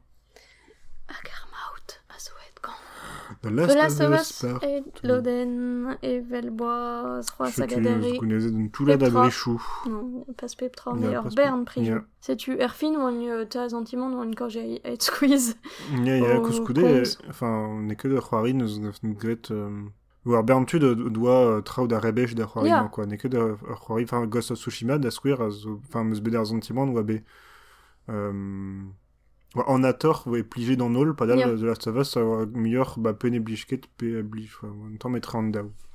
Hag 1.08 1.28
ar 1.30 1.48
maout 1.52 2.00
a 2.10 2.20
zo 2.20 2.32
et 2.48 2.62
gant. 2.62 3.33
The 3.44 3.50
The 3.50 3.76
Last, 3.76 4.00
of 4.00 4.14
Us 4.14 4.42
Part 4.42 4.64
et 4.64 4.84
Loden, 5.04 5.98
Je 8.02 8.12
tu 8.14 8.18
connaissais 8.18 8.52
la 8.86 8.98
Petra. 8.98 9.10
d'abrichou. 9.20 9.62
Non, 9.90 10.26
pas 10.38 10.48
Ja, 11.02 11.22
mais 11.22 11.36
bern 11.36 11.66
prijo. 11.66 11.92
Ja. 11.92 12.06
Sais-tu, 12.22 12.58
er 12.58 12.70
fin 12.70 12.96
oan 12.96 13.20
euh, 13.28 13.44
ta 13.44 13.68
sentiment 13.68 14.10
oan 14.14 14.34
quand 14.34 14.48
j'ai 14.48 14.82
et 14.88 14.96
squeeze. 14.98 15.58
Ja, 16.06 16.16
ja, 16.18 16.40
Konz. 16.40 16.62
enfin, 17.30 17.68
on 17.70 17.90
est 17.90 17.98
que 17.98 18.08
de 18.08 18.18
nous 19.04 19.14
gret, 19.14 19.52
euh, 19.52 19.70
ou 20.26 20.42
bern 20.42 20.66
tu 20.66 20.80
de 20.80 20.94
doa 20.94 21.62
trao 21.64 21.86
da 21.86 22.00
non, 22.00 22.88
quoi, 22.88 23.04
on 23.06 23.10
est 23.10 23.18
que 23.18 23.28
de 23.28 23.58
enfin, 23.90 24.26
Ghost 24.26 24.52
of 24.52 24.58
Tsushima, 24.58 24.98
da 24.98 25.10
enfin, 25.10 26.06
meus 26.06 26.22
beder 26.22 26.46
sentiment, 26.46 26.86
ou 26.86 26.98
abe, 26.98 27.20
euh, 28.08 28.84
en 29.56 29.84
ator, 29.84 30.24
ouais, 30.28 30.44
pligé 30.44 30.76
dans 30.76 30.90
Nol, 30.90 31.16
pas 31.16 31.26
Ja. 31.28 31.36
d'al, 31.36 31.60
The 31.60 31.64
Last 31.64 31.88
of 31.88 31.96
Us, 31.98 32.18
euh, 32.18 32.46
meilleur, 32.54 32.96
bah, 32.98 33.14
pene 33.14 33.40
blichket, 33.40 33.82
pe. 33.98 34.24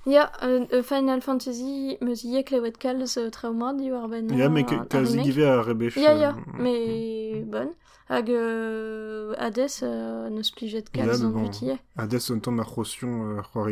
Ja, 0.07 0.31
euh, 0.43 0.65
euh, 0.73 0.83
Final 0.83 1.21
Fantasy 1.21 1.99
me 2.01 2.15
ziek 2.15 2.47
klevet 2.47 2.73
kalz 2.79 3.19
euh, 3.19 3.29
trauma 3.31 3.75
di 3.75 3.91
war 3.91 4.09
ben 4.09 4.27
Ja, 4.35 4.49
mais 4.49 4.63
euh, 4.63 4.65
que, 4.65 4.75
un 4.75 4.85
quasi 4.87 5.13
remake. 5.19 5.27
give 5.27 5.45
à 5.45 5.61
rebech. 5.61 5.97
Ja, 5.97 6.15
ja, 6.15 6.31
euh, 6.31 6.63
mais 6.63 7.18
bonne. 7.49 7.71
Hag 8.09 8.31
euh, 8.31 9.35
Hades 9.39 9.83
euh, 9.83 10.31
neus 10.31 10.51
plijet 10.51 10.85
Ja, 10.95 11.05
kalz 11.05 11.21
mais 11.21 11.27
an 11.27 11.31
bon. 11.31 11.43
butie. 11.43 11.73
Hades, 11.97 12.31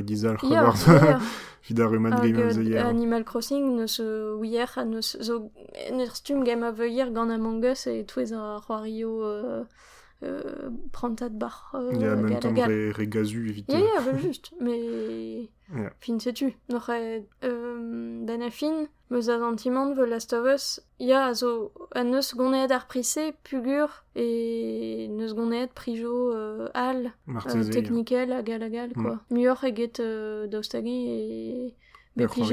dizal, 0.03 0.37
Hag 2.13 2.23
Game 2.23 2.39
of 2.39 2.55
the 2.55 2.63
Year. 2.63 2.87
Animal 2.87 3.25
Crossing 3.25 3.77
neus 3.77 4.01
ouier 4.01 4.77
a 4.77 4.85
neus 4.85 5.17
zo 5.21 5.51
neus 5.93 6.15
stum 6.15 6.45
Game 6.45 6.63
of 6.65 6.77
the 6.77 6.89
Year 6.89 7.11
gant 7.11 7.31
Among 7.31 7.65
Us 7.65 7.87
et 7.87 8.05
touez 8.05 8.33
c'hoario 8.35 9.65
euh, 10.23 10.43
euh, 10.47 10.71
prantat 10.93 11.29
bar 11.29 11.73
euh, 11.75 11.93
Ja, 11.93 12.15
en 12.15 12.17
même 12.17 12.27
gal 12.27 12.37
a 12.37 12.41
temps, 12.41 12.53
gal. 12.53 12.71
re, 12.71 12.93
regazu, 12.97 13.49
évite. 13.49 13.71
Ja, 13.73 13.79
mais... 14.61 15.51
Fin 16.01 16.19
sais-tu, 16.19 16.55
noch 16.69 16.91
euh, 16.91 17.21
ben 18.25 18.41
a 18.41 18.51
fin, 18.51 18.87
meus 19.11 19.29
a 19.29 19.39
sentiment 19.39 19.93
The 19.95 19.99
Last 19.99 20.33
of 20.33 20.47
Us, 20.47 20.81
ya 21.01 21.27
a 21.27 21.35
zo 21.35 21.73
a 21.93 22.05
neus 22.05 22.35
gonet 22.37 22.71
ar 22.71 22.87
prise, 22.87 23.35
pugur, 23.43 24.05
neus 24.15 25.35
prijo 25.75 26.33
euh, 26.33 26.69
al, 26.73 27.13
euh, 27.29 27.33
quoi. 28.95 29.19
Eget 29.65 30.01
euh, 30.01 30.47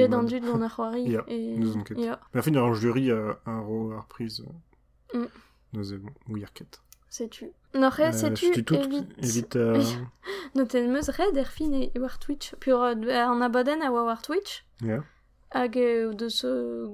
dan 0.07 0.23
dud 0.23 0.43
gant 0.43 0.61
ar 0.61 0.75
c'hoari. 0.75 1.17
Neus 1.29 1.77
ket. 1.85 1.97
Fin, 2.41 2.73
jury 2.73 3.11
ro. 3.11 3.93
Mm. 5.13 5.27
Sais-tu. 5.83 6.01
Noch 6.33 6.51
e, 6.61 6.92
sais-tu, 7.13 7.51
Euh, 7.75 8.61
tout, 8.63 8.75
évite... 8.75 9.07
évite 9.19 9.55
à... 9.55 9.73
Oui. 9.73 9.97
Noten 10.55 10.91
meus 10.91 11.09
red 11.09 11.37
er 11.37 11.45
fin 11.45 11.71
e 11.71 11.91
war 11.99 12.17
Twitch. 12.19 12.53
Pur 12.59 12.81
euh, 12.83 12.93
an 13.25 13.41
abaden 13.41 13.81
a 13.81 13.91
war 13.91 14.21
Twitch, 14.21 14.65
Ja, 14.81 15.03
hag 15.51 15.77
euh, 15.77 16.11
euh, 16.43 16.87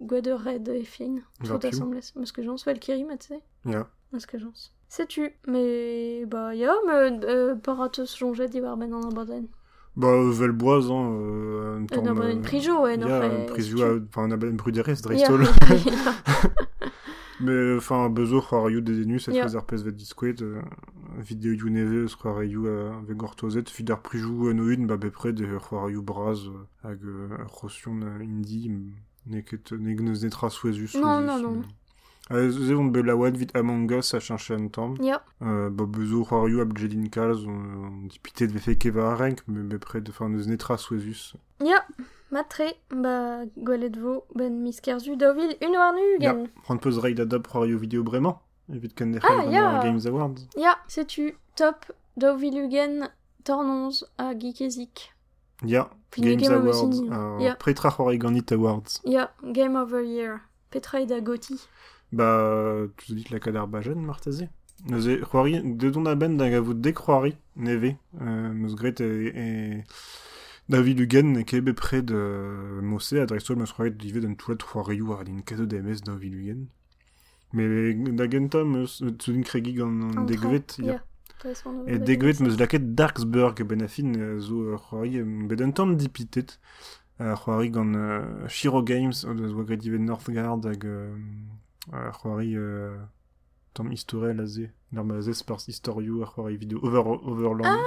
gwed 0.00 0.26
ur 0.26 0.40
red 0.40 0.68
e 0.68 0.82
fin. 0.84 1.16
Tout 1.44 1.58
assemblés. 1.66 2.00
Parce 2.14 2.32
que 2.32 2.42
j'en 2.42 2.56
Valkyrie, 2.56 3.04
ma 3.04 3.16
tu 3.16 3.28
sais. 3.28 3.42
ja. 3.64 3.88
Parce 4.10 4.26
que 4.26 4.38
j'en 4.38 4.52
Sais-tu 4.88 5.34
Mais 5.48 6.24
bah 6.26 6.54
ya, 6.54 6.72
me 6.86 7.24
euh, 7.26 7.54
paratus 7.56 8.16
jonget 8.16 8.48
di 8.48 8.60
war 8.60 8.76
ben 8.76 8.92
an 8.92 9.08
abaden. 9.10 9.48
Bah, 9.96 10.08
Velboise, 10.30 10.90
hein, 10.90 11.10
euh, 11.20 11.78
un 11.78 11.82
Euh, 11.82 11.86
temps... 11.86 12.02
an 12.02 12.06
abaden 12.06 12.42
prijo, 12.42 12.84
un 12.84 13.00
e, 13.02 13.46
prijo, 13.46 13.78
sais-tu. 13.78 14.06
enfin, 14.08 14.24
un 14.24 14.30
abaden 14.32 14.56
bruderes, 14.56 15.00
Ja, 15.00 15.02
Dreistol. 15.02 15.44
Mais, 17.40 17.76
enfin, 17.76 18.08
bezo, 18.10 18.40
Huariu 18.40 18.80
des 18.80 18.96
Denus, 18.98 19.24
cette 19.24 19.36
fois, 19.36 19.60
RPS 19.60 19.82
vet 19.82 19.92
disquet, 19.92 20.34
euh, 20.42 20.62
vidéo 21.18 21.52
you 21.52 21.68
neve, 21.68 22.08
Huariu, 22.22 22.66
euh, 22.66 22.92
avec 22.92 23.16
Gortozet, 23.16 23.64
fidar 23.68 24.00
priju, 24.00 24.54
no 24.54 24.68
une, 24.70 24.86
bah, 24.86 24.96
beprès, 24.96 25.32
de 25.32 25.44
Huariu 25.44 26.00
braz, 26.00 26.46
euh, 26.46 26.88
hag, 26.88 27.04
euh, 27.04 27.28
rotion, 27.46 28.00
euh, 28.02 28.22
indi, 28.22 28.70
neket, 29.26 29.72
neg 29.72 30.00
neus 30.00 30.22
netra 30.22 30.50
souezus. 30.50 30.94
Non, 31.00 31.20
non, 31.20 31.38
non. 31.40 31.62
Euh, 32.30 32.50
ze 32.50 32.72
vont 32.72 32.86
belaouad 32.86 33.36
vite 33.36 33.54
Among 33.54 33.90
Us 33.92 34.14
a 34.14 34.20
cherché 34.20 34.54
un 34.54 34.68
temps. 34.68 34.94
Ja, 35.00 35.22
Euh, 35.42 35.68
bah, 35.68 35.84
bezo, 35.86 36.24
Huariu, 36.24 36.60
ab 36.62 36.76
Jedin 36.78 37.08
Kaz, 37.10 37.44
on, 37.44 37.50
on 37.50 38.46
de 38.46 38.58
fait 38.58 38.76
keva 38.76 39.12
arenk, 39.12 39.40
mais 39.46 39.60
beprès 39.62 40.00
de, 40.00 40.10
enfin, 40.10 40.28
neus 40.30 40.46
netra 40.48 40.78
souezus. 40.78 41.36
ja. 41.62 41.84
Matre, 42.30 42.74
ba 42.90 43.44
gwelet 43.56 43.96
vo 43.96 44.24
ben 44.34 44.50
miskerzu 44.62 45.14
daovil 45.16 45.54
un 45.62 45.76
war 45.76 45.92
nu 45.92 46.18
gen. 46.18 46.48
Prendre 46.64 46.80
pause 46.80 46.98
raid 46.98 47.20
adap 47.20 47.46
Huariu 47.52 47.78
vidéo 47.78 48.02
vraiment. 48.02 48.40
Evite 48.72 48.94
kan 48.94 49.12
Ah, 49.22 49.44
ja. 49.44 49.80
Games 49.84 50.06
Awards. 50.06 50.48
Ja, 50.56 50.78
sais-tu, 50.88 51.34
top 51.54 51.92
daovil 52.16 52.64
ugen 52.64 53.08
tornonz 53.44 54.04
a 54.18 54.34
geekezik. 54.34 55.12
Ja, 55.64 55.90
Fin 56.10 56.22
Games 56.22 56.42
Game 56.42 56.54
Awards. 56.54 57.00
Euh, 57.02 57.40
ja. 57.40 57.54
Pretra 57.54 57.94
Ganit 58.16 58.50
Awards. 58.50 59.00
Ja, 59.04 59.30
Game 59.42 59.76
Over 59.78 60.02
Year. 60.02 60.40
Petra 60.70 61.04
da 61.06 61.20
goti. 61.20 61.54
Bah, 62.12 62.76
tu 62.98 63.14
dis 63.14 63.26
la 63.30 63.40
cadar 63.40 63.66
bajen, 63.66 63.96
Martazé. 63.96 64.48
Neuze, 64.86 65.20
Roari, 65.22 65.60
de 65.62 65.90
don 65.90 66.04
aben 66.06 66.36
da 66.36 66.50
gavou 66.50 66.74
dek 66.74 66.98
neve, 67.56 67.96
euh, 68.20 68.52
meus 68.52 68.74
gret 68.74 69.00
e, 69.00 69.32
e 69.34 69.82
David 70.68 71.00
Hugen, 71.00 71.36
e 71.38 71.44
kebe 71.44 71.72
près 71.72 72.02
de 72.02 72.80
Mossé, 72.82 73.20
a 73.20 73.26
dreistol 73.26 73.56
meus 73.56 73.72
Roari 73.72 73.92
dive 73.92 74.20
den 74.20 74.34
toulet 74.34 74.62
Roariou 74.62 75.12
ar 75.12 75.24
din 75.24 75.40
kato 75.40 75.64
DMS 75.64 76.02
David 76.04 76.34
Hugen. 76.34 76.66
Mais 77.52 77.94
da 77.94 78.28
genta 78.28 78.64
meus, 78.64 79.02
tu 79.18 79.32
din 79.32 79.42
kregi 79.42 79.74
gant 79.74 80.02
An 80.16 80.24
degvet, 80.24 80.78
ya. 80.82 81.00
Et 81.86 81.98
degvet 81.98 82.40
meus 82.40 82.56
laket 82.58 82.94
Darksburg 82.94 83.62
ben 83.64 83.82
afin 83.82 84.14
euh, 84.16 84.38
zo 84.38 84.62
euh, 84.62 84.76
c'hoari 84.76 85.18
euh, 85.18 85.46
bet 85.46 85.62
un 85.62 85.72
tamm 85.72 85.94
dipitet 85.94 86.58
euh, 87.20 87.36
c'hoari 87.36 87.70
gant 87.70 87.92
euh, 87.94 88.48
Shiro 88.48 88.82
Games 88.82 89.12
euh, 89.24 89.48
zo 89.48 89.60
a 89.60 89.64
gredivet 89.64 89.98
Northgard 89.98 90.64
hag 90.64 90.84
euh, 91.92 91.96
euh, 91.96 92.10
c'hoari 92.12 92.56
euh, 92.56 92.96
tamm 93.74 93.90
historel 93.92 94.40
a 94.40 94.46
ze 94.46 94.68
normal 94.92 95.18
a 95.18 95.20
ze 95.22 95.32
spars 95.32 95.66
historio 95.68 96.22
ar 96.22 96.32
c'hoari 96.34 96.56
vidéo 96.56 96.78
Over, 96.82 97.06
Overland. 97.06 97.78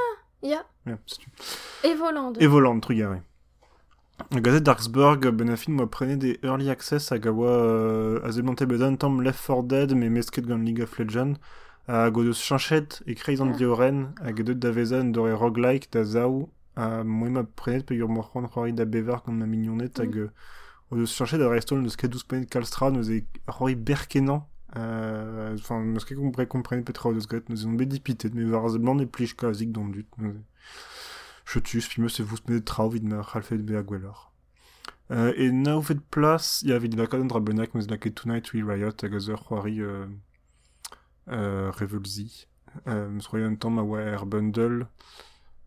Ja, 0.43 0.63
ja, 0.85 0.97
setu. 1.07 1.29
et 1.83 1.95
volant. 1.95 2.33
et 2.39 2.45
Voland 2.47 2.79
trugare 2.79 3.21
a 4.35 4.39
gazet 4.39 4.61
Darksburg 4.61 5.29
ben 5.31 5.49
afin 5.49 5.71
moi 5.71 5.87
prenez 5.89 6.15
des 6.17 6.39
early 6.43 6.69
access 6.69 7.11
hag 7.11 7.27
a 7.27 7.31
oa 7.31 7.49
euh, 7.49 8.19
a 8.23 8.31
zeblante 8.31 8.61
un 8.63 8.95
tamm 8.95 9.21
Left 9.21 9.39
4 9.45 9.63
Dead 9.63 9.93
mais 9.95 10.09
mesket 10.09 10.45
gant 10.45 10.57
League 10.57 10.81
of 10.81 10.97
Legends 10.99 11.37
a 11.87 12.09
go 12.11 12.23
deus 12.23 12.33
chanchet 12.43 13.01
e 13.07 13.13
kreiz 13.15 13.41
an 13.41 13.51
Ah. 13.53 13.57
dioren 13.57 14.13
hag 14.23 14.39
edet 14.39 14.59
da 14.59 14.71
vezan 14.71 15.11
dore 15.11 15.33
roguelike 15.33 15.87
da 15.91 16.03
zao 16.03 16.49
a 16.75 17.03
moi 17.03 17.29
ma 17.29 17.43
prenet 17.43 17.85
pe 17.85 17.93
ur 18.01 18.09
morc'hoant 18.09 18.47
c'hoari 18.51 18.73
da 18.73 18.85
bevar 18.85 19.21
gant 19.25 19.37
ma 19.37 19.45
mignonet 19.45 19.97
hag 19.99 20.29
chanchet 21.05 21.37
da 21.37 21.49
restol 21.49 21.81
neus 21.81 21.95
ket 21.95 22.11
douz 22.11 22.23
penet 22.23 22.49
kalstra 22.49 22.89
e 23.09 23.25
c'hoari 23.47 23.75
berkenan 23.75 24.45
enfin 24.73 25.83
komprenet 26.47 26.85
petra 26.85 27.09
o 27.09 27.13
deus 27.13 27.27
gret 27.27 27.49
neus 27.49 27.65
on 27.65 27.77
bet 27.77 27.89
dipitet 27.89 28.33
me 28.33 28.45
war 28.51 28.69
ze 28.69 28.79
blant 28.79 29.01
e 29.01 29.05
plij 29.05 29.35
kazik 29.35 29.71
dont 29.71 29.91
dut 29.91 30.07
neus 30.17 30.35
e 30.35 30.43
chetus 31.45 31.85
fi 31.87 32.01
meus 32.01 32.19
e 32.19 32.23
vous 32.23 32.41
penet 32.41 32.65
trao 32.65 32.89
vid 32.89 33.03
ma 33.03 33.23
c'halfet 33.23 33.57
be 33.57 33.77
a 33.77 33.83
gwellor 33.83 34.27
Euh, 35.09 35.33
et 35.37 35.49
fait 35.81 35.99
place, 35.99 36.61
il 36.63 36.69
y 36.69 36.73
avait 36.73 36.89
de 36.89 36.97
la 36.97 37.07
cadre 37.07 37.39
benak, 37.39 37.73
mais 37.73 37.87
la 37.87 37.97
Tonight 37.97 38.53
We 38.53 38.63
Riot, 38.63 38.91
hag 39.01 39.15
a 39.15 39.19
zeur 39.19 39.45
c'hoari 39.47 39.79
euh, 39.79 40.05
euh, 41.29 41.71
Revolzi. 41.71 42.47
Euh, 42.87 43.17
croyais 43.19 43.45
un 43.45 43.55
Bundle. 44.25 44.87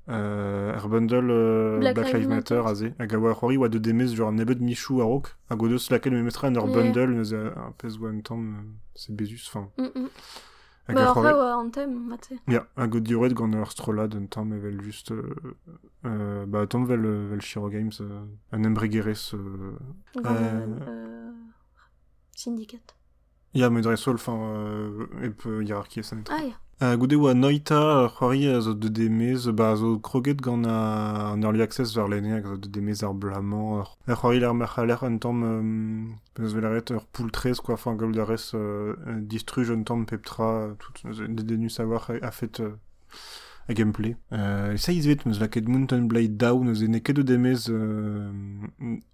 Euh, 0.08 0.74
ar 0.74 0.88
bundle 0.88 1.30
euh, 1.30 1.78
Black 1.78 1.94
Black, 1.94 2.12
Lives 2.14 2.28
Matter, 2.28 2.62
aze. 2.66 2.92
Hag 2.98 3.14
a 3.14 3.18
oa 3.18 3.34
c'hoari 3.34 3.56
oa 3.58 3.68
de 3.68 3.78
demez 3.78 4.08
genre 4.14 4.32
nebet 4.32 4.56
michou 4.60 5.00
a 5.02 5.04
rok. 5.04 5.36
Hag 5.50 5.62
o 5.62 5.68
deus 5.68 5.88
lakel 5.90 6.12
me 6.12 6.22
metra 6.22 6.48
an 6.48 6.56
ur 6.56 6.66
Yeah. 6.66 6.74
bundle 6.82 7.06
neuze 7.14 7.34
a 7.34 7.72
pez 7.78 7.96
oa 8.00 8.10
an 8.10 8.20
tamm, 8.22 8.54
euh, 8.54 8.62
se 8.94 9.12
bezus, 9.12 9.46
enfin. 9.48 9.68
Mm 9.78 9.84
-mm. 9.94 10.08
Bah, 10.88 11.10
a 11.10 11.14
c'hoari... 11.14 11.32
ouais, 11.34 11.52
en 11.52 11.70
thème, 11.70 12.08
mate. 12.08 12.32
Ya, 12.48 12.66
hag 12.76 12.94
o 12.94 12.98
dioret 13.00 13.34
gant 13.34 13.52
ur 13.52 13.70
strolad 13.70 14.12
un 14.16 14.26
tamm 14.26 14.52
evel 14.52 14.82
just... 14.82 15.12
Euh, 15.12 15.22
euh, 16.06 16.46
ba, 16.46 16.66
tamm 16.66 16.86
vel, 16.86 17.02
vel 17.30 17.40
Shiro 17.42 17.68
Games 17.70 17.92
euh, 18.00 18.24
an 18.52 18.64
embregerez... 18.64 19.32
Euh, 19.34 19.76
Euh. 20.16 20.66
euh, 20.88 21.30
Syndicate. 22.34 22.96
ya, 23.54 23.68
me 23.70 23.80
dresol, 23.82 24.14
enfin, 24.14 24.36
euh, 24.40 25.06
ep 25.22 25.42
hiérarchie 25.62 26.02
ça 26.02 26.16
Ah, 26.30 26.42
ya. 26.42 26.54
Uh, 26.82 26.96
goude 26.96 27.12
oa 27.12 27.34
noita 27.34 27.76
ar 27.76 28.06
c'hoari 28.08 28.46
a 28.48 28.60
zo 28.64 28.72
de 28.72 28.88
demez, 28.88 29.50
ba 29.52 29.76
zo 29.76 29.98
kroget 29.98 30.40
gant 30.40 30.64
a, 30.64 31.32
an 31.34 31.44
early 31.44 31.60
access 31.60 31.94
hag 31.94 32.46
a 32.46 32.48
zo 32.48 32.56
de 32.56 32.70
demez 32.72 33.02
ar. 33.04 33.12
Ar, 33.12 33.98
ar 34.08 34.16
c'hoari 34.16 34.40
l'ar 34.40 34.54
mar 34.54 34.72
c'haler 34.74 35.04
un 35.04 35.18
tamm, 35.18 36.16
peus 36.32 36.54
vel 36.54 36.64
aret 36.64 36.90
ur 36.90 37.04
quoi, 37.60 37.74
enfin 37.74 37.94
gaout 37.96 38.16
arez 38.16 38.54
uh, 38.54 38.96
distruj 39.20 39.70
un 39.70 39.82
tamm 39.82 40.06
peptra, 40.06 40.74
tout, 40.78 41.04
neuze 41.04 41.20
de 41.28 41.42
denus 41.42 41.80
a 41.80 41.84
war 41.84 42.08
a, 42.08 42.14
a 42.26 42.30
fet 42.30 42.60
uh, 42.60 42.72
a 43.70 43.74
gameplay. 43.74 44.16
Uh, 44.32 44.76
ça 44.76 44.92
izvet 44.92 45.24
meus 45.26 45.38
laket 45.38 45.68
Mountain 45.68 46.02
Blade 46.02 46.36
Down, 46.36 46.66
neuze 46.66 46.88
ne 46.90 46.98
ket 46.98 47.20
demez 47.22 47.70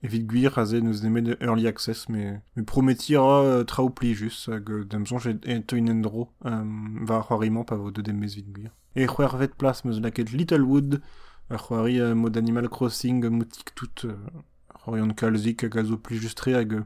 evit 0.03 0.25
gwir 0.25 0.57
a 0.59 0.65
ze 0.65 0.81
neuze 0.81 1.05
nemet 1.05 1.37
early 1.43 1.69
access, 1.69 2.09
me, 2.09 2.41
me 2.57 2.65
prometira 2.65 3.61
uh, 3.61 3.65
trao 3.65 3.91
pli 3.91 4.15
just, 4.15 4.49
hag 4.49 4.71
uh, 4.71 4.85
damzonj 4.85 5.29
et, 5.29 5.47
et 5.47 5.77
un 5.77 5.93
endro, 5.93 6.31
um, 6.45 7.05
va 7.05 7.21
ar 7.21 7.29
c'hoari 7.29 7.53
pa 7.67 7.77
vo 7.77 7.91
de 7.91 8.03
demez 8.03 8.35
vit 8.35 8.49
gwir. 8.49 8.73
E 8.97 9.07
c'hwer 9.07 9.37
vet 9.37 9.55
plas 9.55 9.85
meus 9.85 10.01
laket 10.01 10.33
Littlewood, 10.33 11.03
ar 11.51 11.61
c'hoari 11.61 12.01
mod 12.15 12.37
Animal 12.37 12.71
Crossing, 12.71 13.29
moutik 13.29 13.75
tout, 13.75 14.07
ar 14.09 14.81
c'hoari 14.81 15.05
an 15.05 15.13
kalzik 15.13 15.67
hag 15.69 15.77
a 15.77 15.85
zo 15.85 16.01
pli 16.01 16.17
justre 16.17 16.57
hag 16.57 16.81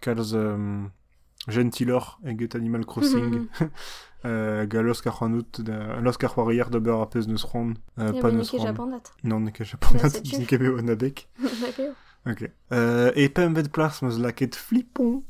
kalz 0.00 0.32
gentilor 1.50 2.18
eget 2.24 2.54
Animal 2.54 2.86
Crossing. 2.86 3.48
Euh, 4.26 4.60
hag 4.60 4.74
a 4.76 4.82
losk 4.82 5.06
ar 5.06 5.14
c'hoanout, 5.16 5.62
da, 5.64 5.96
losk 6.04 6.24
ar 6.24 6.34
c'hoari 6.34 6.60
ar 6.60 6.68
d'ober 6.68 6.92
a 7.00 7.06
pez 7.08 7.24
neus 7.26 7.46
euh, 7.54 7.72
Ya, 7.96 8.20
pa 8.20 8.28
ron. 8.28 8.42
Japanat. 8.42 9.12
Non, 9.24 9.40
ne 9.40 9.50
ket 9.50 9.64
japonat, 9.64 10.10
c'est-tu. 10.10 10.36
ne 10.36 10.44
ket 10.44 10.58
bet 10.60 10.68
oan 10.68 10.90
abek. 10.92 11.26
D'accord. 11.40 11.94
Ok. 12.26 12.44
Euh, 12.72 13.12
e 13.16 13.28
pem 13.28 13.54
vet 13.54 13.70
plas 13.72 14.02
meus 14.02 14.18
laket 14.20 14.54
flipon. 14.56 15.22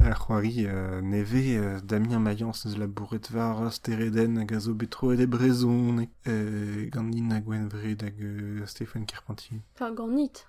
Ar 0.00 0.20
c'hoari 0.20 0.66
euh, 0.66 1.00
neve 1.00 1.56
euh, 1.56 1.80
Damien 1.80 2.20
Mayence 2.20 2.66
neus 2.66 2.76
la 2.76 2.86
bourret 2.86 3.30
var 3.32 3.72
stereden 3.72 4.36
hag 4.36 4.52
a 4.52 4.60
zo 4.60 4.74
betro 4.74 5.14
e 5.14 5.16
de 5.16 5.24
brezon 5.24 6.02
e, 6.04 6.08
euh, 6.28 6.90
gandin 6.92 7.32
a 7.32 7.40
gwen 7.40 7.70
vred 7.72 8.04
hag 8.04 8.20
euh, 8.20 8.66
Stéphane 8.66 9.06
Carpentier. 9.06 9.62
Enfin, 9.74 9.92
Gornit. 9.92 10.46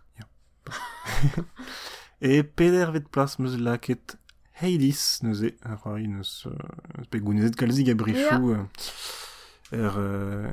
E 2.22 2.43
peder 2.57 2.91
vet 2.91 3.07
plas 3.07 3.39
meus 3.39 3.55
laket 3.57 4.18
Hades 4.58 5.20
neuze 5.24 5.53
ar 5.64 5.78
c'hoari 5.78 6.08
neus 6.10 6.47
euh, 6.49 7.05
pe 7.12 7.20
gounezet 7.22 7.55
kalzig 7.60 7.91
a 7.91 7.95
brifou 7.95 8.51
euh, 8.55 8.64
er, 9.72 9.97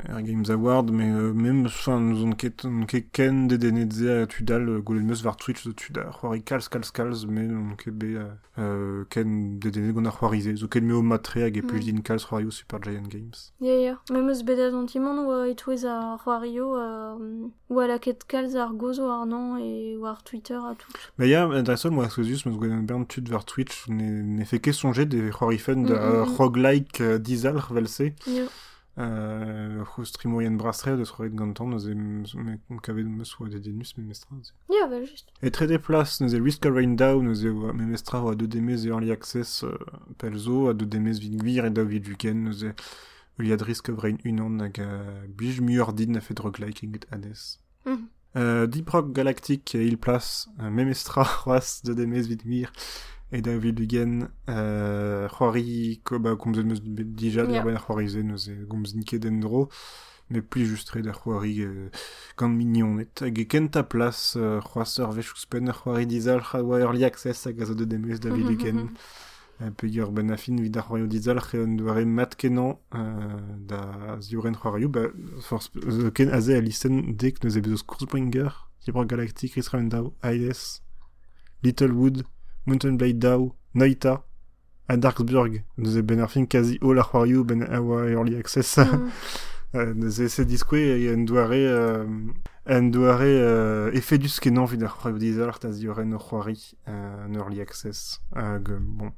er 0.09 0.23
Games 0.23 0.51
Award, 0.51 0.91
mais 0.91 1.11
euh, 1.11 1.33
même, 1.33 1.67
enfin, 1.67 2.01
nous 2.01 2.25
on 2.25 2.33
ket, 2.33 2.65
on 2.65 2.85
ket 2.87 3.07
ken 3.13 3.47
de 3.49 3.57
denetze 3.57 4.03
a 4.09 4.27
tudal 4.27 4.69
euh, 4.69 4.81
golet 4.81 5.01
meus 5.03 5.23
var 5.23 5.37
Twitch 5.37 5.67
de 5.67 5.73
tudal, 5.73 6.11
c'hoari 6.21 6.43
kalz, 6.43 6.69
kalz, 6.69 6.91
kalz, 6.91 7.27
mais 7.27 7.49
on 7.49 7.77
ket 7.77 7.93
be 7.93 8.19
euh, 8.59 9.05
ken 9.11 9.59
de 9.59 9.71
denet 9.71 9.93
gant 9.93 10.07
ar 10.07 10.17
c'hoarize, 10.19 10.57
zo 10.57 10.67
ket 10.69 10.83
meo 10.83 11.03
matre 11.03 11.43
hag 11.45 11.57
e 11.57 11.63
Mm. 11.63 11.79
din 11.81 12.03
kalz 12.03 12.25
c'hoari 12.27 12.47
o 12.47 12.51
Super 12.51 12.81
Giant 12.83 13.09
Games. 13.09 13.53
Ya, 13.61 13.75
ya. 13.81 13.99
Même 14.11 14.29
eus 14.31 14.43
bet 14.43 14.59
antimon 14.75 15.25
oa 15.27 15.49
etouez 15.49 15.85
ar 15.87 16.19
c'hoario 16.25 16.75
euh, 16.77 17.49
ou 17.71 17.79
a 17.81 17.87
la 17.87 17.99
ket 17.99 18.25
kalz 18.27 18.57
ar 18.57 18.73
gozo 18.75 19.09
ar 19.11 19.27
nan 19.27 19.59
e 19.61 19.97
ou 19.97 20.07
ar 20.07 20.23
Twitter 20.25 20.57
a 20.57 20.75
tout. 20.75 20.93
Mais 21.19 21.29
ya, 21.29 21.49
adresol, 21.49 21.93
moi, 21.93 22.07
Ascosius, 22.07 22.45
meus 22.47 22.59
gwen 22.59 22.83
bern 22.87 23.07
tud 23.07 23.29
var 23.29 23.45
Twitch, 23.45 23.89
ne, 23.89 24.23
ne 24.23 24.45
fe 24.45 24.59
ket 24.61 24.75
songer 24.75 25.07
de 25.07 25.31
c'hoari 25.31 25.59
fen 25.59 25.85
da 25.87 25.95
Mm, 25.95 26.13
mm, 26.13 26.21
mm. 26.31 26.37
roguelike 26.39 27.19
dizal 27.21 27.63
velse, 27.71 28.13
Ya. 28.27 28.43
euh, 28.43 28.49
streamoyen 30.05 30.53
brastre 30.53 30.97
de 30.97 31.05
c'hoari 31.05 31.31
gantan, 31.31 31.69
neuze, 31.69 31.95
me 31.95 32.59
kavet 32.83 33.05
meus 33.05 33.35
oa 33.41 33.49
de 33.49 33.59
denus, 33.59 33.97
me 33.97 34.05
mestra, 34.05 34.37
Ya, 34.71 34.87
bah, 34.87 35.03
juste. 35.03 35.29
Et 35.43 35.51
très 35.51 35.67
des 35.67 35.79
places, 35.79 36.21
nous 36.21 36.35
avons 36.35 36.45
Risk 36.45 36.67
of 36.67 36.75
Rain 36.75 36.95
Down, 36.95 37.25
nous 37.25 37.45
avons 37.45 37.73
Memestra 37.73 38.31
à 38.31 38.35
2 38.35 38.47
DMS 38.47 38.87
et 38.87 38.89
Early 38.89 39.11
Access, 39.11 39.65
euh, 39.65 39.77
Pelzo, 40.19 40.69
à 40.69 40.75
2 40.75 40.87
DMS 40.87 41.19
Vingvir 41.21 41.65
et 41.65 41.71
David 41.71 42.05
Duken, 42.05 42.45
nous 42.45 42.65
avons 42.65 42.75
Uliad 43.39 43.63
Risk 43.63 43.89
of 43.89 43.99
Rain 43.99 44.17
1 44.25 44.39
an, 44.39 44.61
hag 44.61 44.81
a 44.81 45.03
Bij 45.29 45.61
Muordin 45.61 46.15
a 46.15 46.21
fait 46.21 46.39
roguelike 46.39 46.85
et 46.85 47.07
Hades. 47.11 47.61
Mhm. 47.85 48.09
Euh, 48.37 48.67
Deep 48.67 48.91
Rock 48.91 49.13
Galactic, 49.13 49.75
il 49.75 49.97
place 49.99 50.49
euh, 50.61 50.71
Memestra, 50.71 51.23
Roas, 51.45 51.81
2 51.85 51.95
DMS 51.95 52.29
Vingvir 52.29 52.73
et 53.35 53.43
David 53.43 53.75
Duken, 53.75 54.29
euh, 54.49 55.27
Roari, 55.29 56.01
Koba, 56.05 56.37
comme 56.37 56.53
vous 56.53 56.61
avez 56.61 57.05
déjà, 57.05 57.43
Yeah. 57.45 57.65
yeah. 57.65 57.79
Roarize, 57.79 58.17
nous 58.17 58.49
avons 58.49 58.63
Gomznike 58.69 59.17
Dendro, 59.19 59.69
mais 60.31 60.41
plus 60.41 60.67
juste 60.67 60.97
der 60.97 61.21
c'hoari 61.21 61.63
euh, 61.63 61.91
gant 62.39 62.49
mignonet. 62.49 63.09
Hag 63.21 63.39
e 63.39 63.45
kent 63.45 63.77
a 63.77 63.83
plas 63.83 64.35
euh, 64.37 64.61
c'hoaster 64.61 65.11
vechuspen 65.11 65.73
dizal 66.07 66.41
c'hoa 66.41 66.79
early 66.79 67.05
access 67.05 67.47
hag 67.47 67.61
a 67.61 67.67
zo 67.67 67.75
de 67.75 67.85
demes 67.85 68.21
da 68.21 68.31
viluken. 68.31 68.91
Euh, 69.63 69.71
Peogwir 69.71 70.11
ben 70.11 70.33
a 70.33 70.37
fin 70.37 70.57
vid 70.57 70.77
ar 70.77 70.89
c'hoario 70.89 71.07
dizal 71.07 71.39
c'heon 71.39 71.77
doare 71.79 72.05
mat 72.05 72.35
kenan 72.35 72.81
euh, 72.97 73.39
da 73.61 74.19
ziouren 74.21 74.57
c'hoarioù. 74.57 74.89
Ba, 74.89 75.05
force, 75.43 75.71
zo 75.89 76.11
ken 76.11 76.33
aze 76.35 76.57
a 76.57 76.61
listen 76.61 77.15
dek 77.15 77.39
neus 77.45 77.55
e 77.55 77.61
bezoz 77.63 77.85
Kurzbringer, 77.87 78.51
Zibra 78.83 79.05
Galactic, 79.05 79.57
Israel 79.57 80.11
Aides, 80.23 80.83
Littlewood, 81.63 82.25
Mountain 82.67 82.93
Blade 82.93 83.19
Dow, 83.19 83.55
Noita, 83.75 84.25
a 84.89 84.97
Darksburg, 84.97 85.65
neus 85.79 85.97
e 85.97 86.03
ben 86.03 86.21
ar 86.21 86.31
fin 86.31 86.47
quasi 86.47 86.79
all 86.83 86.99
ar 86.99 87.09
c'hoarioù 87.11 87.45
ben 87.45 87.63
a 87.63 87.81
oa 87.81 88.07
early 88.11 88.37
access. 88.37 88.79
Mm. 88.79 89.11
Euh, 89.75 90.09
ze 90.09 90.29
se 90.29 90.43
diskwe 90.43 90.79
e 90.79 91.13
en 91.13 91.25
doare 91.25 91.57
euh, 91.67 92.07
en 92.71 92.83
doare 92.83 93.23
euh, 93.27 93.91
efe 93.93 94.15
dus 94.23 94.39
kenan 94.39 94.67
vid 94.67 94.85
ar 94.87 94.95
c'hoario 94.95 95.19
dizal 95.19 95.49
ar 95.51 95.59
taz 95.59 95.81
dioren 95.81 96.13
ur 96.15 96.23
c'hoari 96.23 96.77
euh, 96.87 97.27
en 97.27 97.35
early 97.35 97.61
access 97.61 98.23
euh, 98.37 98.61
bon 98.79 99.11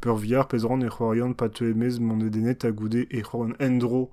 peur 0.00 0.16
viar 0.16 0.48
pezran 0.48 0.82
e 0.82 0.88
c'hoarian 0.90 1.32
pa 1.32 1.48
te 1.48 1.62
emez 1.62 2.00
mont 2.00 2.16
denet 2.18 2.64
a 2.64 2.72
goude 2.72 3.06
e 3.08 3.22
c'hoarian 3.22 3.54
endro 3.60 4.10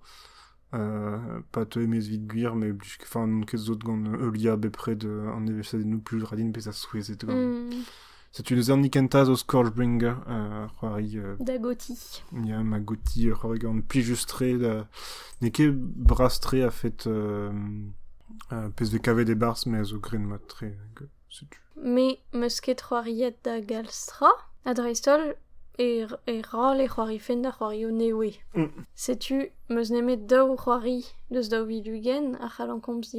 euh, 0.75 1.17
pa 1.51 1.65
te 1.65 1.79
emez 1.79 2.05
vid 2.05 2.27
gwir 2.27 2.53
me 2.53 2.73
blij 2.73 2.99
enfin 3.01 3.25
non 3.25 3.41
zot 3.55 3.79
gant 3.79 4.05
eulia 4.21 4.55
bepre 4.55 4.93
de 4.93 5.09
an 5.33 5.47
evesadennoù 5.47 5.97
plus 5.97 6.21
radin 6.21 6.51
pez 6.51 6.67
a 6.67 6.73
souezet 6.73 7.25
gant 7.25 7.33
Mm. 7.33 7.81
C'est 8.31 8.51
une 8.51 8.61
zernikentaz 8.61 9.29
o 9.29 9.35
Scourgebringer 9.35 10.15
euh, 10.27 10.67
c'hoari 10.79 11.17
euh, 11.17 11.35
Dagoti. 11.39 12.23
Ya 12.45 12.61
ma 12.63 12.79
goti 12.79 13.27
ur 13.27 13.39
c'hoari 13.39 13.59
gant 13.59 13.81
plijustre 13.81 14.57
da 14.59 14.87
ne 15.41 15.49
ket 15.49 15.71
brastre 15.73 16.61
a 16.63 16.71
fet 16.71 17.07
euh, 17.07 17.51
euh, 18.51 18.99
kavet 19.01 19.29
e 19.29 19.35
bars 19.35 19.65
me 19.65 19.79
a 19.79 19.83
zo 19.83 19.99
gren 19.99 20.25
matre 20.25 20.65
hag, 20.65 21.07
setu. 21.29 21.61
Me 21.75 22.17
meus 22.33 22.61
ket 22.61 22.81
c'hoariet 22.81 23.37
da 23.43 23.59
galstra, 23.61 24.29
a 24.65 24.73
dreistol, 24.73 25.35
e, 25.79 26.07
e 26.27 26.41
ral 26.41 26.81
e 26.81 26.87
c'hoari 26.87 27.19
fen 27.19 27.41
da 27.41 27.51
c'hoario 27.51 27.91
newe. 27.91 28.33
Mm. 28.55 28.85
Setu, 28.95 29.49
meus 29.69 29.89
nemet 29.89 30.27
daou 30.27 30.57
c'hoari 30.57 31.05
deus 31.29 31.49
daou 31.49 31.65
vidugen, 31.65 32.35
a 32.35 32.49
c'halan 32.49 32.81
komz 32.81 33.13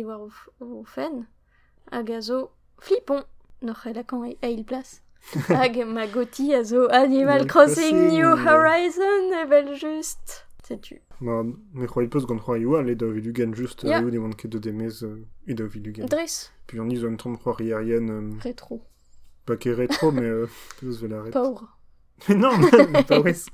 noc'h 3.62 3.86
e 3.86 3.92
lakan 3.94 4.26
e 4.30 4.36
eil 4.42 4.64
plas. 4.64 5.00
hag 5.48 5.76
ma 5.86 6.06
goti 6.06 6.54
a 6.54 6.62
zo 6.64 6.88
Animal 6.88 7.46
Crossing 7.46 8.08
New. 8.08 8.36
Horizon, 8.36 9.32
evel 9.32 9.74
just. 9.76 10.44
Setu. 10.64 11.00
Ma, 11.20 11.42
me 11.42 11.86
c'hoari 11.86 12.08
peus 12.08 12.26
gant 12.26 12.46
oa, 12.48 12.82
le 12.82 12.94
da 12.94 13.06
vilugen 13.06 13.54
just 13.54 13.82
yeah. 13.82 14.00
eo 14.00 14.10
ne 14.10 14.34
ket 14.34 14.50
de 14.50 14.58
demez 14.58 15.02
e 15.46 15.54
da. 15.54 15.64
Dres, 16.06 16.52
Puis 16.66 16.78
iz 16.92 17.04
an 17.04 17.16
tamm 17.16 17.36
c'hoari 17.36 17.72
arien, 17.72 18.08
euh, 18.08 18.38
retro. 18.42 18.82
pa 19.46 19.56
ket 19.56 19.74
retro, 19.74 20.12
euh, 20.16 20.46
peus 20.78 21.00
vel 21.00 21.14
arret. 21.14 21.30
Paur. 21.30 21.77
Non, 22.28 22.50
mais 22.58 23.04
pas 23.04 23.20
wez. 23.20 23.46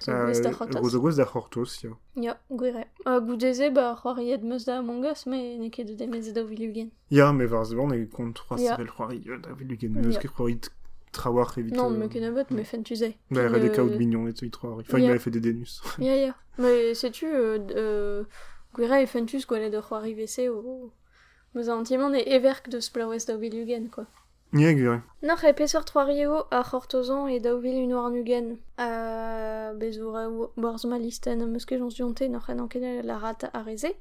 Zo 0.00 0.12
gwez 0.12 0.40
da 0.40 0.50
c'hortos. 0.52 0.80
Rozo 0.80 1.00
gwez 1.00 1.16
da 1.16 1.24
c'hortos, 1.26 1.82
ya. 1.84 1.90
Ya, 2.16 2.38
gwere. 2.50 2.86
A 3.04 3.20
goudeze, 3.20 3.70
ba, 3.70 3.94
c'hoariet 4.00 4.42
meus 4.42 4.64
da 4.64 4.78
Among 4.78 5.04
Us, 5.04 5.26
me 5.26 5.58
ne 5.58 5.68
ket 5.70 5.84
demez 5.96 6.32
daou 6.32 6.46
vidugen. 6.46 6.90
Ya, 7.10 7.32
me 7.32 7.44
varz 7.46 7.72
evan 7.72 7.92
e 7.92 8.06
kont 8.06 8.32
3 8.32 8.58
Ya. 8.60 8.76
sevel 8.76 8.88
euh, 8.98 9.38
da 9.38 9.52
vilugen. 9.52 9.92
Me 9.92 10.06
eus 10.08 10.14
Ya. 10.14 10.20
ket 10.20 10.30
c'hoari 10.30 10.58
t- 10.60 10.70
trawar 11.12 11.52
evit... 11.58 11.72
Non, 11.72 11.92
euh, 11.92 11.98
me 11.98 12.08
ken 12.08 12.24
abot, 12.24 12.50
me 12.50 12.64
fen 12.64 12.82
tu 12.82 12.96
sais. 12.96 13.18
Bah, 13.30 13.48
Le- 13.48 13.58
il 13.58 13.62
des 13.68 13.70
caout 13.72 13.90
mignon 13.98 14.26
et 14.28 14.32
il 14.40 14.50
trouve. 14.50 14.78
Enfin, 14.80 14.98
il 14.98 15.02
Ya. 15.02 15.08
m'avait 15.08 15.18
fait 15.18 15.30
des 15.30 15.40
dénus. 15.40 15.82
Ya, 15.98 16.16
ya. 16.16 16.34
Mais 16.58 16.94
sais-tu, 16.94 17.26
euh, 17.26 17.58
euh, 17.76 18.24
gwere 18.74 19.02
e 19.02 19.06
fentus 19.06 19.46
gwelet 19.46 19.74
ur 19.76 19.82
c'hoari 19.86 20.14
vese 20.14 20.48
o... 20.48 20.92
Meus 21.54 21.68
antimon 21.68 22.14
e 22.14 22.22
everk 22.26 22.68
deus 22.70 22.88
plaouez 22.92 23.26
daou 23.26 23.38
vidugen, 23.40 23.88
quoi. 23.90 24.06
Ni 24.52 24.74
gure. 24.74 25.02
Noc'h 25.22 25.44
e 25.44 25.52
peseurt 25.52 25.90
c'hoario 25.90 26.46
a 26.50 26.62
c'hortozan 26.64 27.28
e 27.28 27.38
daouvil 27.38 27.84
un 27.84 27.92
war 27.94 28.10
nugen. 28.10 28.58
A 28.76 29.72
bezour 29.74 30.16
a 30.16 30.28
borz 30.56 30.84
ma 30.84 30.98
listen 30.98 31.42
am 31.42 31.54
eus 31.54 31.64
ket 31.64 31.78
jons 31.78 31.94
dionte 31.94 32.28
noc'h 32.28 32.50
en 32.50 32.58
anken 32.58 33.02
la 33.06 33.18
rata 33.18 33.50
a 33.52 33.62
reze. 33.62 33.94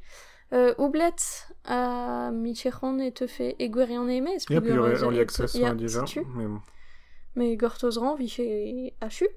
Euh, 0.51 0.73
Oublet 0.79 1.21
a 1.65 2.31
Michechon 2.31 2.97
et 2.99 3.11
te 3.11 3.27
fait 3.27 3.55
Eguerian 3.59 4.07
aimé. 4.07 4.37
Ja, 4.49 4.59
puis 4.59 4.71
Early 4.71 5.19
Access 5.19 5.53
ja, 5.53 5.69
hein, 5.69 5.75
déjà, 5.75 6.03
mais 6.33 6.47
bon. 6.47 6.61
Mais 7.35 7.55
Gortozran 7.55 8.15
vit 8.15 8.29
chez 8.29 8.95
Hachu. 8.99 9.27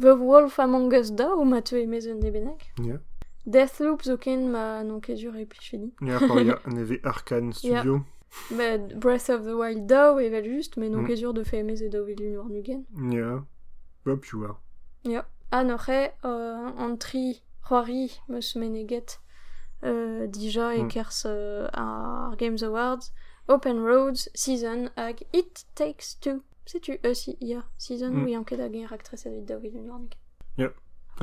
The 0.00 0.16
Wolf 0.16 0.58
Among 0.58 0.94
Us 0.94 1.12
da, 1.12 1.36
ou 1.36 1.44
ma 1.44 1.60
te 1.60 1.74
aimé 1.74 2.00
zun 2.00 2.20
de 2.20 2.30
benek. 2.30 2.72
Ja. 2.78 2.96
Deathloop 3.44 4.02
zoken 4.02 4.48
ma 4.50 4.82
non 4.82 5.00
ket 5.00 5.18
dur 5.20 5.36
e 5.36 5.44
pli 5.44 5.60
fini. 5.60 5.92
Ja, 6.00 6.18
par 6.18 6.40
ya, 6.40 6.56
neve 6.66 7.00
Arkane 7.04 7.52
Studio. 7.52 8.00
But 8.50 8.98
Breath 8.98 9.28
of 9.28 9.44
the 9.44 9.54
Wild 9.56 9.86
da, 9.86 10.12
ou 10.12 10.20
evel 10.20 10.44
just, 10.44 10.76
mais 10.76 10.88
non 10.88 11.02
Mm. 11.02 11.06
ket 11.06 11.20
dur 11.20 11.32
de 11.34 11.44
fe 11.44 11.56
aimé 11.58 11.76
ze 11.76 11.88
da 11.88 12.02
vil 12.02 12.38
un 12.38 12.48
nugen. 12.48 12.84
Ja. 13.12 13.44
Hop, 14.06 14.22
tu 14.24 14.36
vois. 14.38 14.58
Ja. 15.04 15.24
Ah, 15.52 15.64
noche, 15.64 16.12
euh, 16.24 16.70
an 16.78 16.96
tri 16.96 17.42
c'hoari 17.62 18.20
meus 18.28 18.54
meneget 18.54 19.18
euh, 19.82 20.26
dija 20.28 20.74
e 20.76 20.82
Mm. 20.82 20.88
kers 20.88 21.24
euh, 21.26 21.68
ar 21.72 22.36
Games 22.36 22.62
Awards 22.62 23.10
Open 23.48 23.78
Roads 23.84 24.28
Season 24.34 24.90
hag 24.96 25.22
It 25.32 25.64
Takes 25.74 26.18
Two. 26.20 26.42
Sais-tu 26.66 26.98
Euh, 27.04 27.14
si, 27.14 27.36
ya. 27.40 27.62
Season, 27.78 28.10
Mm. 28.12 28.24
oui, 28.24 28.36
anket 28.36 28.60
hag 28.60 28.74
en 28.76 28.86
raktres 28.86 29.26
evit 29.26 29.42
da 29.46 29.56
vil 29.58 29.76
un 29.76 29.82
nugen. 29.88 30.08
Hag 30.58 30.70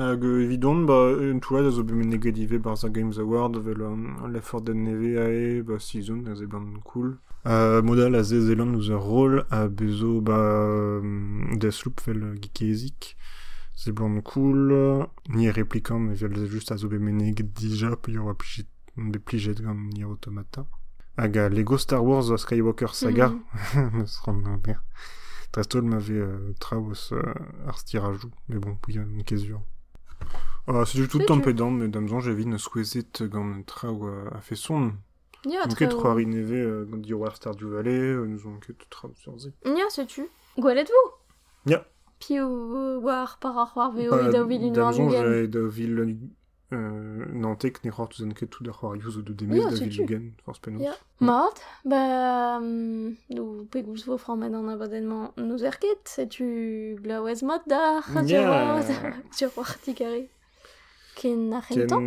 euh, 0.00 0.42
evidon, 0.44 0.84
ba, 0.86 1.12
en 1.18 1.40
toa 1.40 1.62
da 1.62 1.70
zo 1.70 1.82
be 1.84 1.92
negadive 1.92 2.58
bar 2.58 2.76
za 2.76 2.88
Games 2.88 3.18
Award, 3.18 3.56
vel 3.64 3.82
an, 3.82 4.28
l'effort 4.32 4.62
den 4.66 4.84
neve 4.84 5.16
ae, 5.18 5.62
ba, 5.62 5.78
season, 5.78 6.26
a 6.30 6.34
ze 6.34 6.46
ban 6.46 6.80
cool. 6.84 7.16
Euh, 7.46 7.82
modal 7.82 8.14
a 8.14 8.22
ze 8.22 8.40
zelan 8.40 8.66
nous 8.66 8.90
a 8.90 8.96
rôle 8.96 9.44
a 9.50 9.68
bezo, 9.68 10.20
ba, 10.20 10.38
euh, 10.38 11.02
Deathloop 11.56 12.00
vel 12.06 12.34
gikezik. 12.40 13.16
C'est 13.74 13.92
blanc 13.92 14.20
cool, 14.22 15.06
ni 15.28 15.50
réplicant, 15.50 16.00
mais 16.00 16.14
vel 16.14 16.34
juste 16.46 16.72
a 16.72 16.76
zo 16.76 16.88
be 16.88 16.98
meneg 16.98 17.42
dija, 17.54 17.96
puis 17.96 18.14
y 18.14 18.18
aura 18.18 18.34
plijet, 18.34 18.66
be 18.96 19.18
plijet 19.18 19.62
gant 19.62 19.74
Nier 19.74 20.04
Automata. 20.06 20.66
Hag 21.16 21.38
a 21.38 21.48
Lego 21.48 21.78
Star 21.78 22.04
Wars 22.04 22.36
Skywalker 22.36 22.94
Saga, 22.94 23.32
rend 24.24 24.58
bien. 24.62 24.80
Trestol 25.52 25.82
m'avait 25.82 26.14
euh, 26.14 26.52
traos 26.60 27.12
euh, 27.12 27.22
ar 27.66 27.78
stirajou, 27.78 28.30
mais 28.48 28.58
bon, 28.58 28.76
puis 28.82 28.96
une 28.96 29.24
question. 29.24 29.62
C'est 30.86 30.98
du 30.98 31.08
tout 31.08 31.18
le 31.18 31.24
temps 31.24 31.34
C'est-tu 31.36 31.46
pédant, 31.46 31.70
mais 31.70 31.88
damzan, 31.88 32.20
j'ai 32.20 32.34
vu 32.34 32.42
une 32.42 32.58
squeezit 32.58 33.22
gant 33.22 33.62
trao 33.66 34.06
euh, 34.06 34.28
a 34.32 34.40
fait 34.40 34.54
son. 34.56 34.92
Ya, 35.46 35.62
Donc, 35.64 35.76
tre 35.76 35.84
et 35.84 35.86
o- 35.86 35.90
trois 35.90 36.14
neve 36.16 36.52
euh, 36.52 36.84
gant 36.84 36.96
di 36.98 37.14
war 37.14 37.36
Star 37.36 37.54
du 37.54 37.64
Valais, 37.66 37.90
euh, 37.98 38.26
nous 38.26 38.46
ont 38.46 38.58
que 38.58 38.72
tout 38.72 38.86
trao 38.90 39.12
sur 39.14 39.38
zi. 39.38 39.52
Ya, 39.64 39.88
sais-tu? 39.88 40.26
Gwalet-vous 40.58 41.70
Ya. 41.70 41.86
Pi 42.20 42.40
o 42.40 43.00
war 43.00 43.38
par 43.38 43.56
ar 43.56 43.72
c'hoar 43.72 43.92
veo 43.92 44.10
Bah, 44.10 44.28
e 44.28 44.32
da 44.32 44.42
vil 44.42 44.62
un 44.64 44.72
damzan, 44.72 45.04
nugen. 45.06 45.22
j'ai 45.32 45.48
da 45.48 45.60
vil 45.60 45.98
euh, 46.00 46.16
nantek 46.70 47.82
ne 47.84 47.90
c'hort 47.90 48.08
tout 48.10 48.28
ket 48.34 48.46
tout 48.50 48.62
da 48.64 48.72
c'hoar 48.72 48.96
youz 48.96 49.16
o 49.18 49.22
de 49.22 49.32
demez 49.32 49.56
Ya, 49.58 49.70
da 49.70 49.76
c'est 49.76 49.84
vil 49.84 49.94
tu. 49.96 50.00
lugen, 50.02 50.32
force 50.44 50.58
penaos. 50.60 50.82
Ya. 50.82 50.94
Mat, 51.20 51.62
ba... 51.84 52.60
mm, 52.60 53.16
Nou 53.30 53.64
pegouz 53.70 54.04
vo 54.06 54.18
framet 54.18 54.52
an 54.54 54.68
abadenman 54.68 55.30
nous 55.38 55.64
erket, 55.64 56.02
sais-tu 56.04 56.96
glaouez 57.02 57.42
mod 57.42 57.62
da 57.66 58.00
Ya. 58.26 59.14
sur 59.32 59.50
war 59.56 59.78
tikari. 59.82 60.28
Ken 61.16 61.52
a 61.52 61.60
c'hentan, 61.62 62.00